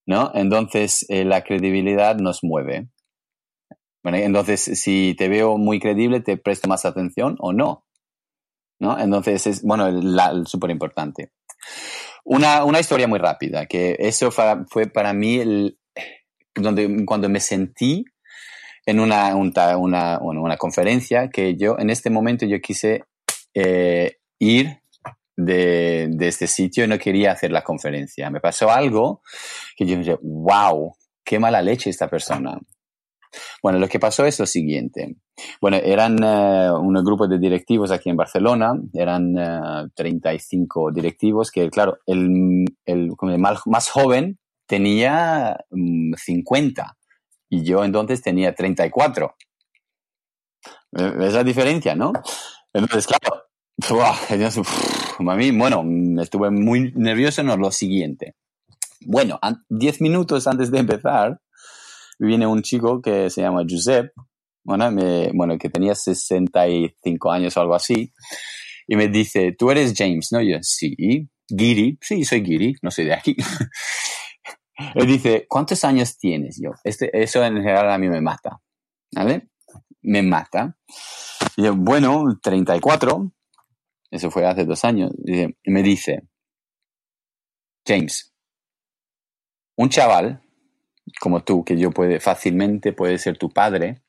¿No? 0.07 0.31
Entonces, 0.35 1.05
la 1.09 1.43
credibilidad 1.43 2.15
nos 2.17 2.43
mueve. 2.43 2.89
Bueno, 4.03 4.19
entonces, 4.19 4.61
si 4.61 5.15
te 5.17 5.27
veo 5.27 5.57
muy 5.57 5.79
creíble, 5.79 6.19
te 6.19 6.37
presto 6.37 6.67
más 6.67 6.85
atención 6.85 7.37
o 7.39 7.53
no. 7.53 7.87
¿No? 8.79 8.99
Entonces, 8.99 9.47
es, 9.47 9.63
bueno, 9.63 9.89
súper 10.45 10.69
importante. 10.69 11.31
Una, 12.27 12.63
una 12.63 12.79
historia 12.79 13.07
muy 13.07 13.19
rápida, 13.19 13.67
que 13.67 13.95
eso 13.99 14.31
fue, 14.31 14.87
para 14.87 15.13
mí 15.13 15.35
el, 15.35 15.77
donde, 16.55 17.05
cuando 17.05 17.29
me 17.29 17.39
sentí 17.39 18.03
en 18.87 18.99
una, 18.99 19.35
una, 19.35 20.19
una, 20.19 20.57
conferencia 20.57 21.29
que 21.29 21.55
yo 21.55 21.77
en 21.77 21.91
este 21.91 22.09
momento 22.09 22.47
yo 22.47 22.59
quise 22.61 23.03
eh, 23.53 24.17
ir 24.39 24.79
de, 25.37 26.07
de, 26.09 26.27
este 26.27 26.47
sitio 26.47 26.85
y 26.85 26.87
no 26.87 26.97
quería 26.97 27.31
hacer 27.31 27.51
la 27.51 27.63
conferencia. 27.63 28.31
Me 28.31 28.41
pasó 28.41 28.71
algo 28.71 29.21
que 29.75 29.85
yo 29.85 29.95
dije, 29.95 30.17
wow, 30.23 30.95
qué 31.23 31.37
mala 31.37 31.61
leche 31.61 31.91
esta 31.91 32.09
persona. 32.09 32.59
Bueno, 33.61 33.79
lo 33.79 33.87
que 33.87 33.99
pasó 33.99 34.25
es 34.25 34.39
lo 34.39 34.45
siguiente. 34.45 35.15
Bueno, 35.61 35.77
eran 35.77 36.23
uh, 36.23 36.77
un 36.79 36.93
grupo 37.03 37.27
de 37.27 37.37
directivos 37.37 37.91
aquí 37.91 38.09
en 38.09 38.17
Barcelona, 38.17 38.73
eran 38.93 39.35
35 39.93 40.89
eh, 40.89 40.93
directivos 40.93 41.51
que, 41.51 41.69
claro, 41.69 41.97
el, 42.05 42.65
el, 42.85 43.11
más 43.67 43.89
joven 43.89 44.39
tenía 44.67 45.57
50 45.71 46.83
mm, 46.83 46.87
y 47.49 47.63
yo 47.63 47.83
entonces 47.83 48.21
tenía 48.21 48.53
34. 48.53 49.35
¿Ves 50.91 51.33
la 51.33 51.43
diferencia, 51.43 51.93
no? 51.95 52.13
Entonces, 52.73 53.07
claro, 53.07 53.43
a 55.19 55.35
mí, 55.35 55.51
bueno, 55.51 55.83
estuve 56.21 56.51
muy 56.51 56.93
nervioso 56.95 57.41
en 57.41 57.47
lo 57.47 57.71
siguiente. 57.71 58.35
Bueno, 59.01 59.39
10 59.69 60.01
minutos 60.01 60.47
antes 60.47 60.71
de 60.71 60.79
empezar, 60.79 61.39
viene 62.19 62.47
un 62.47 62.61
chico 62.61 63.01
que 63.01 63.29
se 63.29 63.41
llama 63.41 63.63
Giuseppe, 63.65 64.11
bueno, 64.63 64.91
bueno, 65.33 65.57
que 65.57 65.69
tenía 65.69 65.93
65 65.93 67.31
años 67.31 67.55
o 67.55 67.61
algo 67.61 67.75
así, 67.75 68.11
y 68.87 68.95
me 68.95 69.07
dice, 69.07 69.55
tú 69.57 69.71
eres 69.71 69.93
James, 69.95 70.29
¿no? 70.31 70.41
yo, 70.41 70.57
sí, 70.61 70.95
Giri, 71.47 71.97
sí, 72.01 72.23
soy 72.25 72.43
Giri, 72.43 72.75
no 72.81 72.91
soy 72.91 73.05
de 73.05 73.13
aquí. 73.13 73.35
Él 74.95 75.07
dice, 75.07 75.45
¿cuántos 75.47 75.83
años 75.85 76.17
tienes? 76.17 76.59
Yo, 76.61 76.71
este, 76.83 77.09
eso 77.21 77.43
en 77.43 77.55
general 77.55 77.91
a 77.91 77.97
mí 77.97 78.09
me 78.09 78.21
mata, 78.21 78.59
¿vale? 79.13 79.49
Me 80.01 80.21
mata. 80.21 80.77
Y 81.55 81.63
yo, 81.63 81.75
bueno, 81.75 82.39
34, 82.41 83.31
eso 84.11 84.31
fue 84.31 84.45
hace 84.45 84.65
dos 84.65 84.83
años, 84.83 85.11
y 85.23 85.71
me 85.71 85.83
dice, 85.83 86.23
James, 87.87 88.33
un 89.77 89.89
chaval 89.89 90.44
como 91.19 91.43
tú, 91.43 91.63
que 91.63 91.77
yo 91.77 91.91
puede, 91.91 92.19
fácilmente 92.19 92.93
puede 92.93 93.17
ser 93.17 93.37
tu 93.37 93.49
padre, 93.49 94.01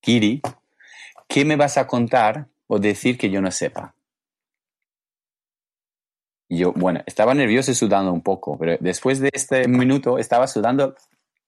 Kiri, 0.00 0.42
¿qué 1.28 1.44
me 1.44 1.56
vas 1.56 1.78
a 1.78 1.86
contar 1.86 2.48
o 2.66 2.78
decir 2.78 3.16
que 3.16 3.30
yo 3.30 3.40
no 3.40 3.50
sepa? 3.50 3.94
Y 6.48 6.58
yo, 6.58 6.72
bueno, 6.72 7.00
estaba 7.06 7.34
nervioso 7.34 7.70
y 7.70 7.74
sudando 7.74 8.12
un 8.12 8.20
poco, 8.20 8.58
pero 8.58 8.76
después 8.80 9.20
de 9.20 9.30
este 9.32 9.66
minuto 9.66 10.18
estaba 10.18 10.46
sudando, 10.46 10.94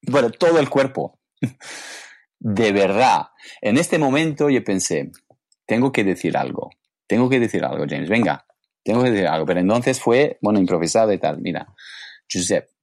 bueno, 0.02 0.30
todo 0.30 0.58
el 0.58 0.70
cuerpo. 0.70 1.18
De 2.38 2.72
verdad. 2.72 3.28
En 3.60 3.78
este 3.78 3.98
momento 3.98 4.50
yo 4.50 4.62
pensé, 4.62 5.10
tengo 5.66 5.92
que 5.92 6.04
decir 6.04 6.36
algo. 6.36 6.70
Tengo 7.06 7.28
que 7.28 7.40
decir 7.40 7.64
algo, 7.64 7.84
James. 7.88 8.08
Venga, 8.08 8.46
tengo 8.82 9.02
que 9.02 9.10
decir 9.10 9.26
algo. 9.26 9.46
Pero 9.46 9.60
entonces 9.60 10.00
fue, 10.00 10.38
bueno, 10.40 10.58
improvisado 10.58 11.12
y 11.12 11.18
tal. 11.18 11.40
Mira, 11.40 11.74
Giuseppe, 12.28 12.75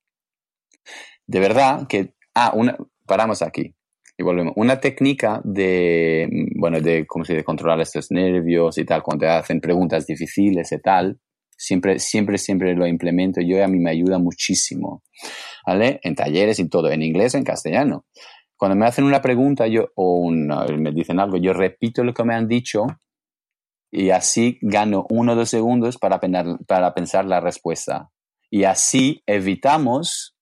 de 1.27 1.39
verdad 1.39 1.87
que, 1.87 2.13
ah, 2.35 2.51
una, 2.55 2.77
paramos 3.05 3.41
aquí 3.41 3.75
y 4.17 4.23
volvemos. 4.23 4.53
Una 4.55 4.79
técnica 4.79 5.41
de, 5.43 6.29
bueno, 6.55 6.81
de, 6.81 7.05
¿cómo 7.07 7.25
se 7.25 7.33
dice? 7.33 7.43
Controlar 7.43 7.79
estos 7.81 8.11
nervios 8.11 8.77
y 8.77 8.85
tal, 8.85 9.01
cuando 9.01 9.25
te 9.25 9.29
hacen 9.29 9.59
preguntas 9.59 10.05
difíciles 10.05 10.71
y 10.71 10.79
tal, 10.79 11.19
siempre, 11.57 11.99
siempre, 11.99 12.37
siempre 12.37 12.75
lo 12.75 12.87
implemento 12.87 13.41
yo 13.41 13.63
a 13.63 13.67
mí 13.67 13.79
me 13.79 13.91
ayuda 13.91 14.19
muchísimo, 14.19 15.03
¿vale? 15.65 15.99
En 16.03 16.15
talleres 16.15 16.59
y 16.59 16.69
todo, 16.69 16.91
en 16.91 17.01
inglés, 17.01 17.35
en 17.35 17.43
castellano. 17.43 18.05
Cuando 18.55 18.75
me 18.75 18.85
hacen 18.85 19.05
una 19.05 19.21
pregunta 19.21 19.67
yo, 19.67 19.89
o 19.95 20.29
me 20.31 20.91
dicen 20.91 21.19
algo, 21.19 21.37
yo 21.37 21.53
repito 21.53 22.03
lo 22.03 22.13
que 22.13 22.23
me 22.23 22.35
han 22.35 22.47
dicho 22.47 22.85
y 23.91 24.09
así 24.09 24.57
gano 24.61 25.05
uno 25.09 25.33
o 25.33 25.35
dos 25.35 25.49
segundos 25.49 25.97
para, 25.97 26.19
para 26.67 26.93
pensar 26.93 27.25
la 27.25 27.39
respuesta. 27.39 28.09
Y 28.49 28.63
así 28.63 29.21
evitamos 29.25 30.32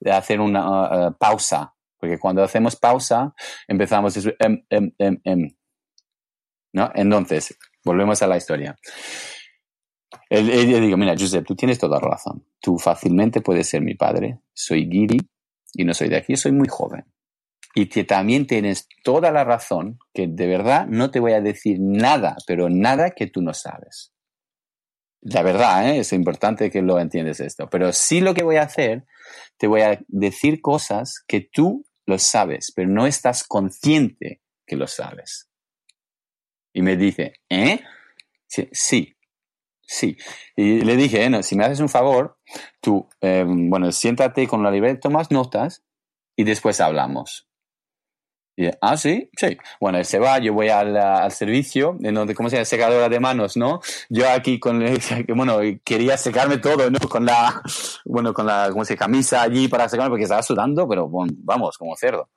de 0.00 0.12
hacer 0.12 0.40
una 0.40 1.08
uh, 1.08 1.16
pausa, 1.18 1.74
porque 1.98 2.18
cuando 2.18 2.42
hacemos 2.42 2.76
pausa 2.76 3.34
empezamos 3.66 4.14
decir, 4.14 4.36
em, 4.38 4.64
em, 4.70 4.92
em, 4.98 5.20
em, 5.24 5.56
¿no? 6.72 6.90
Entonces, 6.94 7.56
volvemos 7.84 8.22
a 8.22 8.26
la 8.26 8.36
historia. 8.36 8.76
Ella 10.28 10.80
digo, 10.80 10.96
mira, 10.96 11.14
Josep, 11.18 11.46
tú 11.46 11.54
tienes 11.54 11.78
toda 11.78 12.00
razón. 12.00 12.46
Tú 12.60 12.78
fácilmente 12.78 13.40
puedes 13.40 13.68
ser 13.68 13.82
mi 13.82 13.94
padre. 13.94 14.40
Soy 14.52 14.86
guiri 14.88 15.18
y 15.74 15.84
no 15.84 15.94
soy 15.94 16.08
de 16.08 16.16
aquí, 16.16 16.36
soy 16.36 16.52
muy 16.52 16.68
joven. 16.68 17.04
Y 17.74 17.88
que 17.88 18.04
también 18.04 18.46
tienes 18.46 18.88
toda 19.02 19.30
la 19.32 19.44
razón 19.44 19.98
que 20.12 20.28
de 20.28 20.46
verdad 20.46 20.86
no 20.86 21.10
te 21.10 21.20
voy 21.20 21.32
a 21.32 21.40
decir 21.40 21.78
nada, 21.80 22.36
pero 22.46 22.68
nada 22.68 23.10
que 23.10 23.26
tú 23.26 23.42
no 23.42 23.52
sabes. 23.52 24.13
La 25.24 25.42
verdad, 25.42 25.88
¿eh? 25.88 26.00
es 26.00 26.12
importante 26.12 26.70
que 26.70 26.82
lo 26.82 27.00
entiendes 27.00 27.40
esto. 27.40 27.68
Pero 27.70 27.92
sí 27.92 28.20
lo 28.20 28.34
que 28.34 28.42
voy 28.42 28.56
a 28.56 28.62
hacer, 28.62 29.06
te 29.56 29.66
voy 29.66 29.80
a 29.80 29.98
decir 30.08 30.60
cosas 30.60 31.24
que 31.26 31.40
tú 31.40 31.86
lo 32.06 32.18
sabes, 32.18 32.72
pero 32.76 32.90
no 32.90 33.06
estás 33.06 33.44
consciente 33.44 34.42
que 34.66 34.76
lo 34.76 34.86
sabes. 34.86 35.48
Y 36.74 36.82
me 36.82 36.96
dice, 36.96 37.32
¿eh? 37.48 37.80
Sí, 38.46 39.16
sí. 39.80 40.16
Y 40.56 40.82
le 40.82 40.96
dije, 40.96 41.28
no, 41.30 41.42
si 41.42 41.56
me 41.56 41.64
haces 41.64 41.80
un 41.80 41.88
favor, 41.88 42.38
tú, 42.82 43.08
eh, 43.22 43.44
bueno, 43.46 43.90
siéntate 43.92 44.46
con 44.46 44.62
la 44.62 44.70
libreta, 44.70 45.00
tomas 45.00 45.30
notas 45.30 45.84
y 46.36 46.44
después 46.44 46.80
hablamos 46.80 47.48
ah, 48.80 48.96
sí, 48.96 49.28
sí. 49.36 49.56
Bueno, 49.80 49.98
él 49.98 50.04
se 50.04 50.18
va, 50.18 50.38
yo 50.38 50.52
voy 50.52 50.68
al, 50.68 50.96
al 50.96 51.32
servicio, 51.32 51.96
en 52.02 52.14
donde, 52.14 52.34
¿cómo 52.34 52.48
se 52.48 52.56
llama? 52.56 52.64
Secadora 52.64 53.08
de 53.08 53.20
manos, 53.20 53.56
¿no? 53.56 53.80
Yo 54.08 54.28
aquí 54.28 54.58
con, 54.58 54.84
bueno, 55.34 55.58
quería 55.84 56.16
secarme 56.16 56.58
todo, 56.58 56.90
¿no? 56.90 56.98
Con 57.08 57.26
la, 57.26 57.62
bueno, 58.04 58.32
con 58.32 58.46
la, 58.46 58.68
¿cómo 58.70 58.84
se 58.84 58.96
Camisa 58.96 59.42
allí 59.42 59.68
para 59.68 59.88
secarme 59.88 60.10
porque 60.10 60.24
estaba 60.24 60.42
sudando, 60.42 60.88
pero 60.88 61.08
bueno, 61.08 61.32
vamos, 61.38 61.76
como 61.78 61.96
cerdo. 61.96 62.30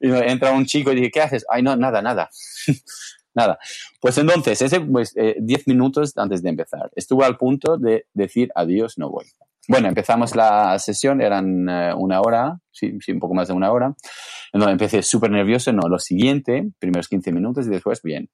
Y 0.00 0.10
entra 0.10 0.52
un 0.52 0.66
chico 0.66 0.92
y 0.92 0.96
dije, 0.96 1.10
¿qué 1.10 1.22
haces? 1.22 1.44
Ay, 1.48 1.62
no, 1.62 1.76
nada, 1.76 2.00
nada. 2.02 2.30
nada. 3.34 3.58
Pues 4.00 4.18
entonces, 4.18 4.60
ese, 4.62 4.80
pues, 4.80 5.14
10 5.14 5.36
eh, 5.60 5.62
minutos 5.66 6.12
antes 6.16 6.42
de 6.42 6.50
empezar, 6.50 6.90
estuve 6.94 7.24
al 7.24 7.36
punto 7.36 7.76
de 7.76 8.06
decir 8.14 8.50
adiós, 8.54 8.98
no 8.98 9.10
voy. 9.10 9.26
Bueno, 9.68 9.88
empezamos 9.88 10.36
la 10.36 10.78
sesión, 10.78 11.20
eran 11.20 11.68
eh, 11.68 11.92
una 11.96 12.20
hora, 12.20 12.58
sí, 12.70 12.96
sí, 13.00 13.12
un 13.12 13.18
poco 13.18 13.34
más 13.34 13.48
de 13.48 13.54
una 13.54 13.72
hora. 13.72 13.94
Entonces 14.52 14.72
empecé 14.72 15.02
súper 15.02 15.30
nervioso, 15.30 15.72
no, 15.72 15.88
lo 15.88 15.98
siguiente, 15.98 16.70
primeros 16.78 17.08
15 17.08 17.32
minutos 17.32 17.66
y 17.66 17.70
después, 17.70 18.00
bien. 18.02 18.30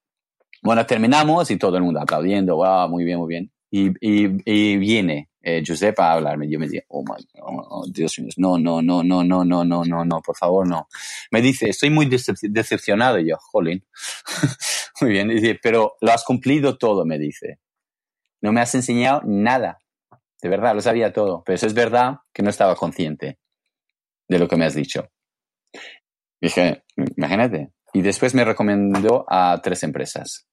Bueno, 0.63 0.85
terminamos 0.87 1.51
y 1.51 1.57
todo 1.57 1.77
el 1.77 1.83
mundo 1.83 2.01
aplaudiendo, 2.01 2.57
wow, 2.57 2.89
muy 2.89 3.05
bien, 3.05 3.19
muy 3.19 3.29
bien. 3.29 3.53
Y, 3.71 3.89
y, 4.01 4.43
y 4.45 4.77
viene 4.77 5.31
eh, 5.43 5.63
Giuseppe 5.65 6.01
a 6.03 6.13
hablarme. 6.13 6.49
Yo 6.49 6.59
me 6.59 6.69
digo, 6.69 6.85
oh 6.89 7.03
my 7.03 7.25
oh, 7.41 7.85
Dios 7.89 8.19
mío, 8.19 8.29
no, 8.37 8.59
no, 8.59 8.81
no, 8.81 9.03
no, 9.03 9.25
no, 9.25 9.45
no, 9.45 9.65
no, 9.65 9.85
no, 9.85 10.05
no, 10.05 10.21
por 10.21 10.37
favor, 10.37 10.69
no. 10.69 10.89
Me 11.31 11.43
dice, 11.43 11.69
estoy 11.69 11.91
muy 11.91 12.07
decepcionado. 12.07 13.19
Y 13.19 13.31
yo, 13.31 13.37
jolín. 13.39 13.85
muy 15.01 15.11
bien. 15.11 15.29
dice, 15.29 15.59
pero 15.61 15.95
lo 16.01 16.13
has 16.13 16.25
cumplido 16.25 16.79
todo, 16.79 17.05
me 17.05 17.19
dice. 17.19 17.59
No 18.41 18.53
me 18.53 18.61
has 18.61 18.75
enseñado 18.75 19.23
nada. 19.25 19.79
De 20.43 20.49
verdad, 20.49 20.75
lo 20.75 20.81
sabía 20.81 21.13
todo. 21.13 21.43
Pero 21.45 21.55
eso 21.55 21.67
es 21.67 21.75
verdad 21.75 22.17
que 22.33 22.43
no 22.43 22.51
estaba 22.51 22.75
consciente 22.75 23.39
de 24.29 24.39
lo 24.39 24.49
que 24.49 24.57
me 24.57 24.67
has 24.67 24.75
dicho. 24.75 25.09
Dije, 26.41 26.83
imagínate. 27.17 27.71
Y 27.93 28.03
después 28.03 28.35
me 28.35 28.45
recomendó 28.45 29.25
a 29.29 29.61
tres 29.63 29.83
empresas. 29.85 30.49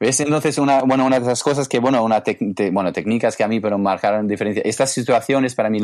¿Ves? 0.00 0.20
Entonces, 0.20 0.58
una, 0.58 0.82
bueno, 0.82 1.04
una 1.06 1.18
de 1.18 1.26
esas 1.26 1.42
cosas 1.42 1.68
que, 1.68 1.78
bueno, 1.78 2.02
una 2.02 2.22
bueno, 2.72 2.92
técnicas 2.92 3.36
que 3.36 3.44
a 3.44 3.48
mí 3.48 3.60
pero 3.60 3.78
marcaron 3.78 4.26
diferencia. 4.26 4.62
Estas 4.64 4.90
situaciones, 4.90 5.54
para 5.54 5.70
mí, 5.70 5.80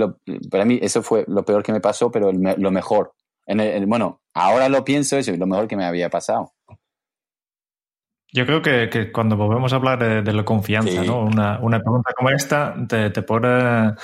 para 0.50 0.64
mí, 0.64 0.78
eso 0.82 1.02
fue 1.02 1.24
lo 1.28 1.44
peor 1.44 1.62
que 1.62 1.72
me 1.72 1.80
pasó, 1.80 2.10
pero 2.10 2.32
lo 2.32 2.70
mejor. 2.70 3.12
En 3.46 3.60
el, 3.60 3.86
bueno, 3.86 4.22
ahora 4.32 4.68
lo 4.68 4.84
pienso, 4.84 5.18
es 5.18 5.28
lo 5.38 5.46
mejor 5.46 5.68
que 5.68 5.76
me 5.76 5.84
había 5.84 6.08
pasado. 6.08 6.54
Yo 8.34 8.46
creo 8.46 8.62
que, 8.62 8.90
que 8.90 9.12
cuando 9.12 9.36
volvemos 9.36 9.72
a 9.72 9.76
hablar 9.76 10.24
de, 10.24 10.32
la 10.32 10.44
confianza, 10.44 11.04
¿no? 11.04 11.20
Una, 11.20 11.60
una, 11.60 11.78
pregunta 11.78 12.12
como 12.16 12.30
esta 12.30 12.74
te, 12.88 13.10
te 13.10 13.22
pone 13.22 13.94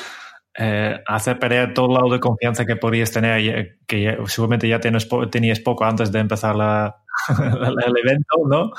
eh, 0.57 1.03
hacer 1.05 1.37
perder 1.41 1.75
todo 1.75 1.87
el 1.87 1.95
lado 1.95 2.11
de 2.11 2.21
confianza 2.21 2.65
que 2.65 2.77
podrías 2.77 3.11
tener, 3.11 3.81
que 3.89 4.19
seguramente 4.27 4.69
ya 4.69 4.79
tenías 4.79 5.59
poco 5.59 5.85
antes 5.85 6.13
de 6.13 6.21
empezar 6.21 6.55
la, 6.55 7.03
el 7.29 7.99
evento, 8.05 8.37
¿no? 8.47 8.71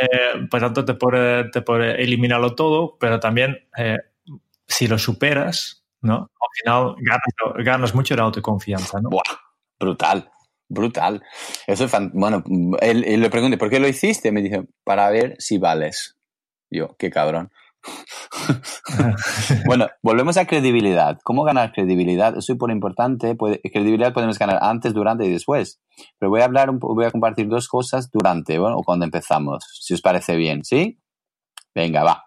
Eh, 0.00 0.46
pues 0.50 0.62
tanto 0.62 0.86
te 0.86 0.94
puede, 0.94 1.50
te 1.50 1.60
puede 1.60 2.02
eliminarlo 2.02 2.54
todo, 2.54 2.96
pero 2.98 3.20
también 3.20 3.68
eh, 3.76 3.98
si 4.66 4.88
lo 4.88 4.96
superas, 4.96 5.84
¿no? 6.00 6.14
Al 6.16 6.48
final 6.62 6.94
ganas, 7.02 7.62
ganas 7.62 7.94
mucho 7.94 8.16
de 8.16 8.22
autoconfianza, 8.22 9.02
¿no? 9.02 9.10
Buah, 9.10 9.36
brutal 9.78 10.30
brutal. 10.68 11.22
Eso 11.66 11.84
es 11.84 11.92
bueno, 12.12 12.44
él, 12.80 13.20
le 13.20 13.30
pregunté, 13.30 13.58
¿por 13.58 13.70
qué 13.70 13.80
lo 13.80 13.88
hiciste? 13.88 14.32
Me 14.32 14.42
dijo, 14.42 14.64
para 14.84 15.10
ver 15.10 15.36
si 15.38 15.58
vales. 15.58 16.16
Yo, 16.70 16.96
qué 16.98 17.10
cabrón. 17.10 17.50
bueno, 19.66 19.88
volvemos 20.02 20.36
a 20.36 20.46
credibilidad. 20.46 21.18
¿Cómo 21.24 21.44
ganar 21.44 21.72
credibilidad? 21.72 22.36
Es 22.36 22.44
súper 22.44 22.70
importante. 22.70 23.36
credibilidad 23.36 24.12
podemos 24.12 24.38
ganar 24.38 24.58
antes, 24.62 24.92
durante 24.92 25.24
y 25.26 25.30
después. 25.30 25.80
Pero 26.18 26.30
voy 26.30 26.42
a 26.42 26.44
hablar, 26.44 26.70
voy 26.72 27.04
a 27.04 27.10
compartir 27.10 27.48
dos 27.48 27.68
cosas 27.68 28.10
durante, 28.10 28.58
bueno, 28.58 28.76
o 28.76 28.82
cuando 28.82 29.04
empezamos, 29.04 29.64
si 29.80 29.94
os 29.94 30.02
parece 30.02 30.36
bien, 30.36 30.64
¿sí? 30.64 31.00
Venga, 31.74 32.02
va. 32.02 32.24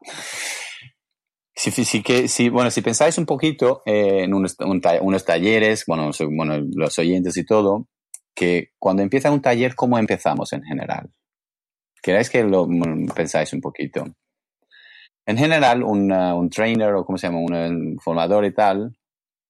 Si, 1.54 2.02
que, 2.02 2.28
si, 2.28 2.50
bueno, 2.50 2.72
si 2.72 2.82
pensáis 2.82 3.18
un 3.20 3.26
poquito 3.28 3.84
en 3.86 4.34
unos, 4.34 4.56
unos 4.60 5.26
talleres, 5.26 5.84
bueno, 5.86 6.10
bueno, 6.32 6.60
los 6.74 6.98
oyentes 6.98 7.38
y 7.38 7.46
todo, 7.46 7.88
que 8.36 8.72
cuando 8.80 9.04
empieza 9.04 9.32
un 9.32 9.42
taller, 9.42 9.76
¿cómo 9.76 9.98
empezamos 9.98 10.54
en 10.54 10.64
general? 10.64 11.10
¿Queréis 12.02 12.30
que 12.30 12.44
lo 12.44 12.68
pensáis 13.14 13.54
un 13.54 13.62
poquito? 13.62 14.06
En 15.26 15.38
general, 15.38 15.84
un 15.84 16.50
trainer 16.50 16.94
o 16.96 17.06
como 17.06 17.18
se 17.18 17.28
llama, 17.28 17.40
un 17.40 18.00
formador 18.00 18.46
y 18.46 18.54
tal, 18.54 18.98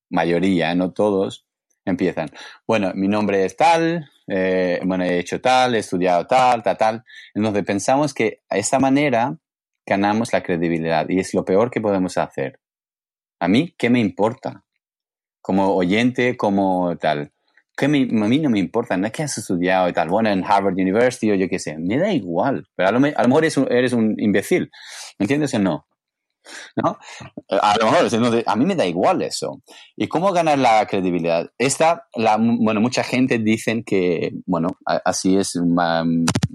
mayoría, 0.09 0.75
no 0.75 0.91
todos, 0.91 1.45
empiezan. 1.85 2.29
Bueno, 2.67 2.91
mi 2.93 3.07
nombre 3.07 3.45
es 3.45 3.55
tal, 3.55 4.09
eh, 4.27 4.79
bueno, 4.83 5.03
he 5.05 5.19
hecho 5.19 5.39
tal, 5.39 5.75
he 5.75 5.79
estudiado 5.79 6.27
tal, 6.27 6.61
tal, 6.61 6.77
tal. 6.77 7.03
Entonces 7.33 7.63
pensamos 7.63 8.13
que 8.13 8.41
a 8.49 8.57
esa 8.57 8.79
manera 8.79 9.37
ganamos 9.85 10.33
la 10.33 10.43
credibilidad 10.43 11.07
y 11.09 11.19
es 11.19 11.33
lo 11.33 11.45
peor 11.45 11.71
que 11.71 11.81
podemos 11.81 12.17
hacer. 12.17 12.59
A 13.39 13.47
mí, 13.47 13.73
¿qué 13.77 13.89
me 13.89 13.99
importa? 13.99 14.65
Como 15.41 15.73
oyente, 15.73 16.37
como 16.37 16.95
tal 16.97 17.31
que 17.81 17.87
a 17.87 17.89
mí 17.89 18.05
no 18.05 18.49
me 18.51 18.59
importa, 18.59 18.95
no 18.95 19.07
es 19.07 19.11
que 19.11 19.23
has 19.23 19.35
estudiado 19.39 19.89
y 19.89 19.93
tal, 19.93 20.07
bueno, 20.07 20.29
en 20.29 20.43
Harvard 20.43 20.75
University 20.75 21.31
o 21.31 21.35
yo 21.35 21.49
qué 21.49 21.57
sé, 21.57 21.79
me 21.79 21.97
da 21.97 22.13
igual, 22.13 22.67
pero 22.75 22.89
a 22.89 22.91
lo, 22.91 22.99
mejor 22.99 23.43
eres 23.43 23.57
un, 23.57 23.71
eres 23.71 23.93
un 23.93 24.15
imbécil, 24.19 24.69
¿me 25.17 25.23
entiendes 25.23 25.55
o 25.55 25.59
no? 25.59 25.87
¿No? 26.75 26.99
A 27.49 27.77
lo 27.79 27.91
mejor, 27.91 28.43
a 28.45 28.55
mí 28.55 28.65
me 28.65 28.75
da 28.75 28.85
igual 28.85 29.21
eso. 29.21 29.61
¿Y 29.95 30.07
cómo 30.07 30.31
ganar 30.31 30.57
la 30.57 30.85
credibilidad? 30.87 31.51
Esta, 31.57 32.07
la, 32.15 32.37
bueno, 32.37 32.81
mucha 32.81 33.03
gente 33.03 33.39
dicen 33.39 33.83
que, 33.83 34.31
bueno, 34.45 34.69
así 34.85 35.37
es 35.37 35.55
una 35.55 36.03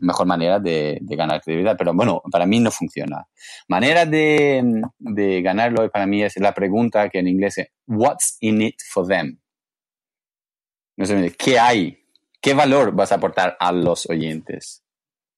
mejor 0.01 0.27
manera 0.27 0.61
de, 0.61 0.99
de, 1.01 1.16
ganar 1.16 1.41
credibilidad, 1.41 1.77
pero 1.77 1.93
bueno, 1.93 2.22
para 2.31 2.47
mí 2.47 2.61
no 2.61 2.70
funciona. 2.70 3.27
Manera 3.68 4.07
de, 4.07 4.83
de 4.99 5.43
ganarlo 5.43 5.91
para 5.91 6.07
mí 6.07 6.22
es 6.22 6.37
la 6.37 6.55
pregunta 6.55 7.09
que 7.09 7.18
en 7.18 7.29
inglés 7.29 7.59
es, 7.59 7.68
what's 7.87 8.37
in 8.41 8.62
it 8.62 8.77
for 8.93 9.07
them? 9.07 9.39
¿Qué 11.38 11.59
hay? 11.59 12.05
¿Qué 12.40 12.55
valor 12.55 12.92
vas 12.92 13.12
a 13.12 13.16
aportar 13.16 13.57
a 13.59 13.72
los 13.72 14.09
oyentes? 14.09 14.82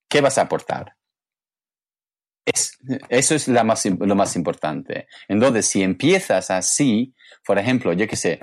¿Qué 0.09 0.21
vas 0.21 0.39
a 0.39 0.43
aportar? 0.43 0.95
Es 2.45 2.79
Eso 3.09 3.35
es 3.35 3.49
la 3.49 3.65
más, 3.65 3.85
lo 3.87 4.15
más 4.15 4.37
importante. 4.37 5.07
Entonces, 5.29 5.67
si 5.67 5.83
empiezas 5.83 6.51
así, 6.51 7.15
por 7.47 7.59
ejemplo, 7.59 7.93
yo 7.93 8.07
qué 8.07 8.17
sé, 8.17 8.41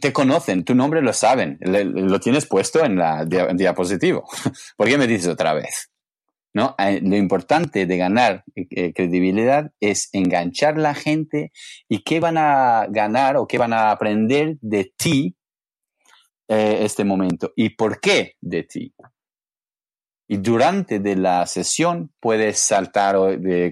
te 0.00 0.12
conocen, 0.12 0.64
tu 0.64 0.74
nombre 0.74 1.02
lo 1.02 1.12
saben, 1.12 1.58
lo 1.60 2.20
tienes 2.20 2.46
puesto 2.46 2.84
en 2.84 2.96
la 2.96 3.24
diapositivo. 3.24 4.28
¿Por 4.76 4.88
qué 4.88 4.98
me 4.98 5.06
dices 5.06 5.28
otra 5.28 5.54
vez? 5.54 5.90
¿No? 6.52 6.74
Eh, 6.78 7.00
lo 7.02 7.16
importante 7.16 7.86
de 7.86 7.96
ganar 7.96 8.42
eh, 8.56 8.92
credibilidad 8.92 9.70
es 9.78 10.08
enganchar 10.12 10.76
la 10.76 10.94
gente 10.94 11.52
y 11.88 12.02
qué 12.02 12.18
van 12.18 12.36
a 12.36 12.86
ganar 12.90 13.36
o 13.36 13.46
qué 13.46 13.58
van 13.58 13.72
a 13.72 13.92
aprender 13.92 14.56
de 14.60 14.92
ti 14.96 15.36
eh, 16.52 16.84
este 16.84 17.04
momento 17.04 17.52
y 17.54 17.70
por 17.70 18.00
qué 18.00 18.34
de 18.40 18.64
ti. 18.64 18.92
Y 20.26 20.38
durante 20.38 20.98
de 20.98 21.14
la 21.14 21.46
sesión 21.46 22.10
puedes 22.18 22.58
saltar 22.58 23.14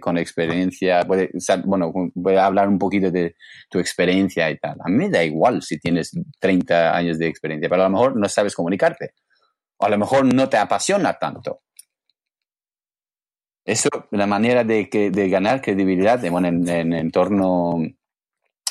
con 0.00 0.16
experiencia, 0.16 1.04
puede, 1.04 1.30
bueno, 1.64 1.92
voy 2.14 2.36
a 2.36 2.46
hablar 2.46 2.68
un 2.68 2.78
poquito 2.78 3.10
de 3.10 3.34
tu 3.68 3.80
experiencia 3.80 4.48
y 4.48 4.58
tal. 4.58 4.76
A 4.80 4.88
mí 4.88 5.08
da 5.10 5.24
igual 5.24 5.60
si 5.60 5.80
tienes 5.80 6.12
30 6.38 6.96
años 6.96 7.18
de 7.18 7.26
experiencia, 7.26 7.68
pero 7.68 7.82
a 7.82 7.86
lo 7.86 7.92
mejor 7.92 8.16
no 8.16 8.28
sabes 8.28 8.54
comunicarte. 8.54 9.14
O 9.78 9.86
a 9.86 9.88
lo 9.88 9.98
mejor 9.98 10.32
no 10.32 10.48
te 10.48 10.56
apasiona 10.56 11.14
tanto. 11.14 11.62
Eso, 13.64 13.88
la 14.12 14.26
manera 14.28 14.62
de, 14.62 14.88
que, 14.88 15.10
de 15.10 15.28
ganar 15.28 15.60
credibilidad 15.60 16.20
bueno, 16.30 16.46
en, 16.46 16.68
en 16.68 16.92
entorno, 16.92 17.82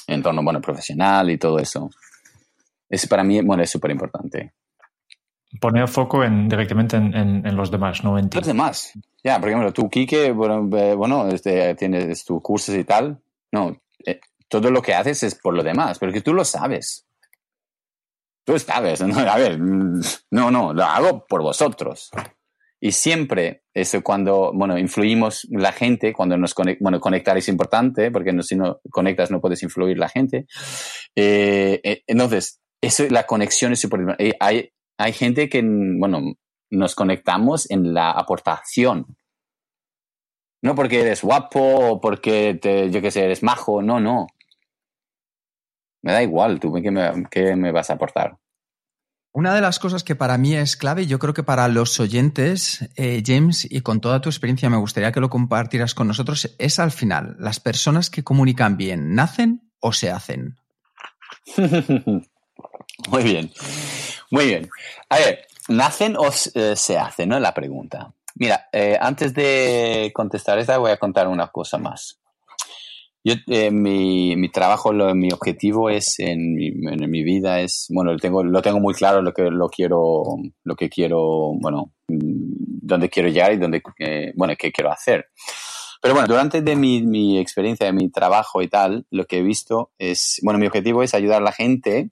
entorno 0.07 0.43
bueno, 0.43 0.61
profesional 0.61 1.29
y 1.29 1.37
todo 1.37 1.59
eso. 1.59 1.89
Es 2.89 3.07
para 3.07 3.23
mí, 3.23 3.41
bueno, 3.41 3.63
es 3.63 3.69
súper 3.69 3.91
importante 3.91 4.53
poner 5.59 5.87
foco 5.87 6.23
en, 6.23 6.47
directamente 6.47 6.97
en, 6.97 7.55
los 7.55 7.71
demás, 7.71 8.03
no 8.03 8.17
en 8.17 8.29
ti. 8.29 8.37
Los 8.37 8.47
demás. 8.47 8.93
Ya, 9.23 9.39
por 9.39 9.49
ejemplo, 9.49 9.73
tú, 9.73 9.89
Kike, 9.89 10.31
bueno, 10.31 10.77
eh, 10.77 10.93
bueno 10.93 11.27
este, 11.27 11.75
tienes 11.75 12.25
tus 12.25 12.41
cursos 12.41 12.75
y 12.75 12.83
tal. 12.83 13.19
No, 13.51 13.81
eh, 14.05 14.19
todo 14.47 14.69
lo 14.71 14.81
que 14.81 14.93
haces 14.93 15.23
es 15.23 15.35
por 15.35 15.53
lo 15.53 15.63
demás, 15.63 15.99
pero 15.99 16.11
que 16.11 16.21
tú 16.21 16.33
lo 16.33 16.43
sabes. 16.43 17.05
Tú 18.45 18.57
sabes, 18.59 19.01
¿no? 19.07 19.17
A 19.19 19.37
ver, 19.37 19.59
no, 19.59 20.51
no, 20.51 20.73
lo 20.73 20.83
hago 20.83 21.25
por 21.25 21.41
vosotros. 21.41 22.11
Y 22.79 22.91
siempre, 22.91 23.63
eso 23.73 24.03
cuando, 24.03 24.51
bueno, 24.53 24.77
influimos 24.77 25.47
la 25.49 25.71
gente, 25.71 26.13
cuando 26.13 26.37
nos 26.37 26.53
conectamos, 26.53 26.83
bueno, 26.83 26.99
conectar 26.99 27.35
es 27.35 27.47
importante, 27.47 28.11
porque 28.11 28.31
no, 28.33 28.43
si 28.43 28.55
no 28.55 28.81
conectas 28.91 29.31
no 29.31 29.41
puedes 29.41 29.63
influir 29.63 29.97
la 29.97 30.09
gente. 30.09 30.45
Eh, 31.15 32.03
entonces, 32.05 32.61
eso, 32.81 33.05
la 33.09 33.25
conexión 33.25 33.73
es 33.73 33.81
súper 33.81 34.01
importante. 34.01 34.35
Hay, 34.39 34.71
hay 34.97 35.13
gente 35.13 35.49
que, 35.49 35.61
bueno, 35.63 36.35
nos 36.69 36.95
conectamos 36.95 37.69
en 37.69 37.93
la 37.93 38.11
aportación. 38.11 39.17
No 40.61 40.75
porque 40.75 41.01
eres 41.01 41.21
guapo 41.21 41.59
o 41.59 42.01
porque, 42.01 42.57
te, 42.61 42.89
yo 42.89 43.01
qué 43.01 43.11
sé, 43.11 43.23
eres 43.23 43.43
majo, 43.43 43.81
no, 43.81 43.99
no. 43.99 44.27
Me 46.01 46.11
da 46.11 46.23
igual, 46.23 46.59
tú, 46.59 46.73
¿qué 46.73 46.91
me, 46.91 47.25
qué 47.29 47.55
me 47.55 47.71
vas 47.71 47.89
a 47.89 47.93
aportar? 47.93 48.37
Una 49.33 49.53
de 49.53 49.61
las 49.61 49.77
cosas 49.77 50.03
que 50.03 50.15
para 50.15 50.37
mí 50.37 50.55
es 50.55 50.75
clave, 50.77 51.05
yo 51.05 51.19
creo 51.19 51.33
que 51.33 51.43
para 51.43 51.67
los 51.67 51.99
oyentes, 51.99 52.89
eh, 52.95 53.21
James, 53.23 53.67
y 53.69 53.81
con 53.81 54.01
toda 54.01 54.19
tu 54.19 54.29
experiencia 54.29 54.69
me 54.69 54.77
gustaría 54.77 55.11
que 55.11 55.19
lo 55.19 55.29
compartieras 55.29 55.93
con 55.93 56.07
nosotros, 56.07 56.55
es 56.57 56.79
al 56.79 56.91
final, 56.91 57.35
¿las 57.39 57.59
personas 57.59 58.09
que 58.09 58.23
comunican 58.23 58.77
bien 58.77 59.13
nacen 59.13 59.71
o 59.79 59.93
se 59.93 60.09
hacen? 60.09 60.55
Muy 63.09 63.23
bien. 63.23 63.51
Muy 64.31 64.45
bien. 64.45 64.69
A 65.09 65.17
ver, 65.17 65.47
¿nacen 65.69 66.17
o 66.17 66.27
eh, 66.27 66.75
se 66.75 66.97
hacen? 66.97 67.29
¿No? 67.29 67.39
La 67.39 67.53
pregunta. 67.53 68.13
Mira, 68.35 68.67
eh, 68.71 68.97
antes 68.99 69.33
de 69.33 70.11
contestar 70.13 70.59
esta, 70.59 70.77
voy 70.77 70.91
a 70.91 70.97
contar 70.97 71.27
una 71.27 71.47
cosa 71.47 71.77
más. 71.77 72.19
Yo, 73.23 73.33
eh, 73.47 73.71
mi, 73.71 74.35
mi, 74.35 74.49
trabajo, 74.49 74.93
mi 74.93 75.31
objetivo 75.31 75.89
es 75.89 76.19
en 76.19 76.53
mi, 76.55 77.23
vida 77.23 77.59
es, 77.59 77.87
bueno, 77.89 78.13
lo 78.13 78.19
tengo, 78.19 78.43
lo 78.43 78.61
tengo 78.61 78.79
muy 78.79 78.93
claro 78.93 79.21
lo 79.21 79.33
que 79.33 79.49
lo 79.49 79.67
quiero, 79.67 80.23
lo 80.63 80.75
que 80.75 80.87
quiero, 80.87 81.51
bueno, 81.59 81.93
dónde 82.07 83.09
quiero 83.09 83.27
llegar 83.27 83.51
y 83.51 83.57
dónde, 83.57 83.81
bueno, 84.35 84.53
qué 84.57 84.71
quiero 84.71 84.91
hacer. 84.91 85.25
Pero 86.01 86.13
bueno, 86.13 86.27
durante 86.27 86.61
de 86.61 86.75
mi, 86.75 87.01
mi 87.01 87.37
experiencia, 87.39 87.87
de 87.87 87.91
mi 87.91 88.09
trabajo 88.09 88.61
y 88.61 88.69
tal, 88.69 89.05
lo 89.09 89.25
que 89.25 89.39
he 89.39 89.43
visto 89.43 89.91
es, 89.97 90.39
bueno, 90.43 90.59
mi 90.59 90.67
objetivo 90.67 91.03
es 91.03 91.13
ayudar 91.13 91.41
a 91.41 91.45
la 91.45 91.51
gente 91.51 92.11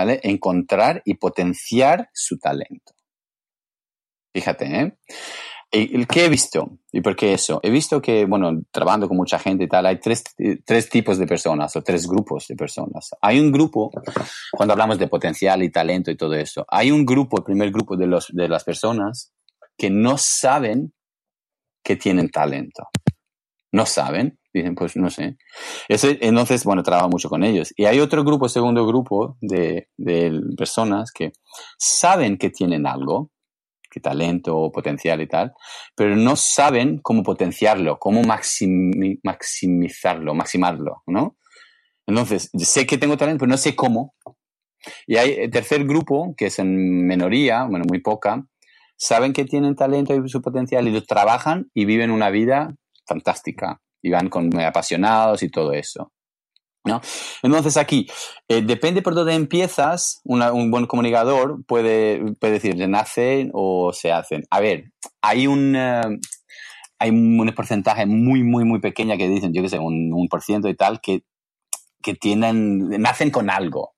¿vale? 0.00 0.20
Encontrar 0.22 1.02
y 1.04 1.14
potenciar 1.14 2.08
su 2.14 2.38
talento. 2.38 2.94
Fíjate, 4.32 4.64
¿eh? 4.64 4.98
¿Qué 5.70 6.24
he 6.24 6.28
visto? 6.28 6.78
¿Y 6.90 7.00
por 7.00 7.14
qué 7.14 7.34
eso? 7.34 7.60
He 7.62 7.70
visto 7.70 8.00
que, 8.00 8.24
bueno, 8.24 8.62
trabajando 8.72 9.06
con 9.06 9.16
mucha 9.16 9.38
gente 9.38 9.64
y 9.64 9.68
tal, 9.68 9.86
hay 9.86 10.00
tres, 10.00 10.24
tres, 10.64 10.88
tipos 10.88 11.18
de 11.18 11.26
personas 11.26 11.76
o 11.76 11.82
tres 11.82 12.08
grupos 12.08 12.48
de 12.48 12.56
personas. 12.56 13.10
Hay 13.20 13.38
un 13.38 13.52
grupo, 13.52 13.90
cuando 14.50 14.72
hablamos 14.72 14.98
de 14.98 15.06
potencial 15.06 15.62
y 15.62 15.70
talento 15.70 16.10
y 16.10 16.16
todo 16.16 16.34
eso, 16.34 16.64
hay 16.66 16.90
un 16.90 17.04
grupo, 17.04 17.38
el 17.38 17.44
primer 17.44 17.70
grupo 17.70 17.96
de, 17.96 18.06
los, 18.06 18.28
de 18.32 18.48
las 18.48 18.64
personas 18.64 19.32
que 19.76 19.90
no 19.90 20.16
saben 20.18 20.92
que 21.84 21.96
tienen 21.96 22.30
talento. 22.30 22.88
No 23.70 23.86
saben. 23.86 24.39
Dicen, 24.52 24.74
pues 24.74 24.96
no 24.96 25.10
sé. 25.10 25.36
Ese, 25.88 26.18
entonces, 26.22 26.64
bueno, 26.64 26.82
trabajo 26.82 27.08
mucho 27.08 27.28
con 27.28 27.44
ellos. 27.44 27.72
Y 27.76 27.84
hay 27.84 28.00
otro 28.00 28.24
grupo, 28.24 28.48
segundo 28.48 28.86
grupo 28.86 29.36
de, 29.40 29.88
de 29.96 30.40
personas 30.56 31.12
que 31.12 31.32
saben 31.78 32.36
que 32.36 32.50
tienen 32.50 32.86
algo, 32.86 33.30
que 33.90 34.00
talento 34.00 34.56
o 34.56 34.72
potencial 34.72 35.20
y 35.20 35.26
tal, 35.26 35.52
pero 35.94 36.16
no 36.16 36.36
saben 36.36 36.98
cómo 37.02 37.22
potenciarlo, 37.22 37.98
cómo 37.98 38.22
maximizarlo, 38.22 40.34
maximarlo, 40.34 41.02
¿no? 41.06 41.36
Entonces, 42.06 42.50
sé 42.56 42.86
que 42.86 42.98
tengo 42.98 43.16
talento, 43.16 43.40
pero 43.40 43.50
no 43.50 43.56
sé 43.56 43.76
cómo. 43.76 44.14
Y 45.06 45.16
hay 45.16 45.32
el 45.32 45.50
tercer 45.50 45.84
grupo, 45.84 46.34
que 46.36 46.46
es 46.46 46.58
en 46.58 47.06
minoría, 47.06 47.64
bueno, 47.64 47.84
muy 47.88 48.00
poca, 48.00 48.44
saben 48.96 49.32
que 49.32 49.44
tienen 49.44 49.76
talento 49.76 50.14
y 50.14 50.28
su 50.28 50.40
potencial 50.40 50.88
y 50.88 50.92
lo 50.92 51.04
trabajan 51.04 51.70
y 51.74 51.84
viven 51.84 52.10
una 52.10 52.30
vida 52.30 52.74
fantástica, 53.06 53.80
y 54.02 54.10
van 54.10 54.28
con, 54.28 54.58
apasionados 54.60 55.42
y 55.42 55.50
todo 55.50 55.72
eso. 55.72 56.12
¿no? 56.84 57.00
Entonces 57.42 57.76
aquí, 57.76 58.08
eh, 58.48 58.62
depende 58.62 59.02
por 59.02 59.14
dónde 59.14 59.34
empiezas, 59.34 60.20
un 60.24 60.70
buen 60.70 60.86
comunicador 60.86 61.64
puede, 61.66 62.22
decir, 62.40 62.76
se 62.78 62.88
nacen 62.88 63.50
o 63.52 63.92
se 63.92 64.12
hacen. 64.12 64.44
A 64.50 64.60
ver, 64.60 64.92
hay 65.20 65.46
un... 65.46 65.76
Eh, 65.76 66.18
hay 67.02 67.08
un 67.08 67.50
porcentaje 67.56 68.04
muy, 68.04 68.42
muy, 68.42 68.64
muy 68.64 68.78
pequeña 68.78 69.16
que 69.16 69.26
dicen, 69.26 69.54
yo 69.54 69.62
qué 69.62 69.70
sé, 69.70 69.78
un, 69.78 70.12
un 70.12 70.28
por 70.28 70.42
ciento 70.42 70.68
y 70.68 70.76
tal, 70.76 71.00
que, 71.00 71.24
que 72.02 72.14
tienen, 72.14 72.90
nacen 73.00 73.30
con 73.30 73.48
algo. 73.48 73.94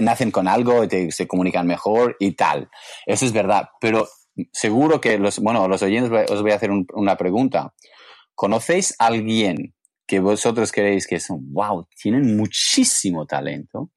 Nacen 0.00 0.30
con 0.30 0.48
algo, 0.48 0.84
y 0.84 1.10
se 1.10 1.26
comunican 1.26 1.66
mejor 1.66 2.16
y 2.20 2.32
tal. 2.32 2.70
Eso 3.04 3.26
es 3.26 3.32
verdad. 3.32 3.68
Pero 3.80 4.08
seguro 4.52 5.00
que 5.00 5.18
los, 5.18 5.38
bueno, 5.38 5.68
los 5.68 5.82
oyentes 5.82 6.30
os 6.30 6.42
voy 6.42 6.52
a 6.52 6.56
hacer 6.56 6.70
una 6.70 7.16
pregunta. 7.16 7.74
¿Conocéis 8.40 8.96
a 8.98 9.08
alguien 9.08 9.74
que 10.06 10.18
vosotros 10.18 10.72
creéis 10.72 11.06
que 11.06 11.20
son, 11.20 11.52
wow, 11.52 11.86
tienen 11.94 12.38
muchísimo 12.38 13.26
talento, 13.26 13.90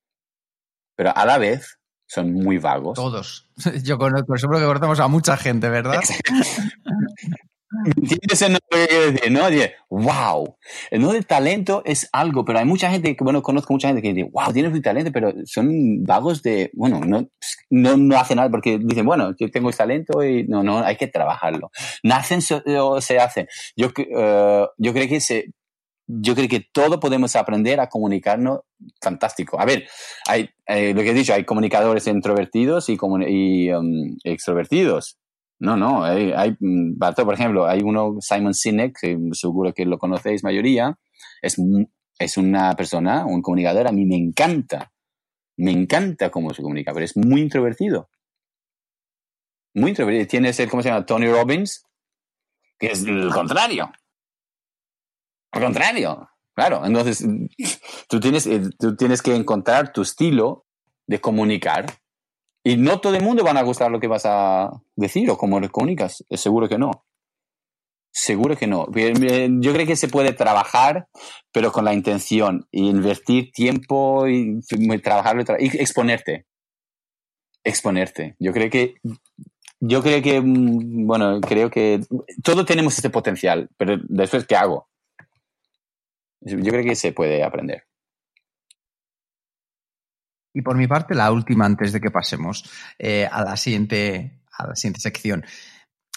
pero 0.98 1.16
a 1.16 1.26
la 1.26 1.38
vez 1.38 1.80
son 2.06 2.34
muy 2.34 2.58
vagos? 2.58 2.96
Todos. 2.96 3.50
Yo 3.86 3.98
conozco, 3.98 4.38
seguro 4.38 4.60
que 4.60 4.66
conocemos 4.66 5.00
a 5.00 5.08
mucha 5.08 5.38
gente, 5.38 5.70
¿verdad? 5.70 6.02
¿No? 9.30 9.42
Wow. 9.90 10.58
El 10.92 11.02
no 11.02 11.14
de 11.14 11.22
talento 11.24 11.82
es 11.86 12.10
algo, 12.12 12.46
pero 12.46 12.60
hay 12.60 12.66
mucha 12.66 12.90
gente 12.90 13.16
que, 13.16 13.24
bueno, 13.24 13.42
conozco 13.42 13.74
mucha 13.74 13.88
gente 13.88 14.02
que 14.02 14.14
dice, 14.14 14.30
wow, 14.32 14.52
tienes 14.54 14.72
muy 14.72 14.82
talento, 14.82 15.12
pero 15.12 15.34
son 15.46 16.04
vagos 16.04 16.42
de, 16.44 16.72
bueno, 16.74 17.00
no, 17.00 17.28
no, 17.70 17.98
no 17.98 18.18
hacen 18.18 18.38
nada 18.38 18.50
porque 18.50 18.80
dicen, 18.80 19.06
bueno, 19.06 19.34
yo 19.40 19.50
tengo 19.52 19.70
el 19.70 19.76
talento 19.76 20.24
y 20.24 20.46
no, 20.48 20.64
no, 20.64 20.80
hay 20.80 20.96
que 20.96 21.08
trabajarlo. 21.08 21.72
Nacen 22.04 22.40
o 22.80 23.02
se 23.02 23.20
hacen. 23.20 23.48
Yo, 23.76 23.88
uh, 23.88 24.68
yo 24.78 24.94
creo 24.94 25.08
que 25.08 25.20
se, 25.20 25.54
yo 26.08 26.36
creo 26.36 26.48
que 26.48 26.66
todo 26.72 27.00
podemos 27.00 27.36
aprender 27.36 27.80
a 27.80 27.88
comunicarnos 27.88 28.62
fantástico. 29.02 29.60
A 29.60 29.66
ver, 29.66 29.88
hay, 30.28 30.50
eh, 30.68 30.94
lo 30.94 31.02
que 31.02 31.12
he 31.12 31.14
dicho, 31.14 31.34
hay 31.34 31.46
comunicadores 31.46 32.08
introvertidos 32.08 32.90
y, 32.90 32.98
y 33.28 33.72
um, 33.72 34.16
extrovertidos. 34.24 35.18
No, 35.64 35.78
no, 35.78 36.04
hay, 36.04 36.34
hay, 36.34 36.58
mm, 36.60 36.98
por 37.00 37.34
ejemplo, 37.34 37.66
hay 37.66 37.80
uno, 37.84 38.18
Simon 38.20 38.54
Sinek, 38.54 39.00
que 39.00 39.18
seguro 39.32 39.74
que 39.74 39.86
lo 39.86 39.98
conocéis 39.98 40.44
mayoría, 40.44 41.00
es, 41.42 41.56
es 42.20 42.36
una 42.36 42.76
persona, 42.76 43.26
un 43.26 43.42
comunicador, 43.42 43.88
a 43.88 43.94
mí 43.94 44.06
me 44.06 44.18
encanta, 44.18 44.92
me 45.56 45.72
encanta 45.72 46.30
cómo 46.32 46.54
se 46.54 46.62
comunica, 46.62 46.92
pero 46.94 47.06
es 47.06 47.16
muy 47.16 47.40
introvertido. 47.40 48.10
Muy 49.74 49.92
introvertido. 49.92 50.28
Tienes 50.28 50.60
el, 50.60 50.70
¿cómo 50.70 50.84
se 50.84 50.90
llama? 50.90 51.06
Tony 51.06 51.28
Robbins, 51.28 51.86
que 52.78 52.88
es 52.88 53.06
el 53.06 53.30
contrario. 53.30 53.90
Al 55.54 55.62
contrario, 55.64 56.30
claro. 56.54 56.86
Entonces, 56.86 57.26
tú 58.10 58.20
tienes, 58.20 58.48
eh, 58.48 58.64
tú 58.78 58.98
tienes 58.98 59.22
que 59.22 59.34
encontrar 59.34 59.94
tu 59.94 60.02
estilo 60.02 60.66
de 61.08 61.22
comunicar 61.22 61.86
y 62.64 62.78
no 62.78 63.00
todo 63.00 63.16
el 63.16 63.24
mundo 63.24 63.44
van 63.44 63.58
a 63.58 63.64
gustar 63.64 63.92
lo 63.92 64.00
que 64.00 64.08
vas 64.08 64.24
a 64.26 64.72
decir 64.96 65.30
o 65.30 65.38
cómo 65.38 65.60
lo 65.60 65.70
comunicas, 65.70 66.24
seguro 66.32 66.70
que 66.70 66.78
no. 66.78 67.06
Seguro 68.16 68.56
que 68.56 68.68
no. 68.68 68.86
Yo 68.94 69.74
creo 69.74 69.88
que 69.88 69.96
se 69.96 70.08
puede 70.08 70.34
trabajar, 70.34 71.08
pero 71.52 71.72
con 71.72 71.84
la 71.84 71.94
intención, 71.94 72.68
invertir 72.72 73.52
tiempo 73.52 74.28
y 74.28 74.62
trabajarlo 75.02 75.44
y 75.60 75.78
exponerte. 75.78 76.46
Exponerte. 77.64 78.36
Yo 78.40 78.54
creo 78.54 78.70
que 78.70 78.96
yo 79.86 80.02
creo 80.02 80.22
que, 80.22 80.40
mm, 80.40 81.06
bueno, 81.06 81.42
creo 81.42 81.70
que 81.70 82.00
todos 82.42 82.66
tenemos 82.66 82.96
este 82.96 83.10
potencial, 83.10 83.70
pero 83.78 83.98
después, 84.08 84.48
¿qué 84.48 84.56
hago? 84.56 84.88
Yo 86.40 86.72
creo 86.72 86.84
que 86.86 86.96
se 86.96 87.12
puede 87.12 87.44
aprender. 87.44 87.84
Y 90.54 90.62
por 90.62 90.78
mi 90.78 90.88
parte, 90.88 91.16
la 91.16 91.32
última 91.32 91.66
antes 91.66 91.92
de 91.92 92.00
que 92.00 92.12
pasemos 92.12 92.70
eh, 93.00 93.28
a, 93.32 93.44
la 93.44 93.58
siguiente, 93.58 94.44
a 94.52 94.68
la 94.68 94.76
siguiente 94.76 95.02
sección. 95.02 95.46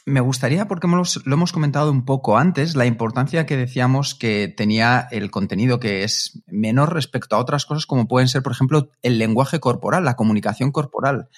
Me 0.04 0.20
gustaría, 0.20 0.68
porque 0.68 0.86
lo 0.86 1.34
hemos 1.34 1.52
comentado 1.52 1.90
un 1.90 2.04
poco 2.04 2.38
antes, 2.38 2.76
la 2.76 2.86
importancia 2.86 3.44
que 3.44 3.56
decíamos 3.56 4.14
que 4.14 4.46
tenía 4.46 5.08
el 5.10 5.32
contenido 5.32 5.80
que 5.80 6.04
es 6.04 6.42
menor 6.46 6.94
respecto 6.94 7.34
a 7.34 7.40
otras 7.40 7.66
cosas 7.66 7.86
como 7.86 8.06
pueden 8.06 8.28
ser, 8.28 8.42
por 8.42 8.52
ejemplo, 8.52 8.90
el 9.02 9.18
lenguaje 9.18 9.58
corporal, 9.58 10.04
la 10.04 10.14
comunicación 10.14 10.70
corporal. 10.70 11.28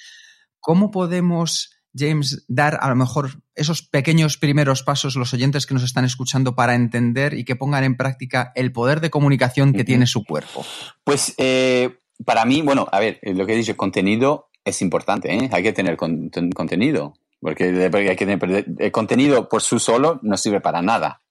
¿Cómo 0.61 0.90
podemos 0.90 1.70
James, 1.96 2.44
dar 2.49 2.78
a 2.80 2.88
lo 2.88 2.96
mejor 2.96 3.42
esos 3.55 3.82
pequeños 3.82 4.36
primeros 4.36 4.82
pasos 4.82 5.16
los 5.16 5.32
oyentes 5.32 5.66
que 5.66 5.74
nos 5.74 5.82
están 5.82 6.05
escuchando 6.05 6.55
para 6.55 6.74
entender 6.74 7.34
y 7.34 7.44
que 7.44 7.57
pongan 7.57 7.84
en 7.84 7.96
práctica 7.96 8.53
el 8.55 8.72
poder 8.72 9.01
de 9.01 9.11
comunicación 9.11 9.72
que 9.72 9.84
tiene 9.84 10.07
su 10.07 10.24
cuerpo? 10.24 10.64
Pues 11.05 11.34
eh, 11.38 11.99
para 12.24 12.44
mí, 12.44 12.62
bueno, 12.62 12.86
a 12.90 13.00
ver, 13.00 13.20
lo 13.22 13.46
que 13.46 13.54
he 13.54 13.56
dicho, 13.56 13.76
contenido 13.76 14.48
es 14.64 14.82
importante, 14.82 15.32
¿eh? 15.32 15.48
hay 15.52 15.62
que 15.62 15.72
tener 15.72 15.96
contenido, 15.96 17.14
porque, 17.40 17.64
hay 17.64 18.16
que 18.16 18.26
tener, 18.26 18.66
el 18.78 18.92
contenido 18.92 19.48
por 19.48 19.62
sí 19.62 19.78
solo 19.78 20.18
no 20.22 20.36
sirve 20.36 20.60
para 20.60 20.82
nada. 20.82 21.22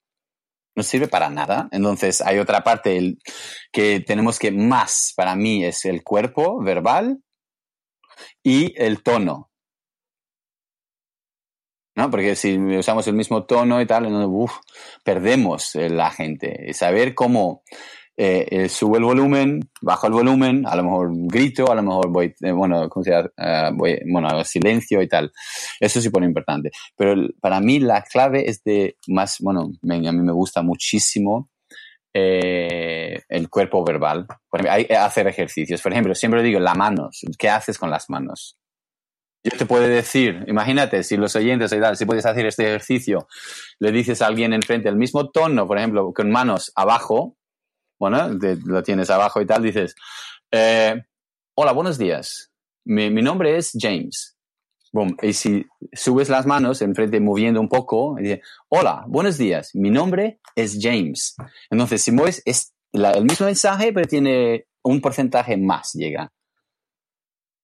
No 0.76 0.84
sirve 0.84 1.08
para 1.08 1.30
nada. 1.30 1.68
Entonces, 1.72 2.22
hay 2.22 2.38
otra 2.38 2.64
parte 2.64 3.18
que 3.72 4.00
tenemos 4.00 4.38
que 4.38 4.52
más, 4.52 5.14
para 5.18 5.36
mí, 5.36 5.66
es 5.66 5.86
el 5.86 6.04
cuerpo 6.04 6.62
verbal 6.62 7.20
y 8.44 8.74
el 8.82 9.02
tono. 9.02 9.50
¿no? 11.96 12.12
Porque 12.12 12.36
si 12.36 12.58
usamos 12.58 13.08
el 13.08 13.16
mismo 13.16 13.46
tono 13.46 13.82
y 13.82 13.88
tal, 13.88 14.08
perdemos 15.04 15.74
la 15.74 16.12
gente. 16.12 16.72
Saber 16.74 17.16
cómo 17.16 17.64
eh, 18.20 18.48
eh, 18.50 18.70
subo 18.70 18.98
el 18.98 19.04
volumen, 19.04 19.70
bajo 19.80 20.08
el 20.08 20.14
volumen, 20.14 20.66
a 20.66 20.76
lo 20.76 20.84
mejor 20.84 21.10
grito, 21.14 21.72
a 21.72 21.76
lo 21.76 21.84
mejor 21.84 22.10
voy, 22.10 22.34
eh, 22.42 22.52
bueno, 22.52 22.90
¿cómo 22.90 23.04
se 23.04 23.12
llama? 23.12 23.30
voy, 23.76 24.00
bueno, 24.12 24.44
silencio 24.44 25.04
y 25.04 25.08
tal. 25.08 25.32
Eso 25.80 26.02
sí 26.02 26.10
pone 26.10 26.26
importante. 26.26 26.72
Pero 26.96 27.16
para 27.40 27.60
mí 27.60 27.80
la 27.80 28.02
clave 28.02 28.50
es 28.50 28.64
de 28.64 28.98
más, 29.08 29.38
bueno, 29.40 29.70
a 29.84 29.96
mí 30.12 30.12
me 30.12 30.32
gusta 30.32 30.64
muchísimo 30.64 31.50
el 32.14 33.50
cuerpo 33.52 33.86
verbal. 33.86 34.26
hay 34.68 34.86
que 34.86 34.96
hacer 34.96 35.28
ejercicios. 35.28 35.80
Por 35.84 35.92
ejemplo, 35.92 36.16
siempre 36.16 36.42
digo, 36.42 36.60
las 36.60 36.76
manos. 36.76 37.22
¿Qué 37.38 37.48
haces 37.48 37.78
con 37.78 37.92
las 37.92 38.10
manos? 38.10 38.58
yo 39.44 39.58
te 39.58 39.66
puedo 39.66 39.88
decir, 39.88 40.44
imagínate, 40.48 41.04
si 41.04 41.16
los 41.16 41.36
oyentes 41.36 41.72
y 41.72 41.80
tal, 41.80 41.96
si 41.96 42.06
puedes 42.06 42.26
hacer 42.26 42.46
este 42.46 42.64
ejercicio, 42.64 43.28
le 43.80 43.92
dices 43.92 44.22
a 44.22 44.28
alguien 44.28 44.52
enfrente 44.54 44.90
el 44.90 44.98
mismo 44.98 45.30
tono, 45.30 45.68
por 45.68 45.78
ejemplo, 45.78 46.12
con 46.14 46.30
manos 46.30 46.72
abajo, 46.76 47.38
bueno, 48.00 48.30
lo 48.66 48.84
tienes 48.84 49.10
abajo 49.10 49.42
y 49.42 49.46
tal, 49.46 49.64
dices, 49.64 49.96
eh, 50.52 51.02
hola, 51.56 51.72
buenos 51.72 51.98
días, 51.98 52.52
mi, 52.86 53.10
nombre 53.10 53.58
es 53.58 53.72
James. 53.78 54.36
Boom. 54.94 55.18
Y 55.22 55.34
si 55.34 55.66
subes 55.92 56.30
las 56.30 56.46
manos 56.46 56.82
enfrente 56.82 57.20
moviendo 57.20 57.60
un 57.60 57.68
poco, 57.68 58.18
y 58.18 58.24
dices, 58.24 58.40
hola, 58.70 59.04
buenos 59.08 59.38
días, 59.38 59.72
mi 59.76 59.90
nombre 59.90 60.40
es 60.56 60.80
James. 60.82 61.36
Entonces, 61.70 62.02
si 62.02 62.12
mueves, 62.12 62.42
es 62.46 62.74
el 62.94 63.24
mismo 63.26 63.46
mensaje, 63.46 63.92
pero 63.92 64.08
tiene 64.08 64.68
un 64.84 65.02
porcentaje 65.02 65.58
más, 65.58 65.92
llega. 65.94 66.32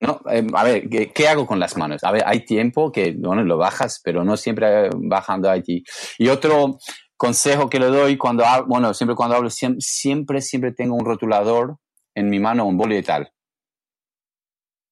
No, 0.01 0.19
eh, 0.29 0.45
a 0.53 0.63
ver, 0.65 0.89
¿qué, 0.89 1.27
hago 1.29 1.47
con 1.47 1.61
las 1.61 1.77
manos? 1.77 2.03
A 2.03 2.11
ver, 2.11 2.23
hay 2.25 2.43
tiempo 2.43 2.91
que, 2.91 3.15
bueno, 3.17 3.43
lo 3.43 3.57
bajas, 3.57 4.01
pero 4.03 4.25
no 4.25 4.35
siempre 4.35 4.89
bajando 4.93 5.49
allí. 5.49 5.81
Y 6.17 6.27
otro 6.27 6.77
consejo 7.23 7.69
que 7.69 7.79
le 7.79 7.85
doy 7.85 8.17
cuando 8.17 8.45
hablo, 8.45 8.67
bueno, 8.67 8.93
siempre 8.93 9.15
cuando 9.15 9.37
hablo, 9.37 9.49
siempre, 9.49 10.41
siempre, 10.41 10.73
tengo 10.73 10.93
un 10.93 11.05
rotulador 11.05 11.77
en 12.15 12.29
mi 12.29 12.37
mano, 12.37 12.65
un 12.65 12.75
boli 12.75 12.97
y 12.97 13.01
tal. 13.01 13.31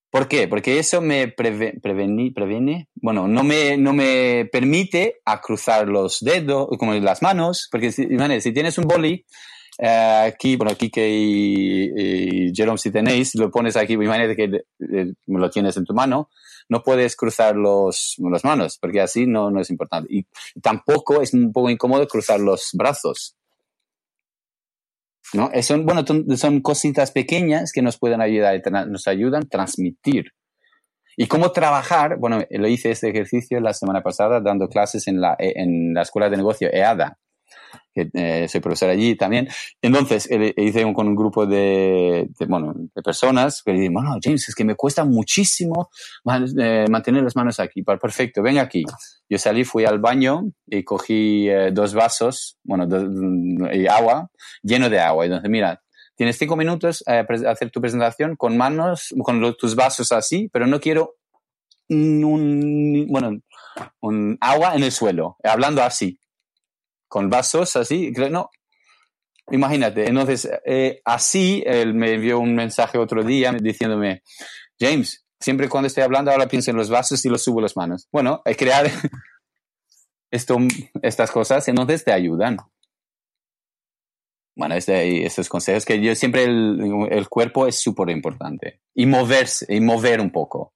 ¿Por 0.09 0.29
qué? 0.29 0.47
Porque 0.47 0.79
eso 0.79 1.01
me 1.01 1.27
previene, 1.27 2.87
bueno, 2.95 3.27
no 3.27 3.43
me, 3.43 3.75
no 3.75 3.91
me 3.91 4.47
permite 4.49 5.17
a 5.25 5.41
cruzar 5.41 5.89
los 5.89 6.19
dedos, 6.21 6.69
como 6.79 6.93
las 6.93 7.21
manos, 7.21 7.67
porque 7.69 7.91
si, 7.91 8.07
si 8.39 8.53
tienes 8.53 8.77
un 8.77 8.85
boli, 8.85 9.25
eh, 9.79 10.23
aquí, 10.27 10.55
bueno, 10.55 10.73
Kike 10.77 11.09
y, 11.09 11.91
y, 11.97 12.55
Jerome, 12.55 12.77
si 12.77 12.91
tenéis, 12.91 13.35
lo 13.35 13.51
pones 13.51 13.75
aquí, 13.75 13.93
imagínate 13.93 14.37
que 14.37 14.43
eh, 14.45 15.13
lo 15.27 15.49
tienes 15.49 15.75
en 15.75 15.83
tu 15.83 15.93
mano, 15.93 16.29
no 16.71 16.83
puedes 16.83 17.17
cruzar 17.17 17.57
los, 17.57 18.15
las 18.19 18.45
manos, 18.45 18.77
porque 18.79 19.01
así 19.01 19.27
no, 19.27 19.51
no 19.51 19.59
es 19.59 19.69
importante. 19.69 20.07
Y 20.09 20.25
tampoco 20.61 21.21
es 21.21 21.33
un 21.33 21.51
poco 21.51 21.69
incómodo 21.69 22.07
cruzar 22.07 22.39
los 22.39 22.69
brazos. 22.71 23.35
¿No? 25.33 25.49
Son, 25.63 25.85
bueno, 25.85 26.05
son 26.37 26.61
cositas 26.61 27.11
pequeñas 27.11 27.73
que 27.73 27.81
nos 27.81 27.99
pueden 27.99 28.21
ayudar, 28.21 28.61
nos 28.87 29.05
ayudan 29.09 29.43
a 29.43 29.49
transmitir. 29.49 30.31
¿Y 31.17 31.27
cómo 31.27 31.51
trabajar? 31.51 32.17
Bueno, 32.17 32.39
lo 32.49 32.67
hice 32.69 32.91
este 32.91 33.09
ejercicio 33.09 33.59
la 33.59 33.73
semana 33.73 34.01
pasada 34.01 34.39
dando 34.39 34.69
clases 34.69 35.09
en 35.09 35.19
la, 35.19 35.35
en 35.39 35.93
la 35.93 36.03
escuela 36.03 36.29
de 36.29 36.37
negocio 36.37 36.69
EADA 36.71 37.19
que 37.93 38.09
eh, 38.13 38.47
soy 38.47 38.61
profesor 38.61 38.89
allí 38.89 39.15
también. 39.15 39.47
Entonces, 39.81 40.27
eh, 40.29 40.53
hice 40.57 40.81
con 40.93 41.07
un 41.07 41.15
grupo 41.15 41.45
de, 41.45 42.29
bueno, 42.47 42.73
de 42.75 43.01
personas 43.01 43.61
que 43.63 43.73
dicen, 43.73 43.93
bueno, 43.93 44.17
James, 44.21 44.47
es 44.47 44.55
que 44.55 44.63
me 44.63 44.75
cuesta 44.75 45.03
muchísimo 45.03 45.89
eh, 46.57 46.85
mantener 46.89 47.23
las 47.23 47.35
manos 47.35 47.59
aquí. 47.59 47.83
Perfecto, 47.83 48.41
ven 48.41 48.57
aquí. 48.57 48.83
Yo 49.29 49.37
salí, 49.37 49.63
fui 49.63 49.85
al 49.85 49.99
baño 49.99 50.43
y 50.67 50.83
cogí 50.83 51.47
dos 51.71 51.93
vasos, 51.93 52.57
bueno, 52.63 52.87
y 53.73 53.87
agua, 53.87 54.29
lleno 54.61 54.89
de 54.89 54.99
agua. 54.99 55.25
Entonces, 55.25 55.49
mira, 55.49 55.81
tienes 56.15 56.37
cinco 56.37 56.55
minutos 56.55 57.03
a 57.07 57.19
hacer 57.49 57.71
tu 57.71 57.79
presentación 57.81 58.35
con 58.35 58.57
manos, 58.57 59.13
con 59.23 59.55
tus 59.57 59.75
vasos 59.75 60.11
así, 60.11 60.49
pero 60.51 60.67
no 60.67 60.79
quiero 60.79 61.15
un, 61.89 63.07
bueno, 63.09 63.39
un 64.01 64.37
agua 64.41 64.75
en 64.75 64.83
el 64.83 64.91
suelo, 64.91 65.37
hablando 65.43 65.81
así 65.81 66.19
con 67.11 67.29
vasos 67.29 67.75
así. 67.75 68.11
No, 68.31 68.49
imagínate. 69.51 70.07
Entonces, 70.07 70.49
eh, 70.65 71.01
así 71.03 71.61
él 71.65 71.93
me 71.93 72.13
envió 72.13 72.39
un 72.39 72.55
mensaje 72.55 72.97
otro 72.97 73.21
día 73.21 73.51
diciéndome, 73.51 74.23
James, 74.79 75.25
siempre 75.37 75.67
cuando 75.67 75.87
estoy 75.87 76.03
hablando 76.03 76.31
ahora 76.31 76.47
pienso 76.47 76.71
en 76.71 76.77
los 76.77 76.89
vasos 76.89 77.23
y 77.25 77.29
los 77.29 77.43
subo 77.43 77.59
las 77.59 77.75
manos. 77.75 78.07
Bueno, 78.13 78.41
crear 78.57 78.89
estas 80.31 81.31
cosas, 81.31 81.67
entonces 81.67 82.05
te 82.05 82.13
ayudan. 82.13 82.57
Bueno, 84.55 84.75
este, 84.75 85.25
estos 85.25 85.49
consejos 85.49 85.83
que 85.83 86.01
yo 86.01 86.15
siempre 86.15 86.45
el, 86.45 87.07
el 87.09 87.27
cuerpo 87.27 87.67
es 87.67 87.77
súper 87.77 88.09
importante. 88.09 88.79
Y 88.95 89.05
moverse, 89.05 89.65
y 89.67 89.81
mover 89.81 90.21
un 90.21 90.31
poco 90.31 90.73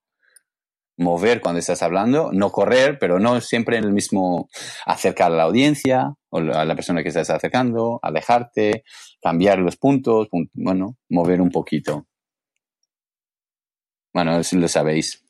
mover 0.97 1.41
cuando 1.41 1.59
estás 1.59 1.81
hablando, 1.83 2.31
no 2.31 2.51
correr, 2.51 2.97
pero 2.99 3.19
no 3.19 3.41
siempre 3.41 3.77
en 3.77 3.83
el 3.83 3.91
mismo 3.91 4.49
acercar 4.85 5.31
a 5.31 5.35
la 5.35 5.43
audiencia 5.43 6.13
o 6.29 6.37
a 6.37 6.65
la 6.65 6.75
persona 6.75 7.03
que 7.03 7.09
estás 7.09 7.29
acercando, 7.29 7.99
alejarte, 8.01 8.83
cambiar 9.21 9.59
los 9.59 9.77
puntos, 9.77 10.27
bueno, 10.53 10.97
mover 11.09 11.41
un 11.41 11.49
poquito. 11.49 12.07
Bueno, 14.13 14.41
si 14.43 14.57
lo 14.57 14.67
sabéis, 14.67 15.23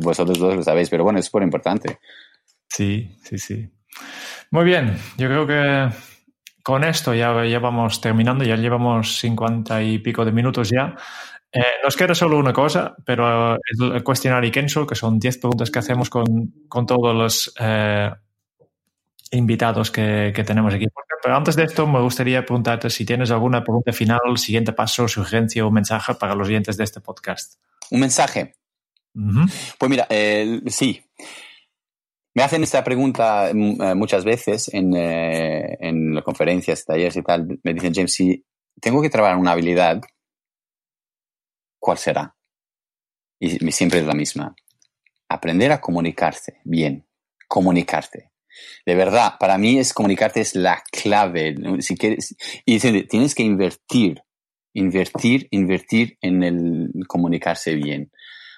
vosotros 0.00 0.38
dos 0.38 0.56
lo 0.56 0.62
sabéis, 0.62 0.90
pero 0.90 1.04
bueno, 1.04 1.18
es 1.18 1.26
súper 1.26 1.42
importante. 1.44 1.98
Sí, 2.68 3.16
sí, 3.22 3.38
sí. 3.38 3.70
Muy 4.50 4.64
bien, 4.64 4.96
yo 5.16 5.28
creo 5.28 5.46
que 5.46 5.88
con 6.62 6.84
esto 6.84 7.14
ya, 7.14 7.44
ya 7.46 7.58
vamos 7.60 8.00
terminando, 8.00 8.44
ya 8.44 8.56
llevamos 8.56 9.18
cincuenta 9.18 9.82
y 9.82 9.98
pico 9.98 10.24
de 10.24 10.32
minutos 10.32 10.70
ya. 10.70 10.96
Eh, 11.50 11.62
nos 11.82 11.96
queda 11.96 12.14
solo 12.14 12.38
una 12.38 12.52
cosa, 12.52 12.94
pero 13.04 13.54
el 13.54 14.04
cuestionario 14.04 14.52
Kenso, 14.52 14.86
que 14.86 14.94
son 14.94 15.18
10 15.18 15.38
preguntas 15.38 15.70
que 15.70 15.78
hacemos 15.78 16.10
con, 16.10 16.52
con 16.68 16.84
todos 16.84 17.14
los 17.14 17.54
eh, 17.58 18.10
invitados 19.30 19.90
que, 19.90 20.32
que, 20.34 20.44
tenemos 20.44 20.74
aquí. 20.74 20.86
Pero 21.22 21.36
antes 21.36 21.56
de 21.56 21.64
esto, 21.64 21.86
me 21.86 22.00
gustaría 22.00 22.44
preguntarte 22.44 22.90
si 22.90 23.06
tienes 23.06 23.30
alguna 23.30 23.64
pregunta 23.64 23.92
final, 23.92 24.20
siguiente 24.36 24.72
paso, 24.72 25.08
sugerencia 25.08 25.64
o 25.64 25.70
mensaje 25.70 26.14
para 26.14 26.34
los 26.34 26.48
oyentes 26.48 26.76
de 26.76 26.84
este 26.84 27.00
podcast. 27.00 27.54
Un 27.90 28.00
mensaje. 28.00 28.54
Pues 29.78 29.90
mira, 29.90 30.06
eh, 30.10 30.60
sí. 30.66 31.02
Me 32.34 32.42
hacen 32.42 32.62
esta 32.62 32.84
pregunta 32.84 33.50
mm, 33.52 33.96
muchas 33.96 34.24
veces 34.24 34.72
en, 34.72 34.94
en 34.94 36.20
conferencias, 36.22 36.84
talleres 36.84 37.16
y 37.16 37.22
tal. 37.22 37.58
Me 37.62 37.72
dicen, 37.72 37.94
James, 37.94 38.12
si 38.12 38.44
tengo 38.80 39.00
que 39.00 39.10
trabajar 39.10 39.38
una 39.38 39.52
habilidad 39.52 40.02
¿cuál 41.78 41.98
será? 41.98 42.34
Y 43.40 43.58
siempre 43.70 44.00
es 44.00 44.06
la 44.06 44.14
misma. 44.14 44.54
Aprender 45.28 45.72
a 45.72 45.80
comunicarse 45.80 46.60
bien, 46.64 47.06
comunicarte. 47.46 48.32
De 48.84 48.94
verdad, 48.94 49.34
para 49.38 49.58
mí 49.58 49.78
es 49.78 49.92
comunicarte 49.92 50.40
es 50.40 50.54
la 50.54 50.82
clave. 50.90 51.54
Si 51.80 51.96
quieres, 51.96 52.34
y 52.64 52.78
tienes 53.04 53.34
que 53.34 53.42
invertir, 53.42 54.22
invertir, 54.74 55.48
invertir 55.50 56.18
en 56.20 56.42
el 56.42 56.90
comunicarse 57.06 57.74
bien. 57.74 58.10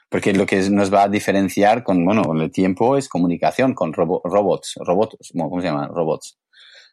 Porque 0.09 0.33
lo 0.33 0.45
que 0.45 0.69
nos 0.71 0.93
va 0.93 1.05
a 1.05 1.09
diferenciar 1.09 1.85
con, 1.85 2.05
bueno, 2.05 2.23
con 2.23 2.41
el 2.41 2.51
tiempo 2.51 2.97
es 2.97 3.09
comunicación 3.09 3.75
con 3.75 3.93
robots, 3.93 4.75
robots, 4.77 5.33
¿cómo 5.33 5.61
se 5.61 5.69
llaman? 5.69 5.89
Robots. 5.89 6.39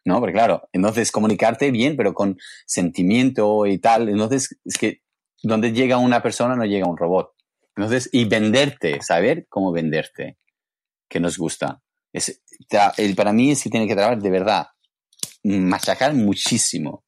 ¿No? 0.04 0.20
Porque 0.20 0.34
claro, 0.34 0.68
entonces 0.72 1.10
comunicarte 1.10 1.70
bien, 1.70 1.96
pero 1.96 2.14
con 2.14 2.38
sentimiento 2.64 3.66
y 3.66 3.78
tal. 3.78 4.08
Entonces, 4.08 4.56
es 4.64 4.78
que 4.78 5.02
donde 5.42 5.72
llega 5.72 5.98
una 5.98 6.22
persona 6.22 6.56
no 6.56 6.64
llega 6.64 6.88
un 6.88 6.96
robot. 6.96 7.32
Entonces, 7.76 8.08
y 8.12 8.24
venderte, 8.24 9.00
saber 9.02 9.46
cómo 9.48 9.72
venderte, 9.72 10.38
que 11.08 11.20
nos 11.20 11.38
gusta. 11.38 11.82
Es, 12.12 12.42
para 13.16 13.32
mí 13.32 13.52
es 13.52 13.62
que 13.62 13.70
tiene 13.70 13.86
que 13.86 13.94
trabajar 13.94 14.20
de 14.20 14.30
verdad, 14.30 14.66
machacar 15.44 16.14
muchísimo. 16.14 17.04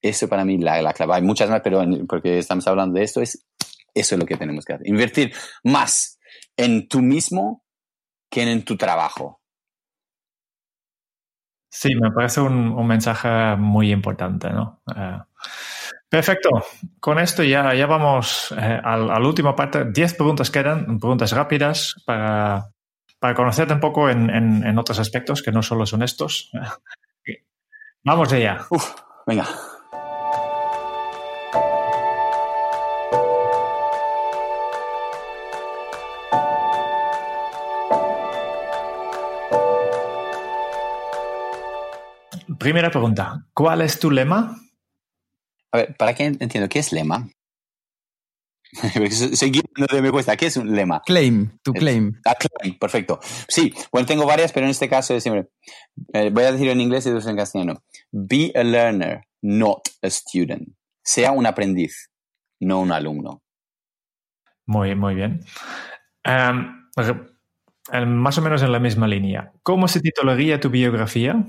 Eso 0.00 0.28
para 0.28 0.44
mí 0.44 0.58
la, 0.58 0.80
la 0.82 0.92
clave. 0.92 1.14
Hay 1.14 1.22
muchas 1.22 1.50
más, 1.50 1.60
pero 1.62 1.84
porque 2.08 2.38
estamos 2.38 2.66
hablando 2.66 2.98
de 2.98 3.04
esto, 3.04 3.20
es 3.20 3.46
eso 3.94 4.14
es 4.14 4.18
lo 4.18 4.26
que 4.26 4.36
tenemos 4.36 4.64
que 4.64 4.72
hacer. 4.72 4.88
Invertir 4.88 5.34
más 5.64 6.18
en 6.56 6.88
tú 6.88 7.00
mismo 7.00 7.64
que 8.30 8.42
en 8.42 8.64
tu 8.64 8.76
trabajo. 8.76 9.41
Sí, 11.74 11.94
me 11.94 12.10
parece 12.10 12.42
un, 12.42 12.86
mensaje 12.86 13.56
muy 13.56 13.90
importante, 13.92 14.50
¿no? 14.50 14.82
Eh, 14.94 15.18
perfecto. 16.06 16.50
Con 17.00 17.18
esto 17.18 17.42
ya, 17.42 17.72
ya 17.72 17.86
vamos 17.86 18.52
eh, 18.52 18.78
a, 18.84 18.98
la 18.98 19.18
última 19.26 19.56
parte. 19.56 19.86
Diez 19.86 20.12
preguntas 20.12 20.50
quedan, 20.50 20.98
preguntas 20.98 21.32
rápidas 21.32 21.94
para, 22.04 22.66
para 23.18 23.34
conocerte 23.34 23.72
un 23.72 23.80
poco 23.80 24.10
en, 24.10 24.28
en, 24.28 24.78
otros 24.78 24.98
aspectos 24.98 25.42
que 25.42 25.50
no 25.50 25.62
solo 25.62 25.86
son 25.86 26.02
estos. 26.02 26.50
Vamos 28.04 28.30
allá. 28.34 28.66
Uf, 28.68 28.92
venga. 29.26 29.46
Primera 42.62 42.92
pregunta, 42.92 43.44
¿cuál 43.52 43.80
es 43.80 43.98
tu 43.98 44.08
lema? 44.08 44.56
A 45.72 45.78
ver, 45.78 45.96
para 45.96 46.14
que 46.14 46.26
entiendo, 46.26 46.68
¿qué 46.68 46.78
es 46.78 46.92
lema? 46.92 47.28
Seguir 49.10 49.64
me 50.00 50.10
cuesta. 50.12 50.36
¿Qué 50.36 50.46
es 50.46 50.56
un 50.56 50.72
lema? 50.72 51.02
Claim, 51.04 51.58
tu 51.64 51.72
claim. 51.72 52.20
Ah, 52.24 52.36
claim, 52.36 52.78
perfecto. 52.78 53.18
Sí, 53.48 53.74
bueno, 53.90 54.06
tengo 54.06 54.26
varias, 54.26 54.52
pero 54.52 54.66
en 54.66 54.70
este 54.70 54.88
caso 54.88 55.12
es 55.12 55.24
siempre. 55.24 55.48
Eh, 56.12 56.30
voy 56.30 56.44
a 56.44 56.52
decir 56.52 56.68
en 56.68 56.80
inglés 56.80 57.04
y 57.04 57.10
después 57.10 57.26
en 57.26 57.36
castellano. 57.36 57.82
Be 58.12 58.52
a 58.54 58.62
learner, 58.62 59.24
not 59.40 59.80
a 60.00 60.08
student. 60.08 60.68
Sea 61.02 61.32
un 61.32 61.46
aprendiz, 61.46 62.12
no 62.60 62.78
un 62.78 62.92
alumno. 62.92 63.42
Muy, 64.66 64.94
muy 64.94 65.16
bien. 65.16 65.44
Em, 66.22 66.88
más 68.06 68.38
o 68.38 68.40
menos 68.40 68.62
en 68.62 68.70
la 68.70 68.78
misma 68.78 69.08
línea. 69.08 69.52
¿Cómo 69.64 69.88
se 69.88 70.00
titularía 70.00 70.60
tu 70.60 70.70
biografía? 70.70 71.44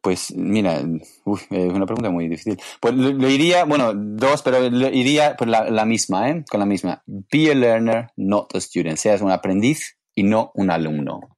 Pues 0.00 0.32
mira, 0.34 0.76
es 0.76 1.22
una 1.24 1.86
pregunta 1.86 2.10
muy 2.10 2.28
difícil. 2.28 2.58
Pues 2.80 2.94
lo, 2.94 3.28
iría, 3.28 3.64
bueno, 3.64 3.92
dos, 3.94 4.42
pero 4.42 4.64
iría 4.64 5.36
por 5.36 5.48
la, 5.48 5.84
misma, 5.84 6.30
¿eh? 6.30 6.44
Con 6.48 6.60
la 6.60 6.66
misma. 6.66 7.02
Be 7.06 7.50
a 7.50 7.54
learner, 7.54 8.08
not 8.16 8.54
a 8.54 8.60
student. 8.60 8.96
Seas 8.96 9.20
un 9.20 9.30
aprendiz 9.30 9.98
y 10.14 10.22
no 10.22 10.52
un 10.54 10.70
alumno. 10.70 11.36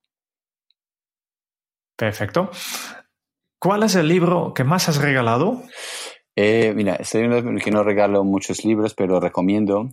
Perfecto. 1.97 2.51
¿Cuál 3.59 3.83
es 3.83 3.95
el 3.95 4.09
libro 4.09 4.55
que 4.55 4.65
más 4.65 4.89
has 4.89 4.99
regalado? 4.99 5.63
Eh, 6.37 6.73
mira, 6.75 6.95
estoy 6.97 7.29
que 7.61 7.71
no 7.71 7.83
regalo 7.83 8.25
muchos 8.25 8.65
libros, 8.65 8.95
pero 8.95 9.21
recomiendo 9.21 9.91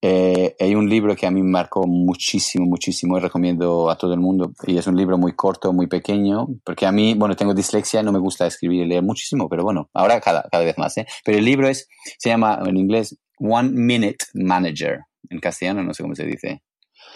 eh, 0.00 0.54
hay 0.60 0.74
un 0.74 0.88
libro 0.88 1.16
que 1.16 1.26
a 1.26 1.30
mí 1.30 1.42
me 1.42 1.50
marcó 1.50 1.86
muchísimo, 1.86 2.66
muchísimo 2.66 3.18
y 3.18 3.20
recomiendo 3.20 3.90
a 3.90 3.96
todo 3.96 4.14
el 4.14 4.20
mundo. 4.20 4.52
Y 4.66 4.78
es 4.78 4.86
un 4.86 4.96
libro 4.96 5.18
muy 5.18 5.32
corto, 5.32 5.72
muy 5.72 5.86
pequeño, 5.86 6.46
porque 6.64 6.86
a 6.86 6.92
mí, 6.92 7.14
bueno, 7.14 7.34
tengo 7.34 7.54
dislexia, 7.54 8.02
no 8.02 8.12
me 8.12 8.18
gusta 8.18 8.46
escribir 8.46 8.82
y 8.82 8.86
leer 8.86 9.02
muchísimo, 9.02 9.48
pero 9.48 9.64
bueno, 9.64 9.90
ahora 9.92 10.20
cada, 10.20 10.48
cada 10.50 10.64
vez 10.64 10.78
más. 10.78 10.96
¿eh? 10.98 11.06
Pero 11.24 11.38
el 11.38 11.44
libro 11.44 11.68
es, 11.68 11.88
se 12.18 12.28
llama 12.28 12.60
en 12.64 12.76
inglés 12.76 13.18
One 13.38 13.70
Minute 13.70 14.26
Manager. 14.34 15.00
En 15.30 15.40
castellano 15.40 15.82
no 15.82 15.92
sé 15.92 16.02
cómo 16.02 16.14
se 16.14 16.24
dice. 16.24 16.62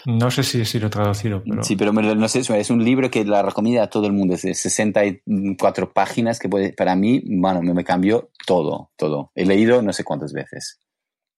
No 0.05 0.29
sé 0.31 0.43
si, 0.43 0.65
si 0.65 0.79
lo 0.79 0.89
traducido. 0.89 1.41
Pero... 1.47 1.63
Sí, 1.63 1.77
pero 1.77 1.93
no 1.93 2.27
sé, 2.27 2.39
es 2.39 2.69
un 2.69 2.83
libro 2.83 3.09
que 3.09 3.23
la 3.23 3.41
recomiendo 3.41 3.81
a 3.81 3.87
todo 3.87 4.07
el 4.07 4.13
mundo. 4.13 4.33
Es 4.33 4.41
de 4.41 4.53
64 4.53 5.93
páginas 5.93 6.39
que 6.39 6.49
puede, 6.49 6.73
para 6.73 6.95
mí, 6.95 7.21
bueno, 7.25 7.61
me, 7.61 7.73
me 7.73 7.85
cambió 7.85 8.29
todo, 8.45 8.91
todo. 8.97 9.31
He 9.35 9.45
leído 9.45 9.81
no 9.81 9.93
sé 9.93 10.03
cuántas 10.03 10.33
veces. 10.33 10.79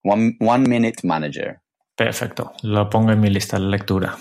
One, 0.06 0.68
Minute 0.68 1.02
Manager. 1.04 1.60
Perfecto, 1.96 2.54
lo 2.62 2.90
pongo 2.90 3.12
en 3.12 3.20
mi 3.20 3.30
lista 3.30 3.58
de 3.58 3.66
lectura. 3.66 4.16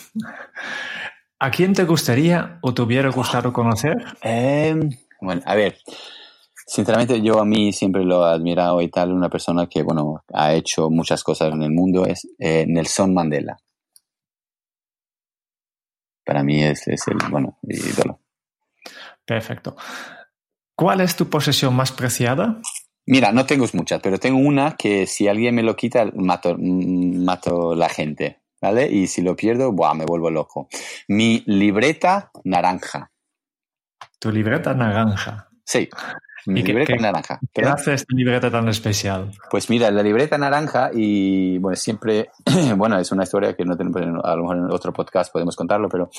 ¿A 1.38 1.50
quién 1.50 1.74
te 1.74 1.84
gustaría 1.84 2.58
o 2.62 2.72
te 2.72 2.82
hubiera 2.82 3.10
gustado 3.10 3.52
conocer? 3.52 3.96
Em, 4.22 4.88
bueno, 5.20 5.42
a 5.44 5.54
ver, 5.54 5.76
sinceramente 6.66 7.20
yo 7.20 7.40
a 7.40 7.44
mí 7.44 7.72
siempre 7.72 8.04
lo 8.04 8.26
he 8.26 8.32
admirado 8.32 8.80
y 8.80 8.88
tal, 8.88 9.12
una 9.12 9.28
persona 9.28 9.66
que, 9.66 9.82
bueno, 9.82 10.24
ha 10.32 10.54
hecho 10.54 10.88
muchas 10.88 11.22
cosas 11.22 11.52
en 11.52 11.62
el 11.62 11.72
mundo 11.72 12.06
es 12.06 12.26
eh, 12.38 12.64
Nelson 12.66 13.12
Mandela. 13.12 13.58
Para 16.24 16.42
mí 16.42 16.62
es, 16.62 16.88
es 16.88 17.06
el, 17.08 17.18
bueno, 17.30 17.58
ídolo. 17.62 18.20
Perfecto. 19.26 19.76
¿Cuál 20.74 21.02
es 21.02 21.14
tu 21.16 21.28
posesión 21.28 21.74
más 21.74 21.92
preciada? 21.92 22.60
Mira, 23.06 23.32
no 23.32 23.44
tengo 23.44 23.66
muchas, 23.74 24.00
pero 24.00 24.18
tengo 24.18 24.38
una 24.38 24.76
que 24.76 25.06
si 25.06 25.28
alguien 25.28 25.54
me 25.54 25.62
lo 25.62 25.76
quita, 25.76 26.10
mato, 26.14 26.56
mato 26.58 27.74
la 27.74 27.88
gente, 27.88 28.40
¿vale? 28.60 28.90
Y 28.90 29.06
si 29.06 29.20
lo 29.20 29.36
pierdo, 29.36 29.72
buah, 29.72 29.94
me 29.94 30.06
vuelvo 30.06 30.30
loco. 30.30 30.68
Mi 31.08 31.42
libreta 31.46 32.30
naranja. 32.44 33.10
¿Tu 34.18 34.30
libreta 34.30 34.72
naranja? 34.72 35.48
Sí, 35.64 35.88
mi 36.46 36.62
libreta 36.62 36.96
naranja. 36.96 37.40
¿Qué 37.52 37.62
hace 37.62 37.94
esta 37.94 38.14
libreta 38.14 38.50
tan 38.50 38.68
especial? 38.68 39.30
Pues 39.50 39.68
mira, 39.68 39.90
la 39.90 40.02
libreta 40.02 40.38
naranja 40.38 40.90
y 40.92 41.58
bueno, 41.58 41.76
siempre, 41.76 42.30
bueno, 42.76 42.98
es 42.98 43.12
una 43.12 43.24
historia 43.24 43.54
que 43.54 43.66
no 43.66 43.76
tenemos, 43.76 44.24
a 44.24 44.34
lo 44.34 44.42
mejor 44.42 44.56
en 44.56 44.70
otro 44.70 44.92
podcast 44.94 45.30
podemos 45.30 45.56
contarlo, 45.56 45.88
pero 45.88 46.10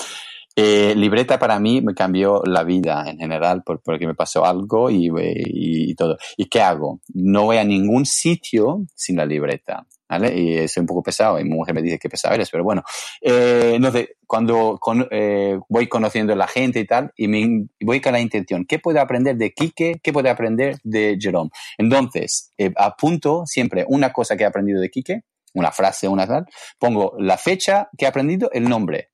eh, 0.56 0.94
libreta 0.96 1.38
para 1.38 1.60
mí 1.60 1.82
me 1.82 1.94
cambió 1.94 2.42
la 2.46 2.64
vida 2.64 3.04
en 3.10 3.18
general 3.18 3.64
porque 3.64 4.08
me 4.08 4.16
pasó 4.16 4.46
algo 4.46 4.90
y, 4.90 5.12
y, 5.18 5.96
todo. 5.96 6.18
¿Y 6.38 6.46
qué 6.46 6.62
hago? 6.62 7.02
No 7.14 7.44
voy 7.46 7.58
a 7.58 7.64
ningún 7.64 8.06
sitio 8.06 8.86
sin 8.96 9.18
la 9.18 9.26
libreta. 9.26 9.86
¿Vale? 10.08 10.38
Y 10.38 10.68
soy 10.68 10.82
un 10.82 10.88
poco 10.88 11.02
pesado 11.02 11.40
y 11.40 11.44
mi 11.44 11.50
mujer 11.56 11.74
me 11.74 11.82
dice 11.82 11.98
que 11.98 12.10
pesado 12.10 12.36
eres, 12.36 12.52
pero 12.52 12.64
bueno. 12.64 12.84
Eh, 13.22 13.72
entonces, 13.74 14.10
cuando 14.28 14.80
eh, 15.10 15.58
voy 15.68 15.88
conociendo 15.88 16.36
la 16.36 16.48
gente 16.48 16.80
y 16.80 16.86
tal, 16.86 17.12
y 17.18 17.28
me, 17.28 17.66
voy 17.82 18.00
con 18.02 18.14
la 18.14 18.20
intención, 18.20 18.66
¿qué 18.66 18.78
puedo 18.78 19.02
aprender 19.02 19.36
de 19.36 19.52
Quique? 19.52 20.00
¿Qué 20.04 20.14
puedo 20.14 20.30
aprender 20.30 20.78
de 20.84 21.18
Jerome? 21.20 21.50
Entonces, 21.80 22.54
eh, 22.56 22.72
apunto 22.78 23.48
siempre 23.48 23.84
una 23.88 24.14
cosa 24.14 24.38
que 24.38 24.44
he 24.44 24.48
aprendido 24.48 24.80
de 24.80 24.92
Quique, 24.92 25.22
una 25.56 25.72
frase, 25.72 26.08
una 26.08 26.28
tal, 26.28 26.46
pongo 26.78 27.16
la 27.18 27.38
fecha 27.38 27.90
que 27.98 28.06
he 28.06 28.08
aprendido, 28.08 28.52
el 28.54 28.70
nombre, 28.70 29.10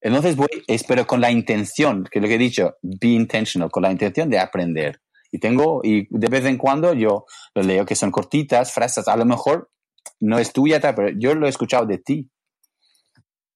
entonces 0.00 0.36
voy, 0.36 0.48
espero 0.66 1.06
con 1.06 1.20
la 1.20 1.30
intención, 1.30 2.04
que 2.10 2.20
lo 2.20 2.28
que 2.28 2.34
he 2.34 2.38
dicho, 2.38 2.76
be 2.82 3.08
intentional, 3.08 3.70
con 3.70 3.82
la 3.82 3.90
intención 3.90 4.30
de 4.30 4.38
aprender. 4.38 5.00
Y 5.30 5.38
tengo, 5.38 5.80
y 5.82 6.06
de 6.10 6.28
vez 6.28 6.44
en 6.46 6.56
cuando 6.56 6.94
yo 6.94 7.26
lo 7.54 7.62
leo 7.62 7.84
que 7.84 7.94
son 7.94 8.10
cortitas, 8.10 8.72
frases, 8.72 9.08
a 9.08 9.16
lo 9.16 9.24
mejor 9.24 9.70
no 10.20 10.38
es 10.38 10.52
tuya, 10.52 10.80
pero 10.80 11.10
yo 11.10 11.34
lo 11.34 11.46
he 11.46 11.50
escuchado 11.50 11.84
de 11.86 11.98
ti. 11.98 12.30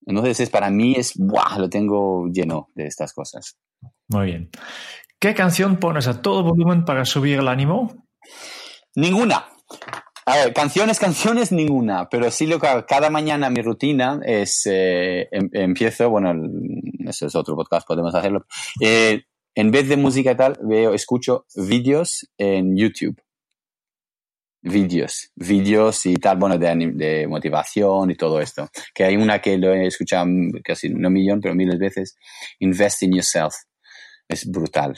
Entonces 0.05 0.41
es, 0.41 0.51
para 0.51 0.71
mí 0.71 0.95
es, 0.97 1.15
¡buah! 1.17 1.59
Lo 1.59 1.71
tengo 1.71 2.27
lleno 2.27 2.69
de 2.75 2.87
estas 2.87 3.13
cosas. 3.13 3.57
Muy 4.09 4.27
bien. 4.27 4.51
¿Qué 5.19 5.35
canción 5.35 5.77
pones 5.77 6.09
a 6.09 6.21
todo 6.21 6.43
volumen 6.43 6.85
para 6.85 7.05
subir 7.05 7.39
el 7.39 7.49
ánimo? 7.49 8.09
Ninguna. 8.97 9.47
A 10.25 10.37
ver, 10.37 10.53
canciones, 10.53 11.01
canciones, 11.01 11.51
ninguna, 11.51 12.09
pero 12.09 12.31
sí 12.31 12.47
lo 12.47 12.61
que 12.61 12.69
cada 12.87 13.11
mañana 13.11 13.51
mi 13.51 13.61
rutina 13.61 14.21
es, 14.25 14.63
eh, 14.67 15.29
em, 15.33 15.51
empiezo, 15.53 16.11
bueno, 16.11 16.33
eso 17.09 17.27
es 17.27 17.35
otro 17.35 17.57
podcast, 17.57 17.87
podemos 17.87 18.15
hacerlo. 18.15 18.47
Eh, 18.81 19.25
en 19.55 19.71
vez 19.73 19.89
de 19.89 19.97
música 19.97 20.37
tal, 20.37 20.59
veo, 20.63 20.95
escucho 20.95 21.47
vídeos 21.57 22.29
en 22.39 22.77
YouTube. 22.77 23.21
Vídeos, 24.65 25.33
vídeos 25.35 26.07
y 26.07 26.15
tal, 26.15 26.37
bueno, 26.37 26.57
de, 26.57 26.93
de, 26.95 27.27
motivación 27.27 28.13
y 28.13 28.15
todo 28.15 28.41
esto. 28.41 28.71
Que 28.95 29.05
hay 29.05 29.17
una 29.17 29.41
que 29.41 29.59
lo 29.59 29.75
he 29.75 29.87
escuchado 29.89 30.27
casi 30.63 30.89
no 30.89 31.09
un 31.09 31.15
millón, 31.15 31.41
pero 31.41 31.55
miles 31.57 31.81
veces. 31.81 32.17
Invest 32.61 33.03
in 33.03 33.13
yourself. 33.13 33.55
Es 34.29 34.49
brutal. 34.49 34.95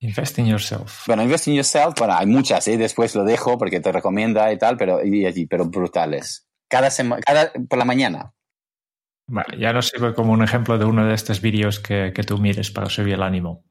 Invest 0.00 0.38
in 0.38 0.46
yourself. 0.46 1.04
Bueno, 1.06 1.22
invest 1.24 1.48
in 1.48 1.54
yourself, 1.54 1.94
bueno, 1.98 2.14
hay 2.14 2.26
muchas, 2.26 2.68
¿eh? 2.68 2.76
después 2.76 3.14
lo 3.16 3.24
dejo 3.24 3.58
porque 3.58 3.80
te 3.80 3.90
recomienda 3.90 4.52
y 4.52 4.58
tal, 4.58 4.76
pero, 4.76 5.00
y, 5.04 5.46
pero 5.46 5.64
brutales. 5.64 6.48
Cada 6.68 6.90
semana, 6.90 7.20
cada, 7.26 7.50
por 7.68 7.78
la 7.78 7.84
mañana. 7.84 8.32
Vale, 9.26 9.58
ya 9.58 9.72
nos 9.72 9.88
sirve 9.88 10.14
como 10.14 10.32
un 10.32 10.42
ejemplo 10.42 10.78
de 10.78 10.84
uno 10.84 11.04
de 11.04 11.14
estos 11.14 11.40
vídeos 11.40 11.80
que, 11.80 12.12
que 12.14 12.22
tú 12.22 12.38
mires 12.38 12.70
para 12.70 12.88
subir 12.88 13.14
el 13.14 13.22
ánimo. 13.22 13.64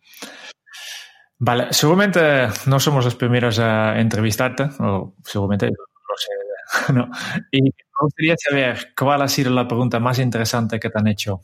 Vale, 1.40 1.68
seguramente 1.72 2.48
no 2.66 2.80
somos 2.80 3.06
los 3.06 3.16
primeros 3.16 3.60
a 3.60 4.00
entrevistarte, 4.00 4.70
o 4.80 5.16
seguramente, 5.24 5.68
no 5.68 6.16
sé, 6.18 6.94
¿no? 6.94 7.10
Y 7.52 7.62
me 7.62 7.72
gustaría 8.02 8.36
saber 8.38 8.94
cuál 8.98 9.22
ha 9.22 9.28
sido 9.28 9.52
la 9.52 9.68
pregunta 9.68 10.00
más 10.00 10.20
interesante 10.20 10.80
que 10.80 10.90
te 10.90 11.00
han 11.00 11.08
hecho. 11.08 11.42